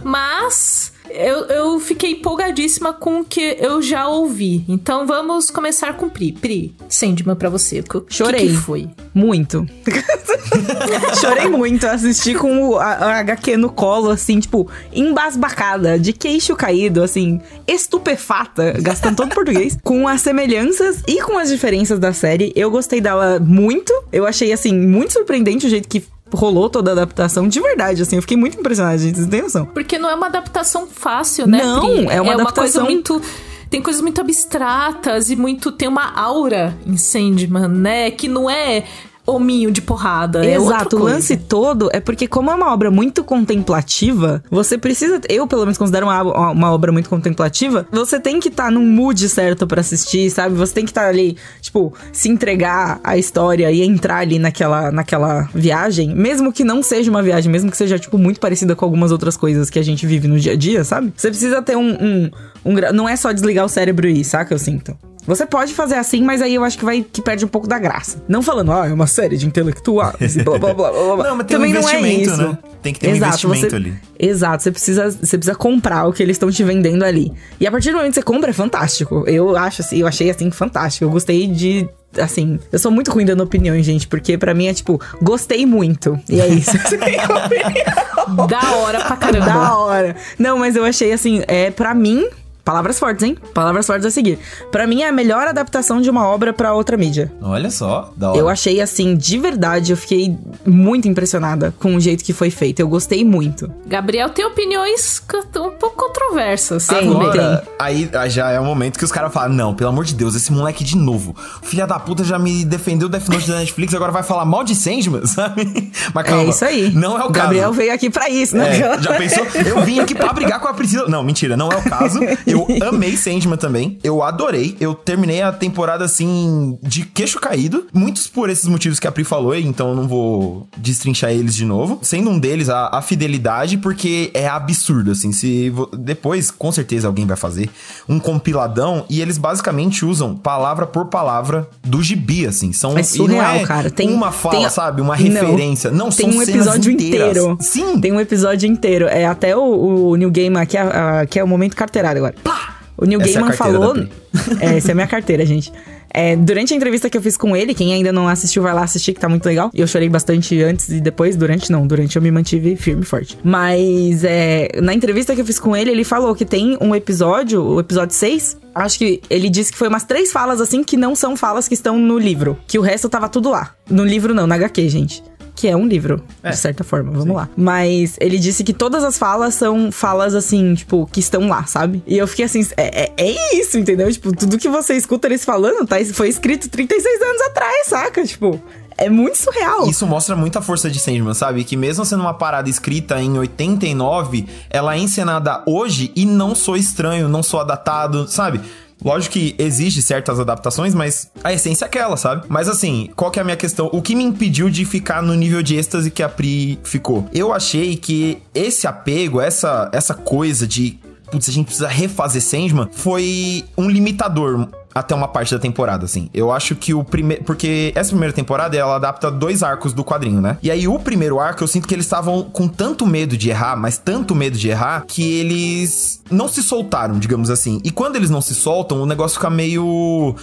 Mas 0.03 0.91
eu, 1.09 1.45
eu 1.45 1.79
fiquei 1.79 2.11
empolgadíssima 2.11 2.93
com 2.93 3.21
o 3.21 3.25
que 3.25 3.57
eu 3.59 3.81
já 3.81 4.07
ouvi. 4.07 4.63
Então 4.67 5.05
vamos 5.05 5.49
começar 5.49 5.93
com 5.93 6.09
Pri. 6.09 6.31
Pri, 6.31 6.75
Sandman 6.87 7.35
pra 7.35 7.49
você. 7.49 7.81
Que, 7.81 8.01
Chorei. 8.09 8.47
que 8.47 8.47
que 8.49 8.57
foi? 8.57 8.89
Muito. 9.13 9.65
Chorei 11.19 11.47
muito. 11.47 11.85
Assisti 11.85 12.33
com 12.35 12.69
o, 12.69 12.77
a, 12.77 12.85
a 12.85 13.19
HQ 13.19 13.57
no 13.57 13.69
colo, 13.69 14.09
assim, 14.09 14.39
tipo, 14.39 14.69
embasbacada, 14.93 15.99
de 15.99 16.13
queixo 16.13 16.55
caído, 16.55 17.03
assim, 17.03 17.41
estupefata, 17.67 18.73
gastando 18.79 19.17
todo 19.17 19.33
português, 19.33 19.77
com 19.83 20.07
as 20.07 20.21
semelhanças 20.21 21.03
e 21.07 21.21
com 21.21 21.37
as 21.37 21.49
diferenças 21.49 21.99
da 21.99 22.13
série. 22.13 22.51
Eu 22.55 22.71
gostei 22.71 23.01
dela 23.01 23.39
muito. 23.39 23.93
Eu 24.11 24.25
achei, 24.25 24.51
assim, 24.51 24.73
muito 24.73 25.13
surpreendente 25.13 25.65
o 25.65 25.69
jeito 25.69 25.87
que 25.87 26.03
rolou 26.33 26.69
toda 26.69 26.91
a 26.91 26.93
adaptação. 26.93 27.47
De 27.47 27.59
verdade, 27.59 28.01
assim, 28.01 28.15
eu 28.17 28.21
fiquei 28.21 28.37
muito 28.37 28.59
impressionada, 28.59 28.97
gente. 28.97 29.15
Vocês 29.15 29.27
têm 29.27 29.41
noção? 29.41 29.65
Porque 29.65 29.97
não 29.97 30.09
é 30.09 30.15
uma 30.15 30.27
adaptação 30.27 30.87
fácil, 30.87 31.47
né? 31.47 31.63
Não, 31.63 31.81
Pri? 31.81 32.07
é 32.09 32.21
uma 32.21 32.33
adaptação- 32.33 32.63
coisa 32.63 32.83
muito. 32.83 33.21
Tem 33.69 33.81
coisas 33.81 34.01
muito 34.01 34.19
abstratas 34.19 35.29
e 35.29 35.35
muito. 35.35 35.71
Tem 35.71 35.87
uma 35.87 36.11
aura 36.19 36.75
em 36.87 36.97
Sandman, 36.97 37.67
né? 37.67 38.09
Que 38.11 38.27
não 38.27 38.49
é 38.49 38.83
hominho 39.25 39.71
de 39.71 39.81
porrada. 39.81 40.45
é 40.45 40.55
Exato, 40.55 40.95
o 40.95 40.99
coisa. 40.99 41.15
lance 41.15 41.37
todo 41.37 41.89
é 41.93 41.99
porque, 41.99 42.27
como 42.27 42.49
é 42.49 42.55
uma 42.55 42.73
obra 42.73 42.89
muito 42.89 43.23
contemplativa, 43.23 44.43
você 44.49 44.77
precisa. 44.77 45.21
Eu, 45.29 45.47
pelo 45.47 45.61
menos, 45.61 45.77
considero 45.77 46.07
uma, 46.07 46.51
uma 46.51 46.71
obra 46.71 46.91
muito 46.91 47.09
contemplativa. 47.09 47.85
Você 47.91 48.19
tem 48.19 48.39
que 48.39 48.49
estar 48.49 48.71
num 48.71 48.85
mood 48.85 49.27
certo 49.29 49.67
pra 49.67 49.81
assistir, 49.81 50.29
sabe? 50.29 50.55
Você 50.55 50.73
tem 50.73 50.85
que 50.85 50.91
estar 50.91 51.07
ali, 51.07 51.37
tipo, 51.61 51.93
se 52.11 52.29
entregar 52.29 52.99
à 53.03 53.17
história 53.17 53.71
e 53.71 53.81
entrar 53.81 54.17
ali 54.17 54.39
naquela, 54.39 54.91
naquela 54.91 55.49
viagem, 55.53 56.13
mesmo 56.15 56.51
que 56.51 56.63
não 56.63 56.81
seja 56.81 57.09
uma 57.09 57.21
viagem, 57.21 57.51
mesmo 57.51 57.69
que 57.69 57.77
seja, 57.77 57.99
tipo, 57.99 58.17
muito 58.17 58.39
parecida 58.39 58.75
com 58.75 58.85
algumas 58.85 59.11
outras 59.11 59.37
coisas 59.37 59.69
que 59.69 59.79
a 59.79 59.83
gente 59.83 60.05
vive 60.05 60.27
no 60.27 60.39
dia 60.39 60.53
a 60.53 60.55
dia, 60.55 60.83
sabe? 60.83 61.13
Você 61.15 61.29
precisa 61.29 61.61
ter 61.61 61.77
um. 61.77 61.89
um, 61.89 62.31
um 62.65 62.73
não 62.93 63.07
é 63.07 63.15
só 63.15 63.31
desligar 63.31 63.65
o 63.65 63.69
cérebro 63.69 64.07
e 64.07 64.21
ir, 64.21 64.23
saca? 64.23 64.53
Eu 64.53 64.59
sinto. 64.59 64.97
Você 65.29 65.45
pode 65.45 65.75
fazer 65.75 65.93
assim, 65.93 66.23
mas 66.23 66.41
aí 66.41 66.55
eu 66.55 66.63
acho 66.63 66.75
que 66.75 66.83
vai 66.83 67.03
que 67.03 67.21
perde 67.21 67.45
um 67.45 67.47
pouco 67.47 67.67
da 67.67 67.77
graça. 67.77 68.19
Não 68.27 68.41
falando, 68.41 68.71
ah, 68.71 68.87
é 68.87 68.91
uma 68.91 69.05
série 69.05 69.37
de 69.37 69.45
intelectuais 69.45 70.35
e 70.35 70.41
blá 70.43 70.57
blá 70.57 70.73
blá 70.73 70.91
blá. 70.91 71.15
blá. 71.15 71.23
Não, 71.29 71.35
mas 71.35 71.45
tem 71.45 71.55
um 71.55 71.59
Também 71.59 71.73
não 71.73 71.87
é 71.87 71.99
investimento, 71.99 72.31
isso. 72.31 72.37
né? 72.41 72.57
Tem 72.81 72.93
que 72.93 72.99
ter 72.99 73.09
um 73.09 73.15
investimento 73.15 73.69
você, 73.69 73.75
ali. 73.75 73.93
Exato, 74.17 74.63
você 74.63 74.71
precisa, 74.71 75.11
você 75.11 75.37
precisa 75.37 75.53
comprar 75.53 76.07
o 76.07 76.13
que 76.13 76.23
eles 76.23 76.33
estão 76.33 76.49
te 76.49 76.63
vendendo 76.63 77.05
ali. 77.05 77.31
E 77.59 77.67
a 77.67 77.71
partir 77.71 77.91
do 77.91 77.97
momento 77.97 78.13
que 78.13 78.15
você 78.15 78.23
compra, 78.23 78.49
é 78.49 78.53
fantástico. 78.53 79.23
Eu 79.27 79.55
acho 79.55 79.83
assim, 79.83 79.99
eu 79.99 80.07
achei 80.07 80.31
assim 80.31 80.49
fantástico. 80.49 81.05
Eu 81.05 81.11
gostei 81.11 81.45
de. 81.45 81.87
Assim, 82.17 82.57
eu 82.71 82.79
sou 82.79 82.91
muito 82.91 83.11
ruim 83.11 83.23
dando 83.23 83.43
opiniões, 83.43 83.85
gente, 83.85 84.07
porque 84.07 84.35
pra 84.35 84.55
mim 84.55 84.65
é 84.65 84.73
tipo, 84.73 84.99
gostei 85.21 85.63
muito. 85.63 86.19
E 86.27 86.41
é 86.41 86.47
isso. 86.47 86.71
Da 88.47 88.75
hora 88.77 88.99
pra 89.01 89.15
caramba. 89.15 89.45
Da 89.45 89.77
hora. 89.77 90.15
Não, 90.39 90.57
mas 90.57 90.75
eu 90.75 90.83
achei 90.83 91.11
assim, 91.11 91.43
é 91.47 91.69
para 91.69 91.93
mim, 91.93 92.27
palavras 92.69 92.99
fortes, 92.99 93.23
hein? 93.23 93.35
Palavras 93.51 93.87
fortes 93.87 94.05
a 94.05 94.11
seguir. 94.11 94.37
Pra 94.71 94.85
mim 94.85 95.01
é 95.01 95.09
a 95.09 95.11
melhor 95.11 95.47
adaptação 95.47 95.99
de 95.99 96.07
uma 96.07 96.27
obra 96.27 96.53
pra 96.53 96.71
outra 96.71 96.95
mídia. 96.95 97.31
Olha 97.41 97.71
só, 97.71 98.13
da 98.15 98.29
hora. 98.29 98.37
Eu 98.37 98.47
achei 98.47 98.79
assim, 98.79 99.17
de 99.17 99.39
verdade, 99.39 99.91
eu 99.91 99.97
fiquei 99.97 100.37
muito 100.63 101.07
impressionada 101.07 101.73
com 101.79 101.95
o 101.95 101.99
jeito 101.99 102.23
que 102.23 102.31
foi 102.31 102.51
feito. 102.51 102.79
Eu 102.79 102.87
gostei 102.87 103.25
muito. 103.25 103.73
Gabriel 103.87 104.29
tem 104.29 104.45
opiniões 104.45 105.19
um 105.57 105.71
pouco 105.71 105.95
controversas. 105.95 106.85
Tem, 106.85 107.07
bem. 107.07 107.09
Agora, 107.09 107.67
aí 107.79 108.07
aí 108.13 108.29
já 108.29 108.51
é 108.51 108.59
o 108.59 108.63
momento 108.63 108.99
que 108.99 109.03
os 109.03 109.11
caras 109.11 109.33
falam: 109.33 109.55
Não, 109.55 109.73
pelo 109.73 109.89
amor 109.89 110.05
de 110.05 110.13
Deus, 110.13 110.35
esse 110.35 110.51
moleque 110.51 110.83
de 110.83 110.95
novo. 110.95 111.35
Filha 111.63 111.87
da 111.87 111.97
puta 111.97 112.23
já 112.23 112.37
me 112.37 112.63
defendeu 112.63 113.07
o 113.07 113.09
Death 113.09 113.29
Note 113.29 113.47
da 113.49 113.57
Netflix, 113.57 113.95
agora 113.95 114.11
vai 114.11 114.21
falar 114.21 114.45
mal 114.45 114.63
de 114.63 114.75
Sandman, 114.75 115.25
sabe? 115.27 115.91
Mas 116.13 116.25
calma. 116.25 116.43
é 116.43 116.49
isso 116.49 116.65
aí. 116.65 116.91
Não 116.91 117.19
é 117.19 117.25
o, 117.25 117.31
Gabriel 117.31 117.69
caso. 117.69 117.77
veio 117.77 117.93
aqui 117.93 118.09
pra 118.11 118.29
isso, 118.29 118.55
né? 118.55 118.79
É, 118.79 119.01
já 119.01 119.13
pensou? 119.15 119.45
Eu 119.65 119.81
vim 119.81 119.99
aqui 119.99 120.13
pra 120.13 120.31
brigar 120.31 120.59
com 120.59 120.67
a 120.67 120.73
Priscila. 120.73 121.07
Não, 121.07 121.23
mentira, 121.23 121.57
não 121.57 121.71
é 121.71 121.75
o 121.75 121.81
caso. 121.81 122.19
Eu 122.45 122.58
amei 122.87 123.15
Sandman 123.17 123.57
também. 123.57 123.97
Eu 124.03 124.21
adorei. 124.23 124.75
Eu 124.79 124.93
terminei 124.93 125.41
a 125.41 125.51
temporada 125.51 126.03
assim, 126.05 126.77
de 126.81 127.05
queixo 127.05 127.39
caído. 127.39 127.87
Muitos 127.93 128.27
por 128.27 128.49
esses 128.49 128.65
motivos 128.67 128.99
que 128.99 129.07
a 129.07 129.11
Pri 129.11 129.23
falou, 129.23 129.55
então 129.55 129.89
eu 129.89 129.95
não 129.95 130.07
vou 130.07 130.67
destrinchar 130.77 131.31
eles 131.31 131.55
de 131.55 131.65
novo. 131.65 131.99
Sendo 132.01 132.29
um 132.29 132.39
deles, 132.39 132.69
a, 132.69 132.89
a 132.91 133.01
fidelidade, 133.01 133.77
porque 133.77 134.31
é 134.33 134.47
absurdo, 134.47 135.11
assim. 135.11 135.31
Se 135.31 135.71
Depois, 135.97 136.51
com 136.51 136.71
certeza, 136.71 137.07
alguém 137.07 137.25
vai 137.25 137.37
fazer 137.37 137.69
um 138.07 138.19
compiladão 138.19 139.05
e 139.09 139.21
eles 139.21 139.37
basicamente 139.37 140.05
usam 140.05 140.35
palavra 140.35 140.85
por 140.85 141.05
palavra 141.05 141.67
do 141.83 142.01
gibi, 142.01 142.45
assim. 142.45 142.71
São, 142.73 142.97
É 142.97 143.03
surreal, 143.03 143.53
não 143.55 143.61
é 143.61 143.65
cara. 143.65 143.89
Tem 143.89 144.09
uma 144.13 144.31
fala, 144.31 144.55
tem- 144.55 144.69
sabe? 144.69 145.01
Uma 145.01 145.15
Não. 145.17 145.23
referência. 145.23 145.91
Não, 145.91 146.09
tem 146.09 146.29
são 146.31 146.39
um 146.39 146.41
episódio 146.43 146.91
inteiras. 146.91 147.29
inteiro. 147.37 147.57
Sim. 147.61 147.99
Tem 147.99 148.11
um 148.11 148.19
episódio 148.19 148.67
inteiro. 148.69 149.05
É 149.07 149.25
até 149.25 149.55
o, 149.55 150.09
o 150.09 150.15
New 150.15 150.31
Game 150.31 150.55
aqui, 150.57 150.77
é, 150.77 151.25
que 151.27 151.39
é 151.39 151.43
o 151.43 151.47
momento 151.47 151.75
carteirado 151.75 152.17
agora. 152.17 152.35
Pá! 152.43 152.79
O 152.97 153.05
Neil 153.05 153.21
Essa 153.21 153.29
é 153.29 153.33
Gaiman 153.33 153.55
carteira 153.55 153.79
falou. 153.79 154.07
É, 154.59 154.77
essa 154.77 154.89
é 154.89 154.91
a 154.91 154.95
minha 154.95 155.07
carteira, 155.07 155.45
gente. 155.45 155.71
É, 156.11 156.35
durante 156.35 156.73
a 156.73 156.77
entrevista 156.77 157.09
que 157.09 157.17
eu 157.17 157.21
fiz 157.21 157.37
com 157.37 157.55
ele, 157.55 157.73
quem 157.73 157.93
ainda 157.93 158.11
não 158.11 158.27
assistiu, 158.27 158.63
vai 158.63 158.73
lá 158.73 158.83
assistir, 158.83 159.13
que 159.13 159.19
tá 159.19 159.29
muito 159.29 159.45
legal. 159.45 159.69
Eu 159.73 159.87
chorei 159.87 160.09
bastante 160.09 160.61
antes 160.61 160.89
e 160.89 160.99
depois, 160.99 161.35
durante 161.35 161.71
não. 161.71 161.85
Durante 161.85 162.15
eu 162.15 162.21
me 162.21 162.31
mantive 162.31 162.75
firme 162.75 163.03
e 163.03 163.05
forte. 163.05 163.37
Mas 163.43 164.23
é, 164.23 164.69
na 164.81 164.93
entrevista 164.93 165.35
que 165.35 165.41
eu 165.41 165.45
fiz 165.45 165.59
com 165.59 165.75
ele, 165.75 165.91
ele 165.91 166.03
falou 166.03 166.35
que 166.35 166.45
tem 166.45 166.77
um 166.81 166.95
episódio, 166.95 167.63
o 167.63 167.79
episódio 167.79 168.15
6. 168.15 168.57
Acho 168.73 168.97
que 168.97 169.21
ele 169.29 169.49
disse 169.49 169.71
que 169.71 169.77
foi 169.77 169.87
umas 169.87 170.03
três 170.03 170.31
falas 170.31 170.61
assim 170.61 170.83
que 170.83 170.97
não 170.97 171.15
são 171.15 171.35
falas 171.35 171.67
que 171.67 171.73
estão 171.73 171.97
no 171.97 172.17
livro. 172.17 172.57
Que 172.67 172.79
o 172.79 172.81
resto 172.81 173.07
tava 173.07 173.29
tudo 173.29 173.49
lá. 173.49 173.73
No 173.89 174.03
livro 174.03 174.33
não, 174.33 174.47
na 174.47 174.55
HQ, 174.55 174.89
gente. 174.89 175.23
Que 175.59 175.67
é 175.67 175.75
um 175.75 175.85
livro, 175.85 176.23
É. 176.41 176.51
de 176.51 176.57
certa 176.57 176.85
forma, 176.85 177.11
vamos 177.11 177.35
lá. 177.35 177.49
Mas 177.57 178.15
ele 178.21 178.39
disse 178.39 178.63
que 178.63 178.71
todas 178.71 179.03
as 179.03 179.17
falas 179.17 179.55
são 179.55 179.91
falas 179.91 180.33
assim, 180.33 180.73
tipo, 180.73 181.05
que 181.11 181.19
estão 181.19 181.49
lá, 181.49 181.65
sabe? 181.65 182.01
E 182.07 182.17
eu 182.17 182.25
fiquei 182.27 182.45
assim, 182.45 182.65
é, 182.77 183.03
é, 183.03 183.13
é 183.17 183.55
isso, 183.57 183.77
entendeu? 183.77 184.09
Tipo, 184.09 184.33
tudo 184.33 184.57
que 184.57 184.69
você 184.69 184.93
escuta 184.95 185.27
eles 185.27 185.43
falando, 185.43 185.85
tá? 185.85 185.97
Foi 186.13 186.29
escrito 186.29 186.69
36 186.69 187.21
anos 187.21 187.41
atrás, 187.41 187.87
saca? 187.87 188.23
Tipo, 188.25 188.57
é 188.97 189.09
muito 189.09 189.37
surreal. 189.37 189.89
Isso 189.89 190.07
mostra 190.07 190.33
muita 190.33 190.61
força 190.61 190.89
de 190.89 190.97
Sandman, 190.97 191.33
sabe? 191.33 191.65
Que 191.65 191.75
mesmo 191.75 192.05
sendo 192.05 192.21
uma 192.21 192.33
parada 192.33 192.69
escrita 192.69 193.21
em 193.21 193.37
89, 193.37 194.47
ela 194.69 194.95
é 194.95 194.99
encenada 194.99 195.61
hoje 195.67 196.11
e 196.15 196.25
não 196.25 196.55
sou 196.55 196.77
estranho, 196.77 197.27
não 197.27 197.43
sou 197.43 197.59
adaptado, 197.59 198.29
sabe? 198.29 198.61
Lógico 199.03 199.33
que 199.33 199.55
existe 199.57 200.01
certas 200.01 200.39
adaptações, 200.39 200.93
mas 200.93 201.31
a 201.43 201.53
essência 201.53 201.85
é 201.85 201.87
aquela, 201.87 202.17
sabe? 202.17 202.45
Mas 202.49 202.67
assim, 202.67 203.09
qual 203.15 203.31
que 203.31 203.39
é 203.39 203.41
a 203.41 203.45
minha 203.45 203.57
questão? 203.57 203.89
O 203.93 204.01
que 204.01 204.15
me 204.15 204.23
impediu 204.23 204.69
de 204.69 204.83
ficar 204.85 205.21
no 205.21 205.33
nível 205.33 205.63
de 205.63 205.75
êxtase 205.75 206.11
que 206.11 206.21
a 206.21 206.29
Pri 206.29 206.79
ficou? 206.83 207.27
Eu 207.33 207.53
achei 207.53 207.95
que 207.95 208.41
esse 208.53 208.87
apego, 208.87 209.39
essa, 209.39 209.89
essa 209.93 210.13
coisa 210.13 210.67
de 210.67 210.99
putz, 211.29 211.47
a 211.47 211.51
gente 211.51 211.65
precisa 211.65 211.87
refazer 211.87 212.41
Sandman, 212.41 212.89
foi 212.91 213.63
um 213.77 213.89
limitador 213.89 214.67
até 214.93 215.13
uma 215.13 215.27
parte 215.27 215.53
da 215.53 215.59
temporada, 215.59 216.05
assim. 216.05 216.29
Eu 216.33 216.51
acho 216.51 216.75
que 216.75 216.93
o 216.93 217.03
primeiro. 217.03 217.43
Porque 217.43 217.91
essa 217.95 218.09
primeira 218.09 218.33
temporada 218.33 218.75
ela 218.75 218.95
adapta 218.95 219.29
dois 219.29 219.63
arcos 219.63 219.93
do 219.93 220.03
quadrinho, 220.03 220.41
né? 220.41 220.57
E 220.61 220.71
aí 220.71 220.87
o 220.87 220.99
primeiro 220.99 221.39
arco 221.39 221.63
eu 221.63 221.67
sinto 221.67 221.87
que 221.87 221.93
eles 221.93 222.05
estavam 222.05 222.43
com 222.43 222.67
tanto 222.67 223.05
medo 223.05 223.37
de 223.37 223.49
errar, 223.49 223.75
mas 223.75 223.97
tanto 223.97 224.35
medo 224.35 224.57
de 224.57 224.69
errar, 224.69 225.05
que 225.07 225.39
eles 225.39 226.21
não 226.29 226.47
se 226.47 226.63
soltaram, 226.63 227.19
digamos 227.19 227.49
assim. 227.49 227.79
E 227.83 227.91
quando 227.91 228.15
eles 228.15 228.29
não 228.29 228.41
se 228.41 228.55
soltam, 228.55 229.01
o 229.01 229.05
negócio 229.05 229.37
fica 229.37 229.49
meio 229.49 230.35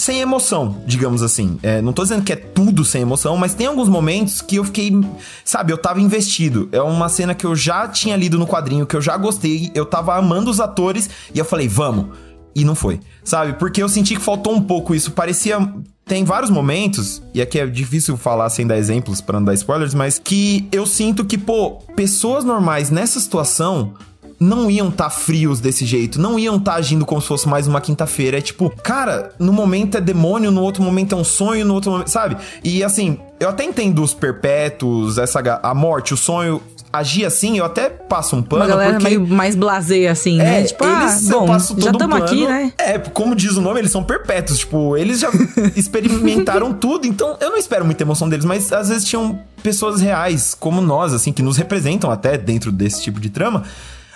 sem 0.00 0.20
emoção, 0.20 0.82
digamos 0.86 1.22
assim. 1.22 1.58
É, 1.62 1.82
não 1.82 1.92
tô 1.92 2.02
dizendo 2.02 2.22
que 2.22 2.32
é 2.32 2.36
tudo 2.36 2.84
sem 2.84 3.02
emoção, 3.02 3.36
mas 3.36 3.54
tem 3.54 3.66
alguns 3.66 3.88
momentos 3.88 4.40
que 4.40 4.56
eu 4.56 4.64
fiquei, 4.64 4.98
sabe, 5.44 5.72
eu 5.72 5.78
tava 5.78 6.00
investido. 6.00 6.68
É 6.72 6.80
uma 6.80 7.08
cena 7.10 7.34
que 7.34 7.44
eu 7.44 7.54
já 7.54 7.86
tinha 7.86 8.16
lido 8.16 8.38
no 8.38 8.46
quadrinho, 8.46 8.86
que 8.86 8.96
eu 8.96 9.02
já 9.02 9.16
gostei, 9.16 9.70
eu 9.74 9.84
tava 9.84 10.16
amando 10.16 10.50
os 10.50 10.58
atores 10.58 11.10
e 11.34 11.38
eu 11.38 11.44
falei, 11.44 11.68
vamos. 11.68 12.06
E 12.54 12.64
não 12.64 12.74
foi, 12.74 13.00
sabe? 13.22 13.54
Porque 13.54 13.82
eu 13.82 13.88
senti 13.88 14.16
que 14.16 14.22
faltou 14.22 14.54
um 14.54 14.62
pouco 14.62 14.94
isso. 14.94 15.12
Parecia. 15.12 15.58
Tem 16.04 16.24
vários 16.24 16.50
momentos, 16.50 17.22
e 17.32 17.40
aqui 17.40 17.60
é 17.60 17.64
difícil 17.64 18.16
falar 18.16 18.50
sem 18.50 18.66
dar 18.66 18.76
exemplos 18.76 19.20
para 19.20 19.38
não 19.38 19.44
dar 19.44 19.54
spoilers, 19.54 19.94
mas 19.94 20.18
que 20.18 20.66
eu 20.72 20.84
sinto 20.84 21.24
que, 21.24 21.38
pô, 21.38 21.76
pessoas 21.94 22.44
normais 22.44 22.90
nessa 22.90 23.20
situação 23.20 23.94
não 24.40 24.70
iam 24.70 24.88
estar 24.88 25.04
tá 25.04 25.10
frios 25.10 25.60
desse 25.60 25.84
jeito, 25.84 26.18
não 26.18 26.38
iam 26.38 26.56
estar 26.56 26.72
tá 26.72 26.78
agindo 26.78 27.04
como 27.04 27.20
se 27.20 27.28
fosse 27.28 27.46
mais 27.46 27.68
uma 27.68 27.80
quinta-feira. 27.80 28.38
É 28.38 28.40
tipo, 28.40 28.70
cara, 28.82 29.32
no 29.38 29.52
momento 29.52 29.98
é 29.98 30.00
demônio, 30.00 30.50
no 30.50 30.62
outro 30.62 30.82
momento 30.82 31.14
é 31.14 31.18
um 31.18 31.22
sonho, 31.22 31.66
no 31.66 31.74
outro 31.74 31.90
momento, 31.90 32.08
sabe? 32.08 32.38
E 32.64 32.82
assim, 32.82 33.18
eu 33.38 33.50
até 33.50 33.62
entendo 33.64 34.02
os 34.02 34.14
perpétuos, 34.14 35.18
essa 35.18 35.40
a 35.62 35.74
morte, 35.74 36.14
o 36.14 36.16
sonho 36.16 36.62
agir 36.92 37.24
assim, 37.24 37.58
eu 37.58 37.64
até 37.64 37.88
passo 37.88 38.34
um 38.36 38.42
pano 38.42 38.62
Uma 38.62 38.68
galera 38.68 38.92
porque 38.94 39.04
meio 39.04 39.26
mais 39.26 39.54
blasé, 39.54 40.08
assim, 40.08 40.38
né? 40.38 40.62
é, 40.62 40.64
Tipo, 40.64 40.84
ah, 40.84 41.02
eles, 41.04 41.30
eu 41.30 41.40
bom, 41.40 41.46
passo 41.46 41.74
já 41.78 41.92
todo 41.92 42.02
estamos 42.02 42.16
plano. 42.18 42.24
aqui, 42.24 42.46
né? 42.46 42.72
É, 42.78 42.98
como 42.98 43.34
diz 43.34 43.56
o 43.56 43.60
nome, 43.60 43.80
eles 43.80 43.90
são 43.92 44.02
perpétuos. 44.02 44.58
Tipo, 44.60 44.96
eles 44.96 45.20
já 45.20 45.28
experimentaram 45.76 46.72
tudo, 46.72 47.06
então 47.06 47.36
eu 47.40 47.50
não 47.50 47.58
espero 47.58 47.84
muita 47.84 48.02
emoção 48.02 48.28
deles, 48.28 48.44
mas 48.44 48.72
às 48.72 48.88
vezes 48.88 49.04
tinham 49.04 49.38
pessoas 49.62 50.00
reais, 50.00 50.54
como 50.54 50.80
nós, 50.80 51.12
assim, 51.12 51.32
que 51.32 51.42
nos 51.42 51.56
representam 51.56 52.10
até 52.10 52.36
dentro 52.36 52.72
desse 52.72 53.02
tipo 53.02 53.20
de 53.20 53.30
trama. 53.30 53.62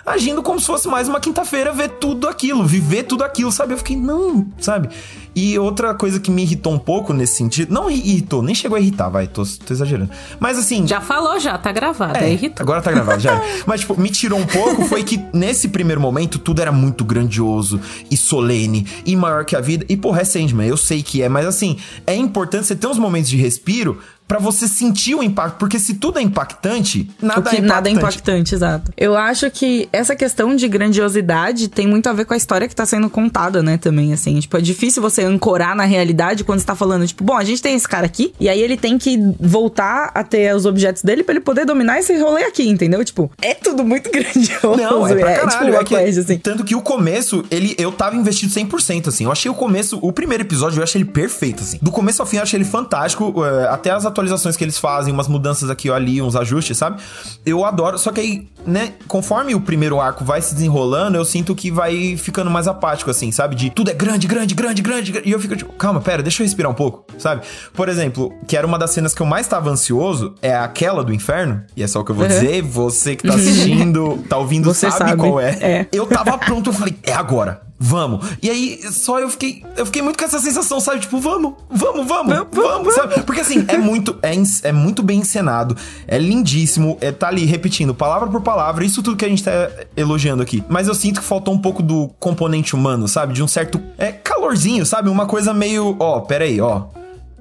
Agindo 0.07 0.43
como 0.43 0.61
se 0.61 0.67
fosse 0.67 0.87
mais 0.87 1.09
uma 1.09 1.19
quinta-feira, 1.19 1.73
ver 1.73 1.89
tudo 1.89 2.29
aquilo, 2.29 2.63
viver 2.67 3.05
tudo 3.05 3.25
aquilo, 3.25 3.51
sabe? 3.51 3.73
Eu 3.73 3.79
fiquei, 3.79 3.97
não, 3.97 4.47
sabe? 4.59 4.91
E 5.35 5.59
outra 5.59 5.95
coisa 5.95 6.21
que 6.21 6.31
me 6.31 6.43
irritou 6.43 6.73
um 6.73 6.79
pouco 6.79 7.13
nesse 7.13 7.37
sentido, 7.37 7.73
não 7.73 7.91
irritou, 7.91 8.43
nem 8.43 8.55
chegou 8.55 8.77
a 8.77 8.81
irritar, 8.81 9.09
vai, 9.09 9.27
tô, 9.27 9.43
tô 9.45 9.73
exagerando. 9.73 10.11
Mas 10.39 10.59
assim, 10.59 10.87
Já 10.87 11.01
falou, 11.01 11.39
já, 11.41 11.59
tá 11.59 11.73
gravado. 11.73 12.19
É, 12.19 12.29
é, 12.29 12.33
irritante. 12.33 12.63
agora 12.63 12.81
tá 12.81 12.91
gravado, 12.91 13.21
já. 13.21 13.41
Mas, 13.67 13.81
tipo, 13.81 14.01
me 14.01 14.11
tirou 14.11 14.39
um 14.39 14.47
pouco 14.47 14.85
foi 14.85 15.03
que 15.03 15.21
nesse 15.33 15.69
primeiro 15.69 16.01
momento 16.01 16.39
tudo 16.39 16.61
era 16.61 16.73
muito 16.73 17.05
grandioso 17.05 17.81
e 18.11 18.17
solene 18.17 18.87
e 19.05 19.17
maior 19.17 19.45
que 19.45 19.57
a 19.57 19.61
vida. 19.61 19.85
E, 19.89 19.97
porra, 19.97 20.21
é 20.21 20.25
Sandman, 20.25 20.69
eu 20.69 20.77
sei 20.77 21.03
que 21.03 21.23
é, 21.23 21.29
mas 21.29 21.47
assim, 21.47 21.79
é 22.07 22.15
importante 22.15 22.67
você 22.67 22.77
ter 22.77 22.87
uns 22.87 22.99
momentos 22.99 23.29
de 23.29 23.37
respiro 23.37 23.99
pra 24.27 24.39
você 24.39 24.67
sentir 24.67 25.15
o 25.15 25.23
impacto, 25.23 25.59
porque 25.59 25.79
se 25.79 25.95
tudo 25.95 26.19
é 26.19 26.23
impactante, 26.23 27.11
nada 27.21 27.43
que 27.43 27.57
é 27.57 27.59
impactante. 27.59 27.67
nada 27.67 27.89
é 27.89 27.93
impactante, 27.93 28.55
exato. 28.55 28.93
Eu 28.97 29.17
acho 29.17 29.51
que 29.51 29.89
essa 29.93 30.17
questão 30.17 30.57
de 30.57 30.67
grandiosidade 30.67 31.69
tem 31.69 31.87
muito 31.87 32.09
a 32.09 32.13
ver 32.13 32.25
com 32.25 32.33
a 32.33 32.37
história 32.37 32.67
que 32.67 32.75
tá 32.75 32.87
sendo 32.87 33.11
contada, 33.11 33.63
né, 33.63 33.77
também, 33.77 34.13
assim. 34.13 34.39
Tipo, 34.41 34.57
é 34.57 34.61
difícil 34.61 35.03
você 35.03 35.24
ancorar 35.25 35.75
na 35.75 35.85
realidade 35.85 36.45
quando 36.45 36.61
você 36.61 36.67
tá 36.67 36.75
falando, 36.75 37.07
tipo, 37.07 37.23
bom, 37.25 37.37
a 37.37 37.45
gente 37.45 37.61
tem 37.63 37.75
esse 37.75 37.89
cara 37.89 38.07
aqui, 38.07 38.33
e 38.39 38.49
aí 38.49 38.61
ele 38.61 38.77
tem 38.77 38.97
que 38.99 39.19
voltar 39.41 40.11
a 40.15 40.23
ter 40.25 40.55
os 40.55 40.67
objetos 40.67 41.03
dele 41.03 41.23
pra 41.23 41.35
ele 41.35 41.41
poder 41.41 41.65
dominar 41.65 41.99
esse 41.99 42.17
rolê 42.19 42.45
aqui, 42.45 42.69
entendeu? 42.69 43.05
Tipo, 43.05 43.31
é 43.41 43.55
tudo 43.55 43.85
muito 43.85 44.11
grandioso. 44.13 44.77
Não, 44.77 45.07
é 45.07 45.15
pra 45.17 45.35
tipo 45.35 45.47
caralho. 45.51 45.73
uma 45.73 45.81
é 45.81 45.85
que- 45.85 45.95
coisa, 45.95 46.21
assim. 46.21 46.39
Tanto 46.39 46.65
que 46.65 46.75
o 46.75 46.83
começo, 46.83 47.45
ele, 47.51 47.75
eu 47.79 47.93
tava 47.93 48.17
investido 48.17 48.53
100%, 48.53 49.09
assim. 49.09 49.25
Eu 49.25 49.33
achei 49.33 49.51
o 49.51 49.55
começo, 49.55 49.99
o 50.03 50.13
primeiro 50.13 50.43
episódio, 50.45 50.79
eu 50.79 50.83
achei 50.85 51.01
ele 51.01 51.11
perfeito, 51.11 51.63
assim. 51.63 51.79
Do 51.81 51.91
começo 51.91 52.21
ao 52.23 52.27
fim, 52.27 52.37
eu 52.37 52.43
achei 52.43 52.59
ele 52.59 52.65
fantástico. 52.65 53.45
é, 53.45 53.69
até 53.69 53.91
as 53.91 54.05
atualizações 54.07 54.57
que 54.57 54.65
eles 54.65 54.79
fazem, 54.79 55.13
umas 55.13 55.29
mudanças 55.29 55.71
aqui 55.71 55.89
ou 55.91 55.97
ali, 55.97 56.21
uns 56.23 56.37
ajustes, 56.37 56.77
sabe? 56.77 57.01
Eu 57.45 57.65
adoro. 57.65 57.99
Só 57.99 58.11
que 58.13 58.21
aí, 58.21 58.49
né, 58.67 58.93
conforme 59.09 59.55
o 59.55 59.61
primeiro 59.61 60.01
arco 60.01 60.25
vai 60.25 60.41
se 60.43 60.55
desenrolando, 60.55 61.17
eu 61.17 61.25
sinto 61.25 61.55
que 61.55 61.71
vai 61.71 62.17
ficando 62.17 62.51
mais 62.51 62.67
apático, 62.69 63.11
assim, 63.11 63.31
sabe? 63.31 63.55
De 63.55 63.71
tudo 63.71 63.91
é 63.91 63.95
grande, 63.95 64.27
grande, 64.27 64.55
grande, 64.55 64.83
grande. 64.83 65.13
E 65.25 65.33
eu 65.33 65.39
fico 65.41 65.55
tipo, 65.57 65.73
calma, 65.75 66.01
pera, 66.01 66.23
deixa 66.23 66.43
eu 66.43 66.47
respirar 66.47 66.71
um 66.71 66.75
pouco, 66.75 67.05
sabe? 67.19 67.43
Por 67.73 67.89
exemplo, 67.89 68.33
que 68.47 68.57
era 68.57 68.67
uma 68.67 68.79
das 68.79 68.91
cenas 68.91 69.15
que 69.15 69.21
eu 69.21 69.27
mais 69.27 69.47
tava 69.47 69.71
ansioso, 69.71 70.35
é 70.41 70.55
aquela 70.55 71.05
do 71.05 71.13
inferno. 71.13 71.63
E 71.77 71.83
é 71.83 71.87
só 71.87 72.01
o 72.01 72.05
que 72.05 72.11
eu 72.11 72.15
vou 72.15 72.25
Uhum. 72.25 72.31
dizer. 72.31 72.63
Você 72.63 73.17
que 73.17 73.27
tá 73.27 73.35
assistindo, 73.35 74.19
tá 74.29 74.37
ouvindo, 74.39 74.73
sabe, 74.75 74.97
sabe. 74.99 75.17
qual 75.17 75.41
é. 75.41 75.51
É. 75.61 75.89
Eu 75.93 76.07
tava 76.07 76.37
pronto, 76.39 76.71
eu 76.71 76.75
falei, 76.75 76.97
é 77.03 77.13
agora. 77.13 77.63
Vamos. 77.87 78.27
E 78.43 78.49
aí, 78.49 78.81
só 78.91 79.21
eu 79.21 79.29
fiquei. 79.29 79.63
Eu 79.77 79.85
fiquei 79.85 80.01
muito 80.01 80.19
com 80.19 80.25
essa 80.25 80.39
sensação, 80.39 80.81
sabe? 80.81 81.01
Tipo, 81.01 81.21
vamos, 81.21 81.53
vamos, 81.71 82.07
vamos, 82.07 82.35
Vamos, 82.35 82.49
vamos, 82.51 82.95
sabe? 82.95 83.21
Porque 83.25 83.43
assim, 83.43 83.63
é 83.69 83.77
muito, 83.77 84.19
é, 84.23 84.33
é 84.63 84.73
muito 84.73 85.03
bem 85.03 85.19
encenado, 85.19 85.77
é 86.09 86.17
lindíssimo, 86.17 86.97
é, 87.03 87.13
tá 87.13 87.29
ali 87.29 87.45
repetindo 87.45 87.95
palavra 87.95 88.29
por 88.29 88.41
palavra, 88.41 88.87
isso 88.87 89.03
tudo 89.03 89.19
que 89.19 89.25
a 89.25 89.29
gente 89.29 89.45
tá 89.45 89.71
elogiando 89.95 90.43
aqui. 90.43 90.65
Mas 90.67 90.89
eu 90.89 90.95
sinto 90.95 91.21
que 91.21 91.27
faltou 91.27 91.53
um 91.53 91.59
pouco 91.59 91.83
do 91.83 92.09
componente 92.19 92.75
humano, 92.75 93.07
sabe? 93.07 93.35
De 93.35 93.43
um 93.43 93.49
certo 93.49 93.79
é, 93.99 94.11
calorzinho, 94.13 94.87
sabe? 94.87 95.11
Uma 95.11 95.27
coisa 95.27 95.53
meio. 95.53 95.95
Ó, 96.01 96.21
pera 96.21 96.45
aí, 96.45 96.61
ó. 96.63 96.85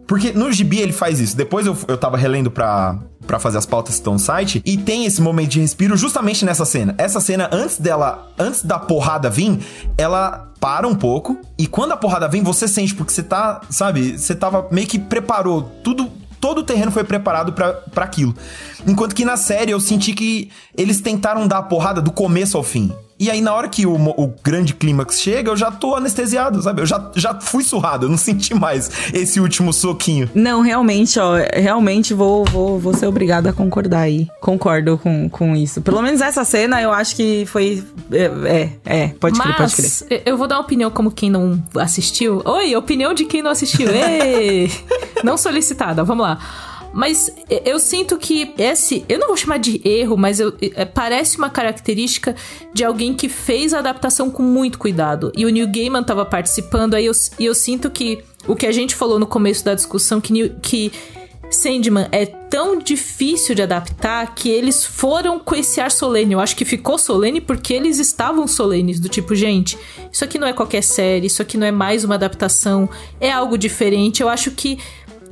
Porque 0.06 0.34
no 0.34 0.52
gibi 0.52 0.82
ele 0.82 0.92
faz 0.92 1.22
isso. 1.22 1.38
Depois 1.38 1.66
eu, 1.66 1.78
eu 1.88 1.98
tava 1.98 2.18
relendo 2.18 2.52
pra, 2.52 3.00
pra 3.26 3.40
fazer 3.40 3.58
as 3.58 3.66
pautas 3.66 3.96
que 3.96 4.00
estão 4.00 4.14
no 4.14 4.20
site. 4.20 4.62
E 4.66 4.78
tem 4.78 5.06
esse 5.06 5.22
momento 5.22 5.52
de 5.52 5.60
respiro 5.62 5.96
justamente 5.98 6.46
nessa 6.46 6.66
cena. 6.66 6.96
Essa 6.98 7.20
cena, 7.20 7.50
antes 7.52 7.78
dela. 7.78 8.32
Antes 8.38 8.64
da 8.64 8.80
porrada 8.80 9.30
vir, 9.30 9.60
ela 9.98 10.52
para 10.60 10.88
um 10.88 10.96
pouco. 10.96 11.38
E 11.58 11.68
quando 11.68 11.92
a 11.92 11.98
porrada 11.98 12.28
vem, 12.28 12.42
você 12.42 12.68
sente, 12.68 12.96
porque 12.96 13.12
você 13.12 13.24
tá. 13.24 13.62
Sabe? 13.70 14.18
Você 14.18 14.36
tava 14.36 14.68
meio 14.72 14.88
que 14.88 15.00
preparou 15.00 15.64
tudo. 15.84 16.10
Todo 16.40 16.60
o 16.60 16.64
terreno 16.64 16.92
foi 16.92 17.06
preparado 17.06 17.54
pra 17.54 18.04
aquilo. 18.04 18.36
Enquanto 18.86 19.16
que 19.16 19.24
na 19.24 19.38
série 19.38 19.72
eu 19.72 19.80
senti 19.80 20.12
que 20.14 20.52
eles 20.78 21.00
tentaram 21.00 21.48
dar 21.48 21.60
a 21.60 21.64
porrada 21.64 22.02
do 22.02 22.12
começo 22.12 22.58
ao 22.58 22.64
fim. 22.64 22.94
E 23.20 23.30
aí, 23.30 23.42
na 23.42 23.54
hora 23.54 23.68
que 23.68 23.86
o, 23.86 23.94
o 23.94 24.34
grande 24.44 24.74
clímax 24.74 25.22
chega, 25.22 25.52
eu 25.52 25.58
já 25.58 25.72
tô 25.72 25.96
anestesiado, 25.96 26.62
sabe? 26.62 26.82
Eu 26.82 26.86
já, 26.86 27.12
já 27.16 27.40
fui 27.40 27.64
surrado, 27.64 28.06
eu 28.06 28.10
não 28.10 28.18
senti 28.18 28.54
mais 28.54 28.90
esse 29.14 29.40
último 29.40 29.72
soquinho. 29.72 30.30
Não, 30.34 30.62
realmente, 30.62 31.20
ó, 31.20 31.36
realmente 31.54 32.14
vou, 32.14 32.44
vou, 32.46 32.80
vou 32.80 32.94
ser 32.94 33.08
obrigada 33.08 33.50
a 33.50 33.54
concordar 33.54 34.02
aí. 34.02 34.28
Concordo 34.42 34.98
com, 34.98 35.30
com 35.30 35.56
isso. 35.56 35.82
Pelo 35.82 36.02
menos 36.02 36.22
essa 36.22 36.44
cena 36.44 36.82
eu 36.82 36.92
acho 36.92 37.16
que 37.16 37.46
foi. 37.46 37.84
É, 38.12 38.24
é, 38.26 38.70
é, 38.86 39.08
pode 39.20 39.40
crer, 39.40 39.56
pode 39.56 39.76
crer. 39.76 39.86
Mas 39.86 40.06
eu 40.26 40.38
vou 40.38 40.48
dar 40.48 40.56
uma 40.56 40.62
opinião 40.62 40.90
como 40.90 41.12
quem 41.12 41.30
não 41.30 41.62
assistiu. 41.76 42.42
Oi, 42.46 42.76
opinião 42.76 43.14
de 43.14 43.26
quem 43.26 43.42
não 43.42 43.52
assistiu. 43.52 43.90
Ei! 43.90 44.72
não 45.24 45.38
solicitada, 45.38 46.04
vamos 46.04 46.24
lá. 46.24 46.40
Mas 46.94 47.34
eu 47.66 47.80
sinto 47.80 48.18
que 48.18 48.54
esse. 48.58 49.04
Eu 49.10 49.18
não 49.18 49.28
vou 49.28 49.36
chamar 49.36 49.58
de 49.58 49.82
erro, 49.84 50.16
mas 50.16 50.40
eu, 50.40 50.54
é, 50.76 50.86
parece 50.86 51.38
uma 51.38 51.50
característica 51.50 52.36
de 52.72 52.84
alguém 52.84 53.16
que 53.16 53.28
fez 53.28 53.74
a 53.74 53.80
adaptação 53.80 54.30
com 54.30 54.44
muito 54.44 54.78
cuidado. 54.78 55.32
E 55.36 55.46
o 55.46 55.50
Neil 55.50 55.68
Gaiman 55.68 56.04
tava 56.04 56.24
participando, 56.24 56.94
aí 56.94 57.06
eu, 57.06 57.14
eu 57.40 57.56
sinto 57.56 57.90
que 57.90 58.24
o 58.48 58.56
que 58.56 58.68
a 58.68 58.72
gente 58.72 58.94
falou 58.94 59.18
no 59.18 59.26
começo 59.26 59.66
da 59.66 59.74
discussão, 59.74 60.22
que, 60.22 60.32
Neil- 60.32 60.56
que 60.62 60.92
Sandman 61.50 62.08
é 62.12 62.26
tão 62.26 62.78
difícil 62.78 63.56
de 63.56 63.62
adaptar 63.62 64.34
que 64.36 64.50
eles 64.50 64.86
foram 64.86 65.40
com 65.40 65.56
esse 65.56 65.80
ar 65.80 65.92
solene. 65.92 66.34
Eu 66.34 66.40
acho 66.40 66.56
que 66.56 66.66
ficou 66.66 66.98
solene 66.98 67.40
porque 67.42 67.74
eles 67.74 68.00
estavam 68.00 68.48
solenes, 68.48 69.00
do 69.00 69.10
tipo, 69.10 69.34
gente, 69.34 69.78
isso 70.12 70.24
aqui 70.24 70.38
não 70.38 70.48
é 70.48 70.54
qualquer 70.54 70.84
série, 70.84 71.28
isso 71.28 71.42
aqui 71.42 71.58
não 71.58 71.66
é 71.66 71.72
mais 71.72 72.04
uma 72.04 72.16
adaptação, 72.16 72.90
é 73.20 73.32
algo 73.32 73.58
diferente. 73.58 74.22
Eu 74.22 74.30
acho 74.30 74.52
que 74.52 74.78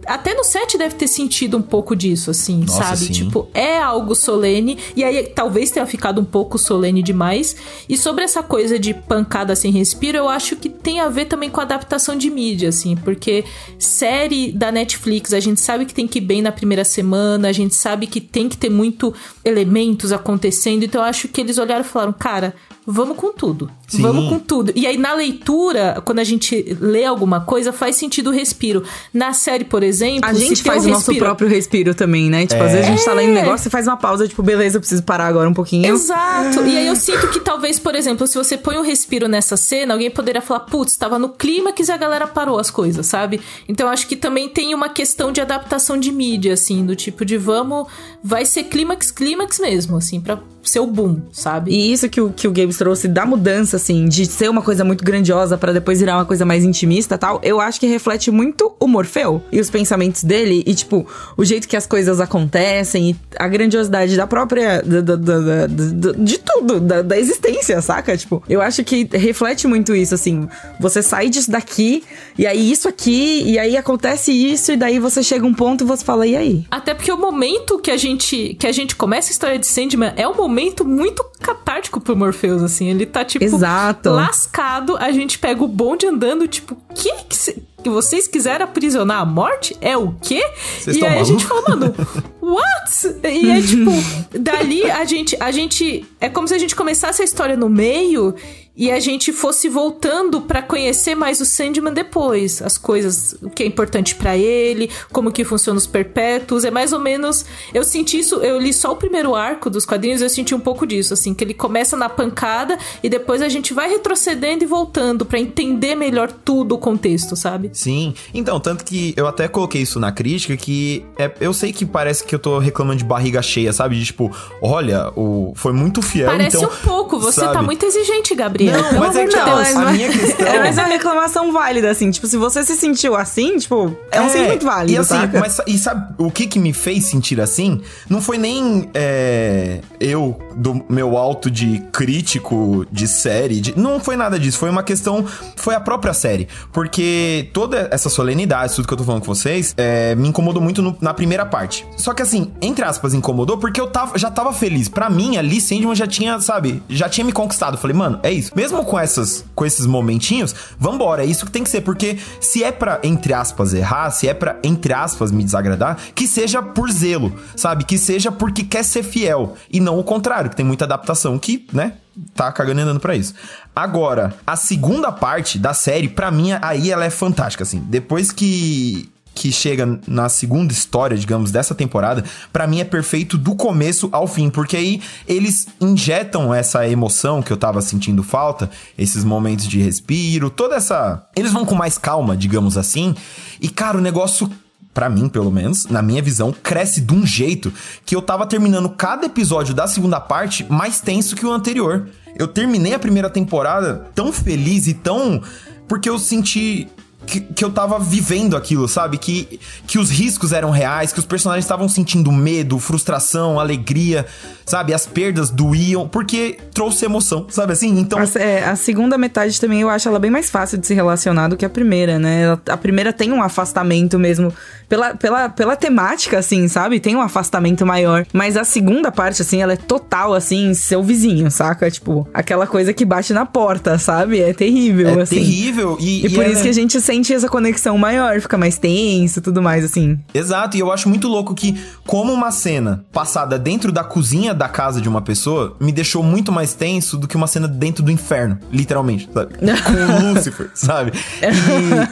até 0.05 0.33
no 0.33 0.43
set 0.43 0.77
deve 0.77 0.95
ter 0.95 1.07
sentido 1.07 1.57
um 1.57 1.61
pouco 1.61 1.95
disso, 1.95 2.31
assim, 2.31 2.61
Nossa, 2.61 2.83
sabe? 2.83 3.05
sim. 3.05 3.11
Tipo, 3.13 3.47
é 3.53 3.79
algo 3.79 4.15
solene, 4.15 4.77
e 4.95 5.03
aí 5.03 5.27
talvez 5.27 5.71
tenha 5.71 5.85
ficado 5.85 6.19
um 6.19 6.25
pouco 6.25 6.57
solene 6.57 7.03
demais. 7.03 7.55
E 7.87 7.97
sobre 7.97 8.23
essa 8.23 8.41
coisa 8.41 8.79
de 8.79 8.93
pancada 8.93 9.55
sem 9.55 9.71
respiro, 9.71 10.17
eu 10.17 10.29
acho 10.29 10.55
que 10.55 10.69
tem 10.69 10.99
a 10.99 11.09
ver 11.09 11.25
também 11.25 11.49
com 11.49 11.59
a 11.59 11.63
adaptação 11.63 12.15
de 12.15 12.29
mídia, 12.29 12.69
assim, 12.69 12.95
porque 12.95 13.43
série 13.77 14.51
da 14.51 14.71
Netflix, 14.71 15.33
a 15.33 15.39
gente 15.39 15.59
sabe 15.59 15.85
que 15.85 15.93
tem 15.93 16.07
que 16.07 16.19
ir 16.19 16.21
bem 16.21 16.41
na 16.41 16.51
primeira 16.51 16.83
semana, 16.83 17.49
a 17.49 17.53
gente 17.53 17.75
sabe 17.75 18.07
que 18.07 18.21
tem 18.21 18.49
que 18.49 18.57
ter 18.57 18.69
muito 18.69 19.13
elementos 19.43 20.11
acontecendo, 20.11 20.83
então 20.83 21.01
eu 21.01 21.07
acho 21.07 21.27
que 21.27 21.41
eles 21.41 21.57
olharam 21.57 21.81
e 21.81 21.87
falaram, 21.87 22.13
cara. 22.13 22.53
Vamos 22.91 23.17
com 23.17 23.31
tudo. 23.31 23.69
Sim. 23.87 24.01
Vamos 24.01 24.29
com 24.29 24.39
tudo. 24.39 24.71
E 24.75 24.85
aí, 24.85 24.97
na 24.97 25.13
leitura, 25.13 26.01
quando 26.05 26.19
a 26.19 26.23
gente 26.23 26.77
lê 26.79 27.05
alguma 27.05 27.41
coisa, 27.41 27.71
faz 27.73 27.95
sentido 27.95 28.29
o 28.29 28.33
respiro. 28.33 28.83
Na 29.13 29.33
série, 29.33 29.63
por 29.65 29.83
exemplo, 29.83 30.29
A 30.29 30.33
gente 30.33 30.61
faz 30.63 30.85
o 30.85 30.89
nosso 30.89 30.99
respiro- 31.11 31.25
próprio 31.25 31.47
respiro 31.47 31.93
também, 31.95 32.29
né? 32.29 32.45
Tipo, 32.45 32.63
às 32.63 32.71
vezes 32.71 32.87
a 32.87 32.89
gente 32.91 33.03
tá 33.05 33.13
lendo 33.13 33.31
um 33.31 33.33
negócio 33.33 33.67
e 33.67 33.71
faz 33.71 33.87
uma 33.87 33.97
pausa, 33.97 34.27
tipo, 34.27 34.43
beleza, 34.43 34.77
eu 34.77 34.81
preciso 34.81 35.03
parar 35.03 35.27
agora 35.27 35.49
um 35.49 35.53
pouquinho. 35.53 35.93
Exato. 35.93 36.61
E 36.65 36.77
aí 36.77 36.87
eu 36.87 36.95
sinto 36.95 37.27
que 37.29 37.39
talvez, 37.39 37.79
por 37.79 37.95
exemplo, 37.95 38.27
se 38.27 38.37
você 38.37 38.57
põe 38.57 38.77
um 38.77 38.81
respiro 38.83 39.27
nessa 39.27 39.55
cena, 39.57 39.93
alguém 39.93 40.11
poderia 40.11 40.41
falar, 40.41 40.61
putz, 40.61 40.95
tava 40.95 41.17
no 41.17 41.29
clímax 41.29 41.87
e 41.87 41.91
a 41.91 41.97
galera 41.97 42.27
parou 42.27 42.59
as 42.59 42.69
coisas, 42.69 43.05
sabe? 43.05 43.41
Então 43.67 43.87
acho 43.89 44.07
que 44.07 44.15
também 44.15 44.49
tem 44.49 44.73
uma 44.75 44.89
questão 44.89 45.31
de 45.31 45.39
adaptação 45.41 45.97
de 45.97 46.11
mídia, 46.11 46.53
assim, 46.53 46.85
do 46.85 46.95
tipo 46.95 47.23
de 47.25 47.37
vamos. 47.37 47.87
Vai 48.23 48.45
ser 48.45 48.63
clímax, 48.65 49.11
clímax 49.11 49.59
mesmo, 49.59 49.97
assim, 49.97 50.19
pra 50.21 50.39
ser 50.63 50.79
o 50.79 50.87
boom, 50.87 51.19
sabe? 51.31 51.71
E 51.71 51.91
isso 51.91 52.07
que 52.09 52.21
o, 52.21 52.29
que 52.31 52.47
o 52.47 52.51
Games 52.51 52.77
trouxe 52.77 53.07
da 53.07 53.25
mudança, 53.25 53.77
assim, 53.77 54.05
de 54.07 54.25
ser 54.25 54.49
uma 54.49 54.61
coisa 54.61 54.83
muito 54.83 55.03
grandiosa 55.03 55.57
pra 55.57 55.71
depois 55.73 55.99
virar 55.99 56.17
uma 56.17 56.25
coisa 56.25 56.45
mais 56.45 56.63
intimista 56.63 57.15
e 57.15 57.17
tal, 57.17 57.39
eu 57.43 57.59
acho 57.59 57.79
que 57.79 57.87
reflete 57.87 58.29
muito 58.31 58.73
o 58.79 58.87
Morfeu 58.87 59.41
e 59.51 59.59
os 59.59 59.69
pensamentos 59.69 60.23
dele 60.23 60.63
e, 60.65 60.73
tipo, 60.73 61.05
o 61.35 61.43
jeito 61.43 61.67
que 61.67 61.75
as 61.75 61.85
coisas 61.87 62.19
acontecem 62.19 63.09
e 63.11 63.15
a 63.37 63.47
grandiosidade 63.47 64.15
da 64.15 64.27
própria. 64.27 64.81
da- 64.81 65.01
da- 65.01 65.15
da- 65.15 66.11
de 66.17 66.37
tudo, 66.39 66.79
da, 66.79 67.17
existência, 67.17 67.81
saca? 67.81 68.15
Tipo, 68.17 68.43
eu 68.49 68.61
acho 68.61 68.83
que 68.83 69.07
reflete 69.11 69.67
muito 69.67 69.95
isso, 69.95 70.13
assim. 70.15 70.47
Você 70.79 71.01
sai 71.01 71.29
disso 71.29 71.49
daqui 71.51 72.03
e 72.37 72.45
aí 72.45 72.71
isso 72.71 72.87
aqui, 72.87 73.43
e 73.45 73.57
aí 73.59 73.75
acontece 73.77 74.31
isso, 74.31 74.71
e 74.71 74.77
daí 74.77 74.99
você 74.99 75.23
chega 75.23 75.45
um 75.45 75.53
ponto 75.53 75.83
e 75.83 75.87
você 75.87 76.03
fala, 76.03 76.25
e 76.27 76.35
aí? 76.35 76.65
Até 76.69 76.93
porque 76.93 77.11
o 77.11 77.17
momento 77.17 77.79
que 77.79 77.91
a 77.91 77.97
gente 77.97 78.55
que 78.59 78.67
a 78.67 78.71
gente 78.71 78.95
começa 78.95 79.29
a 79.29 79.31
história 79.31 79.59
de 79.59 79.67
Sandman 79.67 80.13
é 80.15 80.27
um 80.27 80.35
momento 80.35 80.50
muito 80.83 81.23
catártico 81.39 81.99
pro 81.99 82.15
Morpheus, 82.15 82.61
assim. 82.61 82.89
Ele 82.89 83.05
tá, 83.05 83.23
tipo, 83.25 83.43
Exato. 83.43 84.09
lascado. 84.11 84.97
A 84.97 85.11
gente 85.11 85.39
pega 85.39 85.63
o 85.63 85.67
bonde 85.67 86.05
andando, 86.05 86.47
tipo, 86.47 86.77
que 86.93 87.11
que, 87.23 87.61
que 87.83 87.89
vocês 87.89 88.27
quiseram 88.27 88.65
aprisionar 88.65 89.21
a 89.21 89.25
morte? 89.25 89.75
É 89.81 89.97
o 89.97 90.13
quê? 90.21 90.43
Vocês 90.79 90.97
e 90.97 91.05
aí 91.05 91.19
a 91.19 91.23
gente 91.23 91.45
maluco? 91.47 91.65
fala, 91.65 91.77
mano, 91.77 91.95
what? 92.53 93.27
E 93.27 93.49
é 93.49 93.61
tipo, 93.61 93.91
dali 94.39 94.89
a 94.89 95.03
gente, 95.05 95.35
a 95.39 95.51
gente. 95.51 96.05
É 96.19 96.29
como 96.29 96.47
se 96.47 96.53
a 96.53 96.57
gente 96.57 96.75
começasse 96.75 97.21
a 97.21 97.25
história 97.25 97.55
no 97.57 97.69
meio 97.69 98.35
e 98.73 98.89
a 98.89 98.99
gente 99.01 99.33
fosse 99.33 99.67
voltando 99.67 100.41
pra 100.41 100.61
conhecer 100.61 101.13
mais 101.13 101.41
o 101.41 101.45
Sandman 101.45 101.93
depois. 101.93 102.61
As 102.61 102.77
coisas, 102.77 103.35
o 103.41 103.49
que 103.49 103.63
é 103.63 103.65
importante 103.65 104.15
pra 104.15 104.37
ele, 104.37 104.89
como 105.11 105.29
que 105.31 105.43
funciona 105.43 105.77
os 105.77 105.85
perpétuos. 105.85 106.63
É 106.63 106.71
mais 106.71 106.93
ou 106.93 106.99
menos. 106.99 107.45
Eu 107.73 107.83
senti 107.83 108.19
isso, 108.19 108.35
eu 108.35 108.57
li 108.59 108.71
só 108.73 108.93
o 108.93 108.95
primeiro 108.95 109.35
arco 109.35 109.69
dos 109.69 109.85
quadrinhos, 109.85 110.21
eu 110.21 110.29
senti 110.29 110.55
um 110.55 110.59
pouco 110.59 110.87
disso, 110.87 111.13
assim, 111.13 111.33
que 111.33 111.43
ele 111.43 111.53
começa 111.53 111.97
na 111.97 112.07
pancada 112.07 112.77
e 113.03 113.09
depois 113.09 113.41
a 113.41 113.49
gente 113.49 113.73
vai 113.73 113.89
retrocedendo 113.89 114.63
e 114.63 114.67
voltando 114.67 115.25
pra 115.25 115.37
entender 115.37 115.93
melhor 115.95 116.31
tudo 116.31 116.75
o 116.75 116.77
contexto, 116.77 117.35
sabe? 117.35 117.69
Sim. 117.73 118.13
Então, 118.33 118.57
tanto 118.59 118.85
que 118.85 119.13
eu 119.17 119.27
até 119.27 119.47
coloquei 119.49 119.81
isso 119.81 119.99
na 119.99 120.11
crítica, 120.13 120.55
que 120.55 121.03
é- 121.17 121.29
eu 121.41 121.53
sei 121.53 121.73
que 121.73 121.85
parece 121.85 122.23
que 122.23 122.33
eu 122.33 122.39
tô 122.41 122.59
reclamando 122.59 122.97
de 122.97 123.03
barriga 123.05 123.41
cheia, 123.41 123.71
sabe? 123.73 123.97
De 123.97 124.05
tipo, 124.05 124.31
olha, 124.61 125.11
o, 125.15 125.53
foi 125.55 125.71
muito 125.73 126.01
fiel, 126.01 126.27
Parece 126.29 126.57
então... 126.57 126.69
um 126.69 126.75
pouco, 126.87 127.19
você 127.19 127.41
tá 127.41 127.53
sabe? 127.53 127.65
muito 127.65 127.85
exigente, 127.85 128.33
Gabriel. 128.35 128.81
Não, 128.91 128.99
mas 128.99 129.15
é 129.15 129.25
que 129.25 129.35
não, 129.35 129.45
Deus. 129.55 129.75
a 129.75 129.91
minha 129.91 130.09
questão- 130.09 130.47
É, 130.47 130.59
mas 130.59 130.77
é 130.77 130.81
uma 130.81 130.89
reclamação 130.93 131.51
válida, 131.53 131.89
assim. 131.89 132.09
Tipo, 132.11 132.27
se 132.27 132.37
você 132.37 132.63
se 132.63 132.75
sentiu 132.75 133.15
assim, 133.15 133.57
tipo, 133.57 133.95
é 134.11 134.21
um 134.21 134.29
sentimento 134.29 134.65
válido, 134.65 134.93
E 134.93 134.97
assim, 134.97 135.15
saca? 135.15 135.39
mas 135.39 135.61
e 135.67 135.77
sabe 135.77 136.13
o 136.17 136.31
que 136.31 136.47
que 136.47 136.59
me 136.59 136.73
fez 136.73 137.05
sentir 137.05 137.39
assim? 137.39 137.81
Não 138.09 138.21
foi 138.21 138.37
nem 138.37 138.89
é, 138.93 139.79
eu, 139.99 140.39
do 140.55 140.83
meu 140.89 141.17
alto 141.17 141.49
de 141.49 141.79
crítico 141.91 142.85
de 142.91 143.07
série, 143.07 143.59
de- 143.61 143.77
não 143.77 143.99
foi 143.99 144.15
nada 144.15 144.39
disso. 144.39 144.57
Foi 144.57 144.69
uma 144.69 144.83
questão, 144.83 145.25
foi 145.55 145.75
a 145.75 145.79
própria 145.79 146.13
série. 146.13 146.47
Porque 146.71 147.49
toda 147.53 147.87
essa 147.91 148.09
solenidade, 148.09 148.75
tudo 148.75 148.87
que 148.87 148.93
eu 148.93 148.97
tô 148.97 149.03
falando 149.03 149.21
com 149.21 149.33
vocês, 149.33 149.73
é, 149.77 150.15
me 150.15 150.27
incomodou 150.27 150.61
muito 150.61 150.81
no- 150.81 150.97
na 151.01 151.13
primeira 151.13 151.45
parte. 151.45 151.85
Só 151.97 152.13
que 152.13 152.20
assim, 152.21 152.51
entre 152.61 152.83
aspas, 152.83 153.13
incomodou 153.13 153.57
porque 153.57 153.79
eu 153.79 153.87
tava, 153.87 154.17
já 154.17 154.29
tava 154.29 154.53
feliz. 154.53 154.87
Pra 154.87 155.09
mim, 155.09 155.37
ali, 155.37 155.59
Sandman 155.59 155.95
já 155.95 156.07
tinha, 156.07 156.39
sabe, 156.39 156.81
já 156.89 157.09
tinha 157.09 157.25
me 157.25 157.31
conquistado. 157.31 157.77
Falei, 157.77 157.95
mano, 157.95 158.19
é 158.23 158.31
isso. 158.31 158.51
Mesmo 158.55 158.83
com 158.85 158.97
essas, 158.97 159.45
com 159.55 159.65
esses 159.65 159.85
momentinhos, 159.85 160.55
vambora, 160.79 161.23
é 161.23 161.25
isso 161.25 161.45
que 161.45 161.51
tem 161.51 161.63
que 161.63 161.69
ser. 161.69 161.81
Porque 161.81 162.17
se 162.39 162.63
é 162.63 162.71
pra, 162.71 162.99
entre 163.03 163.33
aspas, 163.33 163.73
errar, 163.73 164.09
se 164.11 164.27
é 164.27 164.33
pra, 164.33 164.57
entre 164.63 164.93
aspas, 164.93 165.31
me 165.31 165.43
desagradar, 165.43 165.97
que 166.15 166.27
seja 166.27 166.61
por 166.61 166.91
zelo, 166.91 167.33
sabe? 167.55 167.83
Que 167.83 167.97
seja 167.97 168.31
porque 168.31 168.63
quer 168.63 168.83
ser 168.83 169.03
fiel. 169.03 169.55
E 169.69 169.79
não 169.79 169.99
o 169.99 170.03
contrário, 170.03 170.49
que 170.49 170.55
tem 170.55 170.65
muita 170.65 170.85
adaptação 170.85 171.37
que, 171.37 171.67
né? 171.73 171.93
Tá 172.35 172.51
cagando 172.51 172.81
e 172.81 172.83
andando 172.83 172.99
pra 172.99 173.15
isso. 173.15 173.33
Agora, 173.75 174.33
a 174.45 174.55
segunda 174.55 175.11
parte 175.11 175.57
da 175.57 175.73
série, 175.73 176.09
pra 176.09 176.29
mim, 176.29 176.51
aí 176.61 176.91
ela 176.91 177.05
é 177.05 177.09
fantástica, 177.09 177.63
assim. 177.63 177.79
Depois 177.87 178.31
que 178.31 179.10
que 179.33 179.51
chega 179.51 179.99
na 180.07 180.29
segunda 180.29 180.73
história, 180.73 181.17
digamos, 181.17 181.51
dessa 181.51 181.73
temporada, 181.73 182.23
pra 182.51 182.67
mim 182.67 182.79
é 182.79 182.83
perfeito 182.83 183.37
do 183.37 183.55
começo 183.55 184.09
ao 184.11 184.27
fim, 184.27 184.49
porque 184.49 184.75
aí 184.75 185.01
eles 185.27 185.67
injetam 185.79 186.53
essa 186.53 186.87
emoção 186.87 187.41
que 187.41 187.51
eu 187.51 187.57
tava 187.57 187.81
sentindo 187.81 188.23
falta, 188.23 188.69
esses 188.97 189.23
momentos 189.23 189.67
de 189.67 189.81
respiro, 189.81 190.49
toda 190.49 190.75
essa. 190.75 191.27
Eles 191.35 191.51
vão 191.51 191.65
com 191.65 191.75
mais 191.75 191.97
calma, 191.97 192.35
digamos 192.35 192.77
assim, 192.77 193.15
e 193.59 193.69
cara, 193.69 193.97
o 193.97 194.01
negócio. 194.01 194.49
Pra 194.93 195.09
mim, 195.09 195.29
pelo 195.29 195.49
menos, 195.49 195.85
na 195.85 196.01
minha 196.01 196.21
visão, 196.21 196.51
cresce 196.51 196.99
de 196.99 197.13
um 197.13 197.25
jeito 197.25 197.71
que 198.05 198.13
eu 198.13 198.21
tava 198.21 198.45
terminando 198.45 198.89
cada 198.89 199.25
episódio 199.25 199.73
da 199.73 199.87
segunda 199.87 200.19
parte 200.19 200.65
mais 200.69 200.99
tenso 200.99 201.33
que 201.33 201.45
o 201.45 201.53
anterior. 201.53 202.09
Eu 202.35 202.45
terminei 202.45 202.93
a 202.93 202.99
primeira 202.99 203.29
temporada 203.29 204.09
tão 204.13 204.33
feliz 204.33 204.87
e 204.87 204.93
tão. 204.93 205.41
Porque 205.87 206.09
eu 206.09 206.19
senti 206.19 206.89
que, 207.25 207.39
que 207.41 207.63
eu 207.63 207.71
tava 207.71 207.99
vivendo 207.99 208.55
aquilo, 208.57 208.87
sabe? 208.87 209.17
Que, 209.17 209.59
que 209.87 209.97
os 209.99 210.09
riscos 210.09 210.51
eram 210.51 210.71
reais, 210.71 211.11
que 211.13 211.19
os 211.19 211.25
personagens 211.25 211.65
estavam 211.65 211.87
sentindo 211.87 212.31
medo, 212.31 212.77
frustração, 212.79 213.59
alegria, 213.59 214.25
sabe? 214.65 214.93
As 214.93 215.05
perdas 215.05 215.49
doíam, 215.49 216.07
porque 216.07 216.57
trouxe 216.73 217.05
emoção, 217.05 217.45
sabe 217.49 217.73
assim? 217.73 217.99
Então. 217.99 218.19
A, 218.19 218.39
é, 218.39 218.63
a 218.65 218.75
segunda 218.75 219.17
metade 219.17 219.59
também 219.59 219.81
eu 219.81 219.89
acho 219.89 220.07
ela 220.07 220.19
bem 220.19 220.31
mais 220.31 220.49
fácil 220.49 220.77
de 220.77 220.87
se 220.87 220.93
relacionar 220.93 221.47
do 221.47 221.57
que 221.57 221.65
a 221.65 221.69
primeira, 221.69 222.17
né? 222.19 222.43
Ela- 222.43 222.61
A 222.69 222.77
primeira 222.77 223.11
tem 223.13 223.31
um 223.31 223.41
afastamento 223.41 224.17
mesmo 224.19 224.53
pela, 224.87 225.15
pela, 225.15 225.49
pela 225.49 225.75
temática, 225.75 226.39
assim, 226.39 226.67
sabe? 226.67 226.99
Tem 226.99 227.15
um 227.15 227.21
afastamento 227.21 227.85
maior. 227.85 228.25
Mas 228.33 228.57
a 228.57 228.63
segunda 228.63 229.11
parte, 229.11 229.41
assim, 229.41 229.61
ela 229.61 229.73
é 229.73 229.77
total, 229.77 230.33
assim, 230.33 230.73
seu 230.73 231.01
vizinho, 231.03 231.49
saca? 231.51 231.89
Tipo, 231.89 232.27
aquela 232.33 232.67
coisa 232.67 232.93
que 232.93 233.05
bate 233.05 233.31
na 233.33 233.45
porta, 233.45 233.97
sabe? 233.97 234.39
É 234.41 234.53
terrível, 234.53 235.19
É 235.19 235.21
assim. 235.23 235.35
terrível 235.35 235.97
e, 235.99 236.25
E, 236.25 236.29
por 236.29 236.43
é- 236.45 236.49
isso 236.51 236.63
que 236.63 236.69
a 236.69 236.73
gente 236.73 236.99
sente 237.11 237.33
essa 237.33 237.49
conexão 237.49 237.97
maior, 237.97 238.39
fica 238.39 238.57
mais 238.57 238.77
tenso 238.77 239.39
e 239.39 239.41
tudo 239.41 239.61
mais, 239.61 239.83
assim. 239.83 240.17
Exato, 240.33 240.77
e 240.77 240.79
eu 240.79 240.89
acho 240.91 241.09
muito 241.09 241.27
louco 241.27 241.53
que, 241.53 241.77
como 242.07 242.31
uma 242.31 242.51
cena 242.51 243.03
passada 243.11 243.59
dentro 243.59 243.91
da 243.91 244.01
cozinha 244.01 244.53
da 244.53 244.69
casa 244.69 245.01
de 245.01 245.09
uma 245.09 245.21
pessoa, 245.21 245.75
me 245.77 245.91
deixou 245.91 246.23
muito 246.23 246.53
mais 246.53 246.73
tenso 246.73 247.17
do 247.17 247.27
que 247.27 247.35
uma 247.35 247.47
cena 247.47 247.67
dentro 247.67 248.01
do 248.01 248.09
inferno, 248.09 248.57
literalmente, 248.71 249.29
sabe? 249.33 249.55
Com 249.59 250.29
o 250.29 250.33
Lucifer, 250.33 250.71
sabe? 250.73 251.11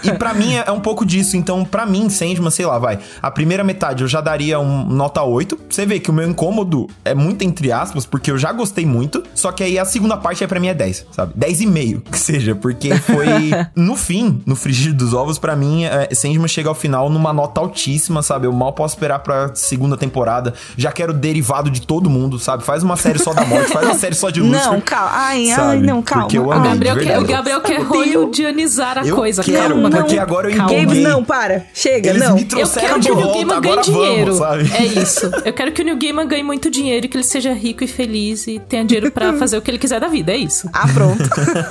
E, 0.04 0.10
e 0.10 0.14
para 0.18 0.34
mim 0.34 0.56
é, 0.56 0.66
é 0.68 0.72
um 0.72 0.82
pouco 0.82 1.06
disso. 1.06 1.38
Então, 1.38 1.64
pra 1.64 1.86
mim, 1.86 2.10
Sandman, 2.10 2.52
sei 2.52 2.66
lá, 2.66 2.78
vai. 2.78 3.00
A 3.22 3.32
primeira 3.32 3.64
metade 3.64 4.04
eu 4.04 4.08
já 4.08 4.20
daria 4.20 4.60
um 4.60 4.86
nota 4.86 5.24
8. 5.24 5.58
Você 5.70 5.86
vê 5.86 6.00
que 6.00 6.10
o 6.10 6.14
meu 6.14 6.28
incômodo 6.28 6.88
é 7.06 7.14
muito 7.14 7.46
entre 7.46 7.72
aspas, 7.72 8.06
porque 8.06 8.32
eu 8.32 8.38
já 8.38 8.52
gostei 8.52 8.86
muito. 8.86 9.24
Só 9.34 9.54
que 9.54 9.64
aí 9.64 9.80
a 9.80 9.86
segunda 9.86 10.18
parte 10.18 10.44
aí 10.44 10.48
pra 10.48 10.60
mim 10.60 10.68
é 10.68 10.74
10, 10.74 11.06
sabe? 11.12 11.34
10,5 11.40 12.02
que 12.12 12.20
seja, 12.20 12.54
porque 12.54 12.94
foi 12.96 13.28
no 13.76 13.96
fim, 13.96 14.42
no 14.46 14.58
frigir 14.58 14.89
frigir 14.90 14.94
dos 14.96 15.14
ovos, 15.14 15.38
pra 15.38 15.56
mim, 15.56 15.86
é, 15.86 16.10
Sandman 16.14 16.48
chega 16.48 16.70
ao 16.70 16.76
final 16.76 17.10
numa 17.10 17.32
nota 17.34 17.60
altíssima, 17.62 18.22
sabe? 18.22 18.48
Eu 18.48 18.52
mal 18.54 18.74
posso 18.74 18.96
esperar 18.96 19.20
pra 19.20 19.52
segunda 19.54 19.96
temporada. 19.98 20.54
Já 20.78 20.92
quero 20.92 21.14
derivado 21.14 21.70
de 21.70 21.82
todo 21.82 22.10
mundo, 22.10 22.40
sabe? 22.40 22.64
Faz 22.64 22.84
uma 22.84 22.96
série 22.96 23.20
só 23.20 23.34
da 23.34 23.46
morte, 23.46 23.72
faz 23.72 23.86
uma 23.86 23.96
série 23.96 24.16
só 24.16 24.30
de 24.30 24.42
Lucifer. 24.42 24.72
Não, 24.72 24.82
calma. 24.82 25.10
Ai, 25.14 25.52
ai, 25.52 25.80
não, 25.80 26.02
calma. 26.02 26.24
Porque 26.26 26.38
eu 26.38 26.46
O 26.46 26.52
amei, 26.52 26.72
de 26.72 26.78
Gabriel, 26.80 26.98
quer, 26.98 27.20
o 27.20 27.26
Gabriel 27.26 27.62
quer 27.62 27.82
hollywoodianizar 27.82 28.98
a 29.00 29.06
Eu 29.06 29.16
coisa. 29.16 29.44
quero, 29.44 29.76
calma. 29.76 29.90
porque 29.90 30.18
agora 30.18 30.50
eu 30.52 30.58
calma. 30.58 30.94
não, 30.96 31.24
para. 31.24 31.66
Chega, 31.74 32.10
Eles 32.10 32.22
não. 32.24 32.36
me 32.36 32.42
Eu 32.42 32.48
trouxeram 32.48 32.88
quero 32.88 33.00
de 33.00 33.08
que 33.08 33.12
o 33.12 33.16
Neil 33.16 33.28
volta, 33.28 33.40
Gaiman 33.40 33.62
ganhe 33.62 33.76
vamos, 33.76 33.88
dinheiro. 33.88 34.34
sabe? 34.36 34.72
É 34.74 34.84
isso. 34.86 35.32
Eu 35.46 35.54
quero 35.54 35.72
que 35.72 35.82
o 35.82 35.86
Neil 35.86 35.98
Gaiman 35.98 36.28
ganhe 36.28 36.44
muito 36.44 36.70
dinheiro 36.70 37.06
e 37.06 37.10
que 37.10 37.18
ele 37.18 37.24
seja 37.24 37.54
rico 37.54 37.84
e 37.84 37.88
feliz 37.88 38.48
e 38.48 38.60
tenha 38.60 38.84
dinheiro 38.86 39.12
pra 39.12 39.34
fazer 39.38 39.58
o 39.58 39.62
que 39.62 39.70
ele 39.72 39.78
quiser 39.78 40.00
da 40.00 40.08
vida. 40.08 40.32
É 40.32 40.38
isso. 40.38 40.70
Ah, 40.74 40.88
pronto. 40.94 41.24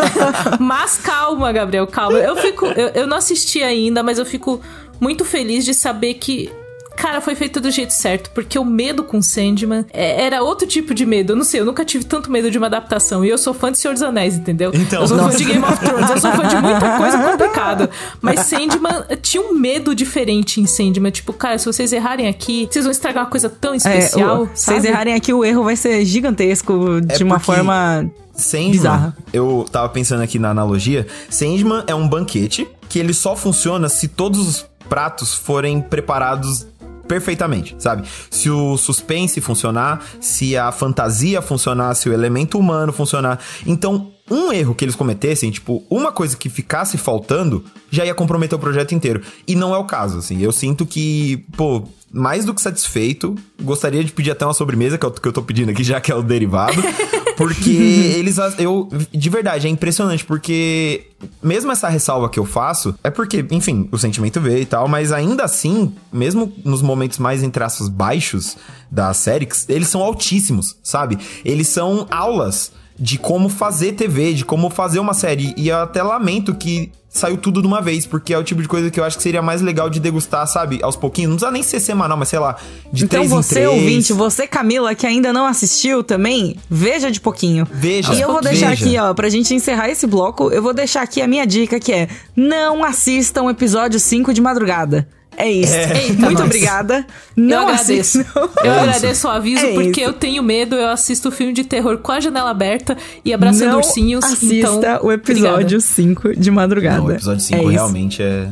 Mas 0.60 0.96
calma, 0.96 1.52
Gabriel, 1.52 1.86
calma. 1.86 2.18
Eu 2.18 2.36
fico. 2.36 2.66
Eu, 2.66 2.88
eu 2.88 3.06
não 3.08 3.16
assisti 3.16 3.62
ainda, 3.62 4.02
mas 4.02 4.18
eu 4.18 4.26
fico 4.26 4.60
muito 5.00 5.24
feliz 5.24 5.64
de 5.64 5.74
saber 5.74 6.14
que. 6.14 6.50
Cara, 6.96 7.20
foi 7.20 7.36
feito 7.36 7.60
do 7.60 7.70
jeito 7.70 7.92
certo, 7.92 8.28
porque 8.32 8.58
o 8.58 8.64
medo 8.64 9.04
com 9.04 9.22
Sandman 9.22 9.86
é- 9.92 10.24
era 10.24 10.42
outro 10.42 10.66
tipo 10.66 10.92
de 10.92 11.06
medo. 11.06 11.32
Eu 11.32 11.36
não 11.36 11.44
sei, 11.44 11.60
eu 11.60 11.64
nunca 11.64 11.84
tive 11.84 12.02
tanto 12.04 12.28
medo 12.28 12.50
de 12.50 12.58
uma 12.58 12.66
adaptação. 12.66 13.24
E 13.24 13.28
eu 13.28 13.38
sou 13.38 13.54
fã 13.54 13.70
de 13.70 13.78
Senhor 13.78 13.94
dos 13.94 14.02
Anéis, 14.02 14.34
entendeu? 14.34 14.72
Então, 14.74 15.02
eu 15.02 15.06
sou 15.06 15.16
nossa. 15.16 15.30
fã 15.30 15.36
de 15.36 15.44
Game 15.44 15.64
of 15.64 15.78
Thrones, 15.78 16.10
eu 16.10 16.18
sou 16.20 16.32
fã 16.32 16.48
de 16.48 16.56
muita 16.56 16.90
coisa 16.98 17.16
complicada. 17.30 17.88
Mas 18.20 18.40
Sandman 18.40 19.04
tinha 19.22 19.40
um 19.40 19.54
medo 19.54 19.94
diferente 19.94 20.60
em 20.60 20.66
Sandman. 20.66 21.12
Tipo, 21.12 21.32
cara, 21.32 21.56
se 21.56 21.66
vocês 21.66 21.92
errarem 21.92 22.26
aqui, 22.26 22.66
vocês 22.68 22.84
vão 22.84 22.90
estragar 22.90 23.22
uma 23.22 23.30
coisa 23.30 23.48
tão 23.48 23.74
É, 23.74 23.76
especial. 23.76 24.42
o- 24.42 24.46
vocês 24.46 24.60
sabe? 24.78 24.88
errarem 24.88 25.14
aqui, 25.14 25.32
o 25.32 25.44
erro 25.44 25.62
vai 25.62 25.76
ser 25.76 26.04
gigantesco 26.04 27.00
de 27.00 27.22
É 27.22 27.24
uma 27.24 27.38
forma. 27.38 28.10
Sandman, 28.34 28.70
Bizarra. 28.72 29.16
eu 29.32 29.64
tava 29.70 29.88
pensando 29.88 30.22
aqui 30.22 30.38
na 30.38 30.50
analogia. 30.50 31.06
Sandman 31.30 31.84
é 31.86 31.94
um 31.94 32.08
banquete 32.08 32.66
que 32.88 32.98
ele 32.98 33.14
só 33.14 33.36
funciona 33.36 33.88
se 33.88 34.08
todos 34.08 34.40
os 34.46 34.66
pratos 34.88 35.34
forem 35.34 35.80
preparados 35.80 36.66
perfeitamente, 37.06 37.74
sabe? 37.78 38.06
Se 38.30 38.50
o 38.50 38.76
suspense 38.76 39.40
funcionar, 39.40 40.04
se 40.20 40.56
a 40.56 40.70
fantasia 40.70 41.40
funcionar, 41.40 41.94
se 41.94 42.08
o 42.08 42.12
elemento 42.12 42.58
humano 42.58 42.92
funcionar. 42.92 43.40
Então, 43.66 44.12
um 44.30 44.52
erro 44.52 44.74
que 44.74 44.84
eles 44.84 44.94
cometessem, 44.94 45.50
tipo, 45.50 45.82
uma 45.90 46.12
coisa 46.12 46.36
que 46.36 46.50
ficasse 46.50 46.98
faltando, 46.98 47.64
já 47.90 48.04
ia 48.04 48.14
comprometer 48.14 48.56
o 48.56 48.60
projeto 48.60 48.94
inteiro. 48.94 49.22
E 49.46 49.54
não 49.54 49.74
é 49.74 49.78
o 49.78 49.84
caso, 49.84 50.18
assim. 50.18 50.40
Eu 50.42 50.52
sinto 50.52 50.84
que, 50.84 51.44
pô, 51.56 51.88
mais 52.12 52.44
do 52.44 52.52
que 52.52 52.60
satisfeito, 52.60 53.34
gostaria 53.62 54.04
de 54.04 54.12
pedir 54.12 54.30
até 54.30 54.44
uma 54.44 54.54
sobremesa, 54.54 54.98
que 54.98 55.06
é 55.06 55.08
o 55.08 55.12
que 55.12 55.26
eu 55.26 55.32
tô 55.32 55.42
pedindo 55.42 55.70
aqui, 55.70 55.82
já 55.82 56.00
que 56.00 56.12
é 56.12 56.14
o 56.14 56.22
derivado. 56.22 56.82
Porque 57.38 57.70
eles. 58.18 58.36
Eu. 58.58 58.88
De 59.12 59.30
verdade, 59.30 59.68
é 59.68 59.70
impressionante, 59.70 60.24
porque. 60.24 61.06
Mesmo 61.42 61.72
essa 61.72 61.88
ressalva 61.88 62.28
que 62.28 62.38
eu 62.38 62.44
faço, 62.44 62.94
é 63.02 63.10
porque, 63.10 63.44
enfim, 63.50 63.88
o 63.90 63.98
sentimento 63.98 64.40
veio 64.40 64.58
e 64.58 64.66
tal, 64.66 64.86
mas 64.86 65.10
ainda 65.10 65.42
assim, 65.42 65.92
mesmo 66.12 66.52
nos 66.64 66.80
momentos 66.80 67.18
mais, 67.18 67.42
entre 67.42 67.62
aspas, 67.64 67.88
baixos 67.88 68.56
da 68.88 69.12
série, 69.12 69.48
eles 69.68 69.88
são 69.88 70.00
altíssimos, 70.00 70.76
sabe? 70.80 71.18
Eles 71.44 71.66
são 71.68 72.06
aulas 72.08 72.70
de 72.98 73.18
como 73.18 73.48
fazer 73.48 73.92
TV, 73.92 74.34
de 74.34 74.44
como 74.44 74.68
fazer 74.70 74.98
uma 74.98 75.14
série. 75.14 75.54
E 75.56 75.68
eu 75.68 75.76
até 75.78 76.02
lamento 76.02 76.54
que 76.54 76.90
saiu 77.08 77.36
tudo 77.38 77.60
de 77.62 77.66
uma 77.66 77.80
vez, 77.80 78.04
porque 78.06 78.34
é 78.34 78.38
o 78.38 78.44
tipo 78.44 78.60
de 78.60 78.68
coisa 78.68 78.90
que 78.90 79.00
eu 79.00 79.04
acho 79.04 79.16
que 79.16 79.22
seria 79.22 79.40
mais 79.40 79.62
legal 79.62 79.88
de 79.88 79.98
degustar, 79.98 80.46
sabe? 80.46 80.78
Aos 80.82 80.94
pouquinhos. 80.96 81.30
Não 81.30 81.36
precisa 81.36 81.50
nem 81.52 81.62
ser 81.62 81.80
semanal, 81.80 82.16
mas 82.16 82.28
sei 82.28 82.38
lá, 82.38 82.56
de 82.92 83.04
Então 83.04 83.20
três 83.20 83.32
em 83.32 83.34
você, 83.34 83.54
três. 83.54 83.68
ouvinte, 83.68 84.12
você, 84.12 84.46
Camila, 84.46 84.94
que 84.94 85.06
ainda 85.06 85.32
não 85.32 85.46
assistiu 85.46 86.04
também, 86.04 86.56
veja 86.68 87.10
de 87.10 87.20
pouquinho. 87.20 87.66
Veja, 87.72 88.12
E 88.14 88.20
eu 88.20 88.30
vou 88.30 88.40
deixar 88.42 88.70
veja. 88.70 88.84
aqui, 88.84 88.98
ó, 88.98 89.14
pra 89.14 89.28
gente 89.28 89.54
encerrar 89.54 89.88
esse 89.88 90.06
bloco, 90.06 90.50
eu 90.50 90.62
vou 90.62 90.74
deixar 90.74 91.02
aqui 91.02 91.22
a 91.22 91.26
minha 91.26 91.46
dica, 91.46 91.80
que 91.80 91.92
é 91.92 92.08
não 92.36 92.84
assistam 92.84 93.42
o 93.44 93.50
episódio 93.50 93.98
5 93.98 94.34
de 94.34 94.40
madrugada. 94.40 95.08
É 95.40 95.48
isso. 95.50 95.72
Eita, 95.72 96.14
Muito 96.22 96.32
nós. 96.32 96.40
obrigada. 96.46 97.06
Eu 97.36 97.42
Não 97.44 97.68
agradeço. 97.68 98.20
assistam. 98.20 98.48
Eu 98.64 98.72
É 98.72 98.80
agradeço 98.80 99.28
o 99.28 99.30
aviso 99.30 99.64
É 99.66 99.72
porque 99.72 100.00
isso. 100.00 100.10
eu 100.10 100.12
tenho 100.12 100.42
medo, 100.42 100.74
eu 100.74 100.88
assisto 100.88 101.30
filme 101.30 101.52
de 101.52 101.62
terror 101.62 101.98
com 101.98 102.10
a 102.10 102.18
janela 102.18 102.50
aberta 102.50 102.96
e 103.24 103.32
abraçando 103.32 103.70
não 103.70 103.76
ursinhos. 103.78 104.24
assista 104.24 104.54
então, 104.56 105.00
o 105.04 105.12
episódio 105.12 105.80
5 105.80 106.34
de 106.36 106.50
madrugada. 106.50 106.98
Não, 106.98 107.06
o 107.06 107.12
episódio 107.12 107.40
5 107.40 107.68
É 107.68 107.72
realmente 107.72 108.20
é. 108.22 108.48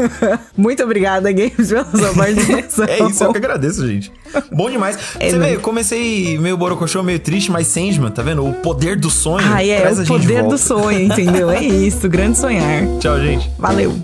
Muito 0.56 0.82
obrigada, 0.82 1.30
Games, 1.32 1.68
pela 1.68 1.84
sua 1.84 2.14
participação. 2.14 2.84
É 2.86 3.08
isso, 3.10 3.24
eu 3.24 3.32
que 3.32 3.38
agradeço, 3.38 3.86
gente. 3.86 4.10
Bom 4.50 4.70
demais. 4.70 4.98
É 5.20 5.28
Você 5.30 5.38
vê, 5.38 5.54
eu 5.56 5.60
comecei 5.60 6.38
meio 6.38 6.56
borocochô, 6.56 7.02
meio 7.02 7.18
triste, 7.18 7.50
mas 7.50 7.66
Sandman, 7.66 8.10
tá 8.10 8.22
vendo? 8.22 8.46
O 8.46 8.54
poder 8.54 8.96
do 8.96 9.10
sonho 9.10 9.46
Ah, 9.52 9.62
é, 9.64 9.92
o 9.92 10.06
poder 10.06 10.42
do 10.44 10.56
sonho, 10.56 11.00
entendeu? 11.02 11.50
É 11.50 11.62
isso, 11.62 12.08
grande 12.08 12.38
sonhar. 12.38 12.86
Tchau, 13.00 13.20
gente. 13.20 13.50
Valeu. 13.58 13.94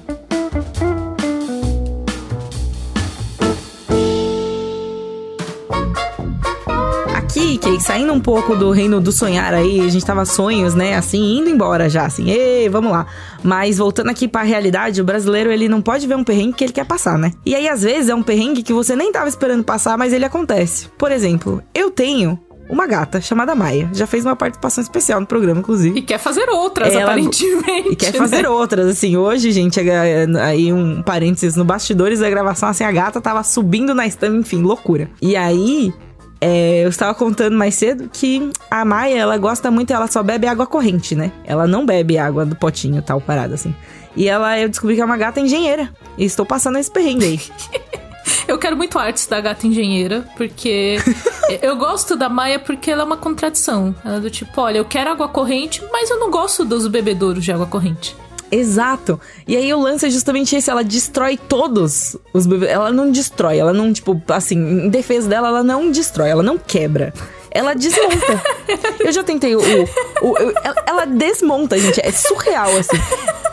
Saindo 7.80 8.12
um 8.12 8.20
pouco 8.20 8.56
do 8.56 8.70
reino 8.70 9.00
do 9.00 9.12
sonhar 9.12 9.52
aí, 9.54 9.80
a 9.80 9.88
gente 9.88 10.04
tava 10.04 10.24
sonhos, 10.24 10.74
né? 10.74 10.96
Assim, 10.96 11.38
indo 11.38 11.48
embora 11.48 11.88
já, 11.88 12.04
assim, 12.06 12.30
ei, 12.30 12.68
vamos 12.68 12.90
lá. 12.92 13.06
Mas 13.42 13.78
voltando 13.78 14.10
aqui 14.10 14.26
pra 14.26 14.42
realidade, 14.42 15.00
o 15.00 15.04
brasileiro, 15.04 15.50
ele 15.52 15.68
não 15.68 15.80
pode 15.80 16.06
ver 16.06 16.16
um 16.16 16.24
perrengue 16.24 16.54
que 16.54 16.64
ele 16.64 16.72
quer 16.72 16.84
passar, 16.84 17.16
né? 17.18 17.32
E 17.46 17.54
aí, 17.54 17.68
às 17.68 17.82
vezes, 17.82 18.08
é 18.10 18.14
um 18.14 18.22
perrengue 18.22 18.62
que 18.62 18.72
você 18.72 18.94
nem 18.96 19.12
tava 19.12 19.28
esperando 19.28 19.62
passar, 19.64 19.96
mas 19.96 20.12
ele 20.12 20.24
acontece. 20.24 20.88
Por 20.98 21.10
exemplo, 21.12 21.62
eu 21.74 21.90
tenho 21.90 22.38
uma 22.68 22.86
gata 22.86 23.20
chamada 23.20 23.54
Maia. 23.54 23.88
Já 23.94 24.06
fez 24.06 24.24
uma 24.26 24.36
participação 24.36 24.82
especial 24.82 25.20
no 25.20 25.26
programa, 25.26 25.60
inclusive. 25.60 25.98
E 25.98 26.02
quer 26.02 26.18
fazer 26.18 26.48
outras, 26.50 26.92
Ela- 26.92 27.04
aparentemente. 27.12 27.88
E 27.92 27.96
quer 27.96 28.12
né? 28.12 28.18
fazer 28.18 28.46
outras, 28.46 28.86
assim. 28.88 29.16
Hoje, 29.16 29.50
gente, 29.52 29.80
é- 29.80 30.24
é- 30.24 30.40
aí 30.42 30.72
um 30.72 31.02
parênteses 31.02 31.56
no 31.56 31.64
bastidores 31.64 32.20
da 32.20 32.28
gravação, 32.28 32.68
assim, 32.68 32.84
a 32.84 32.92
gata 32.92 33.20
tava 33.20 33.42
subindo 33.42 33.94
na 33.94 34.06
estampa, 34.06 34.36
enfim, 34.36 34.60
loucura. 34.62 35.08
E 35.22 35.34
aí, 35.36 35.92
é, 36.40 36.84
eu 36.84 36.88
estava 36.88 37.14
contando 37.14 37.56
mais 37.56 37.74
cedo 37.74 38.08
que 38.12 38.50
a 38.70 38.84
Maia, 38.84 39.18
ela 39.18 39.36
gosta 39.36 39.70
muito, 39.70 39.92
ela 39.92 40.06
só 40.06 40.22
bebe 40.22 40.46
água 40.46 40.66
corrente, 40.66 41.14
né? 41.14 41.32
Ela 41.44 41.66
não 41.66 41.84
bebe 41.84 42.18
água 42.18 42.46
do 42.46 42.54
potinho, 42.54 43.02
tal, 43.02 43.20
parada, 43.20 43.54
assim. 43.54 43.74
E 44.16 44.28
ela, 44.28 44.58
eu 44.58 44.68
descobri 44.68 44.94
que 44.94 45.00
é 45.00 45.04
uma 45.04 45.16
gata 45.16 45.40
engenheira. 45.40 45.92
E 46.16 46.24
estou 46.24 46.46
passando 46.46 46.78
esse 46.78 46.90
perrengue 46.90 47.24
aí. 47.24 47.40
Eu 48.46 48.58
quero 48.58 48.76
muito 48.76 48.98
artes 48.98 49.26
da 49.26 49.40
gata 49.40 49.66
engenheira, 49.66 50.24
porque 50.36 50.96
eu 51.60 51.76
gosto 51.76 52.16
da 52.16 52.28
Maia 52.28 52.58
porque 52.58 52.90
ela 52.90 53.02
é 53.02 53.04
uma 53.04 53.16
contradição. 53.16 53.94
Ela 54.04 54.16
é 54.16 54.20
do 54.20 54.30
tipo, 54.30 54.60
olha, 54.60 54.78
eu 54.78 54.84
quero 54.84 55.10
água 55.10 55.28
corrente, 55.28 55.82
mas 55.92 56.10
eu 56.10 56.18
não 56.18 56.30
gosto 56.30 56.64
dos 56.64 56.86
bebedouros 56.86 57.44
de 57.44 57.52
água 57.52 57.66
corrente. 57.66 58.16
Exato. 58.50 59.20
E 59.46 59.56
aí 59.56 59.72
o 59.74 59.80
lance 59.80 60.06
é 60.06 60.10
justamente 60.10 60.56
esse, 60.56 60.70
ela 60.70 60.82
destrói 60.84 61.36
todos 61.36 62.16
os 62.32 62.46
bebês. 62.46 62.70
Ela 62.72 62.90
não 62.90 63.10
destrói, 63.10 63.58
ela 63.58 63.72
não, 63.72 63.92
tipo, 63.92 64.20
assim, 64.28 64.56
em 64.56 64.88
defesa 64.88 65.28
dela, 65.28 65.48
ela 65.48 65.62
não 65.62 65.90
destrói, 65.90 66.30
ela 66.30 66.42
não 66.42 66.56
quebra. 66.58 67.12
Ela 67.50 67.74
desmonta. 67.74 68.42
Eu 69.00 69.10
já 69.12 69.22
tentei 69.24 69.56
o. 69.56 69.60
o- 69.60 70.28
o- 70.32 70.36
ela, 70.62 70.84
ela 70.86 71.04
desmonta, 71.06 71.78
gente. 71.78 72.00
É 72.04 72.12
surreal, 72.12 72.70
assim. 72.76 72.96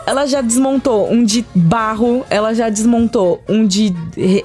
Ela 0.06 0.26
já 0.26 0.42
desmontou 0.42 1.12
um 1.12 1.24
de 1.24 1.46
barro, 1.54 2.26
ela 2.30 2.54
já 2.54 2.70
desmontou 2.70 3.42
um 3.50 3.66
de 3.66 3.94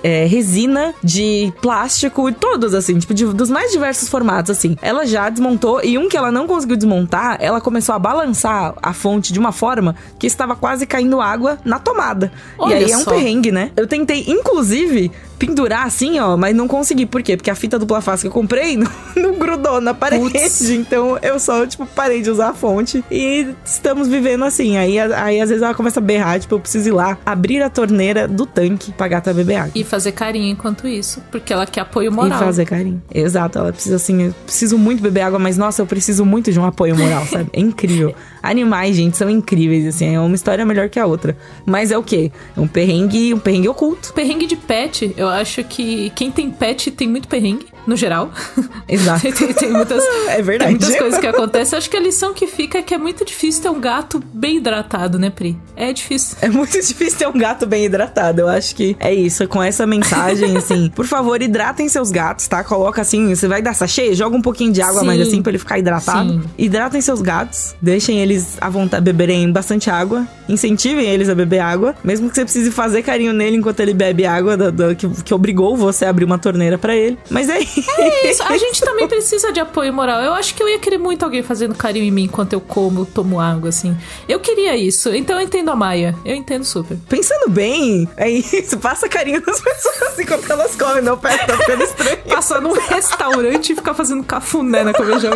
é, 0.02 0.24
resina, 0.26 0.94
de 1.04 1.52
plástico, 1.60 2.28
e 2.28 2.32
todos, 2.32 2.74
assim, 2.74 2.98
tipo, 2.98 3.12
de- 3.14 3.26
dos 3.26 3.50
mais 3.50 3.70
diversos 3.70 4.08
formatos, 4.08 4.50
assim. 4.50 4.76
Ela 4.82 5.06
já 5.06 5.28
desmontou, 5.28 5.82
e 5.84 5.98
um 5.98 6.08
que 6.08 6.16
ela 6.16 6.32
não 6.32 6.46
conseguiu 6.46 6.76
desmontar, 6.76 7.36
ela 7.40 7.60
começou 7.60 7.94
a 7.94 7.98
balançar 7.98 8.74
a 8.82 8.92
fonte 8.92 9.32
de 9.32 9.38
uma 9.38 9.52
forma 9.52 9.94
que 10.18 10.26
estava 10.26 10.56
quase 10.56 10.86
caindo 10.86 11.20
água 11.20 11.58
na 11.64 11.78
tomada. 11.78 12.32
Olha 12.58 12.74
e 12.80 12.84
aí 12.84 12.92
é 12.92 12.96
um 12.96 13.04
só. 13.04 13.10
perrengue, 13.10 13.52
né? 13.52 13.70
Eu 13.76 13.86
tentei, 13.86 14.24
inclusive, 14.28 15.10
pendurar 15.40 15.86
assim, 15.86 16.20
ó, 16.20 16.36
mas 16.36 16.54
não 16.54 16.68
consegui. 16.68 17.06
Por 17.06 17.22
quê? 17.22 17.34
Porque 17.34 17.50
a 17.50 17.54
fita 17.54 17.78
dupla 17.78 18.02
face 18.02 18.22
que 18.22 18.28
eu 18.28 18.32
comprei 18.32 18.76
não, 18.76 18.90
não 19.16 19.38
grudou 19.38 19.80
na 19.80 19.94
parede. 19.94 20.22
Putz. 20.22 20.68
Então 20.68 21.18
eu 21.22 21.40
só, 21.40 21.66
tipo, 21.66 21.86
parei 21.86 22.20
de 22.20 22.30
usar 22.30 22.50
a 22.50 22.54
fonte 22.54 23.02
e 23.10 23.48
estamos 23.64 24.06
vivendo 24.06 24.44
assim. 24.44 24.76
Aí, 24.76 25.00
aí 25.00 25.40
às 25.40 25.48
vezes 25.48 25.62
ela 25.62 25.74
começa 25.74 25.98
a 25.98 26.02
berrar, 26.02 26.38
tipo, 26.38 26.54
eu 26.54 26.60
preciso 26.60 26.90
ir 26.90 26.92
lá 26.92 27.16
abrir 27.24 27.62
a 27.62 27.70
torneira 27.70 28.28
do 28.28 28.44
tanque 28.44 28.92
pra 28.92 29.08
gata 29.08 29.32
beber 29.32 29.56
água. 29.56 29.72
E 29.74 29.82
fazer 29.82 30.12
carinho 30.12 30.52
enquanto 30.52 30.86
isso, 30.86 31.22
porque 31.30 31.52
ela 31.52 31.66
quer 31.66 31.80
apoio 31.80 32.12
moral. 32.12 32.38
E 32.38 32.44
fazer 32.44 32.66
carinho. 32.66 33.02
Exato, 33.12 33.58
ela 33.58 33.72
precisa 33.72 33.96
assim, 33.96 34.24
eu 34.24 34.34
preciso 34.44 34.76
muito 34.76 35.02
beber 35.02 35.22
água, 35.22 35.38
mas 35.38 35.56
nossa, 35.56 35.80
eu 35.80 35.86
preciso 35.86 36.26
muito 36.26 36.52
de 36.52 36.60
um 36.60 36.66
apoio 36.66 36.94
moral, 36.94 37.24
sabe? 37.24 37.48
É 37.54 37.60
incrível. 37.60 38.14
Animais, 38.42 38.96
gente, 38.96 39.16
são 39.16 39.28
incríveis, 39.28 39.86
assim, 39.86 40.14
é 40.14 40.20
uma 40.20 40.34
história 40.34 40.64
melhor 40.64 40.88
que 40.88 40.98
a 40.98 41.06
outra. 41.06 41.36
Mas 41.64 41.90
é 41.90 41.98
o 41.98 42.02
quê? 42.02 42.30
É 42.56 42.60
um 42.60 42.66
perrengue, 42.66 43.34
um 43.34 43.38
perrengue 43.38 43.68
oculto. 43.68 44.12
Perrengue 44.12 44.46
de 44.46 44.56
pet, 44.56 45.14
eu 45.16 45.29
acho 45.30 45.64
que 45.64 46.10
quem 46.10 46.30
tem 46.30 46.50
pet 46.50 46.90
tem 46.90 47.08
muito 47.08 47.28
perrengue. 47.28 47.66
No 47.86 47.96
geral. 47.96 48.30
Exato. 48.88 49.20
tem, 49.32 49.52
tem 49.52 49.70
muitas, 49.70 50.02
É 50.28 50.42
verdade. 50.42 50.70
tem 50.72 50.80
muitas 50.80 50.96
coisas 50.98 51.18
que 51.20 51.26
acontecem. 51.26 51.76
Acho 51.78 51.90
que 51.90 51.96
a 51.96 52.00
lição 52.00 52.32
que 52.34 52.46
fica 52.46 52.78
é 52.78 52.82
que 52.82 52.94
é 52.94 52.98
muito 52.98 53.24
difícil 53.24 53.62
ter 53.62 53.68
um 53.70 53.80
gato 53.80 54.22
bem 54.32 54.56
hidratado, 54.56 55.18
né, 55.18 55.30
Pri? 55.30 55.56
É 55.76 55.92
difícil. 55.92 56.36
É 56.40 56.48
muito 56.48 56.72
difícil 56.72 57.18
ter 57.18 57.28
um 57.28 57.38
gato 57.38 57.66
bem 57.66 57.84
hidratado. 57.84 58.40
Eu 58.42 58.48
acho 58.48 58.74
que 58.74 58.96
é 59.00 59.12
isso. 59.14 59.46
Com 59.48 59.62
essa 59.62 59.86
mensagem, 59.86 60.56
assim, 60.56 60.90
por 60.94 61.06
favor, 61.06 61.40
hidratem 61.40 61.88
seus 61.88 62.10
gatos, 62.10 62.46
tá? 62.48 62.62
Coloca 62.64 63.00
assim, 63.02 63.34
você 63.34 63.46
vai 63.48 63.62
dar 63.62 63.74
sachê, 63.74 64.14
joga 64.14 64.36
um 64.36 64.42
pouquinho 64.42 64.72
de 64.72 64.82
água 64.82 65.00
Sim. 65.00 65.06
mais 65.06 65.20
assim 65.20 65.42
pra 65.42 65.50
ele 65.50 65.58
ficar 65.58 65.78
hidratado. 65.78 66.32
Sim. 66.34 66.42
Hidratem 66.58 67.00
seus 67.00 67.20
gatos, 67.22 67.74
deixem 67.80 68.18
eles 68.20 68.56
à 68.60 68.68
vontade, 68.68 69.02
beberem 69.04 69.50
bastante 69.50 69.90
água, 69.90 70.26
incentivem 70.48 71.06
eles 71.06 71.28
a 71.28 71.34
beber 71.34 71.60
água, 71.60 71.94
mesmo 72.04 72.28
que 72.28 72.34
você 72.34 72.44
precise 72.44 72.70
fazer 72.70 73.02
carinho 73.02 73.32
nele 73.32 73.56
enquanto 73.56 73.80
ele 73.80 73.94
bebe 73.94 74.26
água 74.26 74.56
da- 74.56 74.70
da- 74.70 74.94
que, 74.94 75.08
que 75.22 75.34
obrigou 75.34 75.76
você 75.76 76.04
a 76.04 76.10
abrir 76.10 76.24
uma 76.24 76.38
torneira 76.38 76.76
pra 76.78 76.94
ele. 76.94 77.18
Mas 77.30 77.48
é 77.48 77.60
isso. 77.60 77.69
É 77.98 78.30
isso. 78.30 78.42
A 78.42 78.56
gente 78.56 78.80
também 78.80 79.06
precisa 79.08 79.52
de 79.52 79.60
apoio 79.60 79.92
moral. 79.92 80.20
Eu 80.20 80.32
acho 80.34 80.54
que 80.54 80.62
eu 80.62 80.68
ia 80.68 80.78
querer 80.78 80.98
muito 80.98 81.24
alguém 81.24 81.42
fazendo 81.42 81.74
carinho 81.74 82.04
em 82.04 82.10
mim 82.10 82.24
enquanto 82.24 82.52
eu 82.52 82.60
como, 82.60 83.06
tomo 83.06 83.40
água, 83.40 83.68
assim. 83.68 83.96
Eu 84.28 84.40
queria 84.40 84.76
isso. 84.76 85.14
Então 85.14 85.36
eu 85.36 85.42
entendo 85.42 85.70
a 85.70 85.76
Maia. 85.76 86.14
Eu 86.24 86.34
entendo 86.34 86.64
super. 86.64 86.96
Pensando 87.08 87.48
bem, 87.48 88.08
é 88.16 88.28
isso. 88.30 88.78
Passa 88.78 89.08
carinho 89.08 89.42
nas 89.46 89.60
pessoas 89.60 90.18
enquanto 90.18 90.50
elas 90.50 90.76
comem, 90.76 91.02
não 91.02 91.16
pera, 91.16 91.46
tá 91.46 91.56
ficando 91.56 91.82
estranho. 91.82 92.18
Passar 92.28 92.60
num 92.60 92.72
restaurante 92.72 93.72
e 93.72 93.76
ficar 93.76 93.94
fazendo 93.94 94.22
cafuné 94.24 94.84
na 94.84 94.92
comejão. 94.92 95.32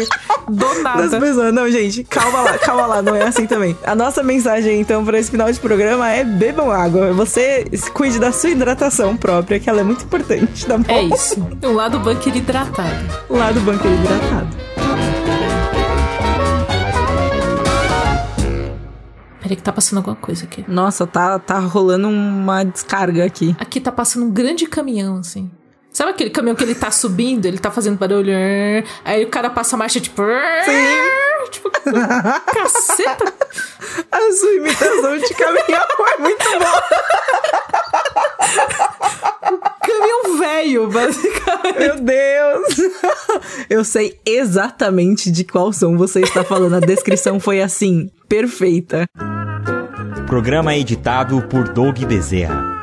Do 0.48 0.74
das 0.74 0.82
nada. 0.82 1.20
pessoas. 1.20 1.54
Não, 1.54 1.70
gente, 1.70 2.04
calma 2.04 2.42
lá, 2.42 2.58
calma 2.58 2.86
lá, 2.86 3.02
não 3.02 3.14
é 3.14 3.24
assim 3.24 3.46
também. 3.46 3.76
A 3.84 3.94
nossa 3.94 4.22
mensagem, 4.22 4.80
então, 4.80 5.04
para 5.04 5.18
esse 5.18 5.30
final 5.30 5.50
de 5.50 5.58
programa 5.58 6.10
é 6.10 6.24
bebam 6.24 6.70
água. 6.70 7.12
Você 7.12 7.64
cuide 7.92 8.18
da 8.18 8.32
sua 8.32 8.50
hidratação 8.50 9.16
própria, 9.16 9.58
que 9.58 9.68
ela 9.68 9.80
é 9.80 9.84
muito 9.84 10.04
importante, 10.04 10.66
tá 10.66 10.78
bom? 10.78 10.92
É 10.92 11.02
isso. 11.02 11.46
Um 11.62 11.72
lado 11.72 11.98
bunker 11.98 12.23
hidratado. 12.28 13.24
Lá 13.28 13.52
do 13.52 13.60
banqueiro 13.60 13.96
hidratado. 13.96 14.56
Peraí 19.40 19.56
que 19.56 19.62
tá 19.62 19.72
passando 19.72 19.98
alguma 19.98 20.16
coisa 20.16 20.44
aqui. 20.44 20.64
Nossa, 20.66 21.06
tá, 21.06 21.38
tá 21.38 21.58
rolando 21.58 22.08
uma 22.08 22.64
descarga 22.64 23.26
aqui. 23.26 23.54
Aqui 23.58 23.78
tá 23.78 23.92
passando 23.92 24.24
um 24.24 24.30
grande 24.30 24.66
caminhão, 24.66 25.18
assim. 25.18 25.50
Sabe 25.92 26.10
aquele 26.10 26.30
caminhão 26.30 26.56
que 26.56 26.64
ele 26.64 26.74
tá 26.74 26.90
subindo, 26.90 27.44
ele 27.44 27.58
tá 27.58 27.70
fazendo 27.70 27.98
barulho? 27.98 28.32
Aí 29.04 29.22
o 29.22 29.28
cara 29.28 29.50
passa 29.50 29.76
a 29.76 29.78
marcha, 29.78 30.00
tipo... 30.00 30.22
Tipo, 31.50 31.70
caceta. 31.70 33.32
A 34.10 34.32
sua 34.32 34.52
imitação 34.54 35.18
de 35.18 35.34
caminhão 35.34 35.86
é 36.14 36.20
muito 36.20 36.44
boa. 36.58 36.82
Caminhão 39.82 40.38
velho, 40.38 40.88
basicamente. 40.90 41.78
Meu 41.78 42.00
Deus. 42.00 42.76
Eu 43.68 43.84
sei 43.84 44.18
exatamente 44.24 45.30
de 45.30 45.44
qual 45.44 45.72
som 45.72 45.96
você 45.96 46.20
está 46.20 46.42
falando. 46.44 46.74
A 46.74 46.80
descrição 46.80 47.38
foi 47.38 47.60
assim, 47.62 48.10
perfeita. 48.28 49.06
Programa 50.26 50.76
editado 50.76 51.42
por 51.42 51.68
Doug 51.68 51.98
Bezerra. 52.04 52.73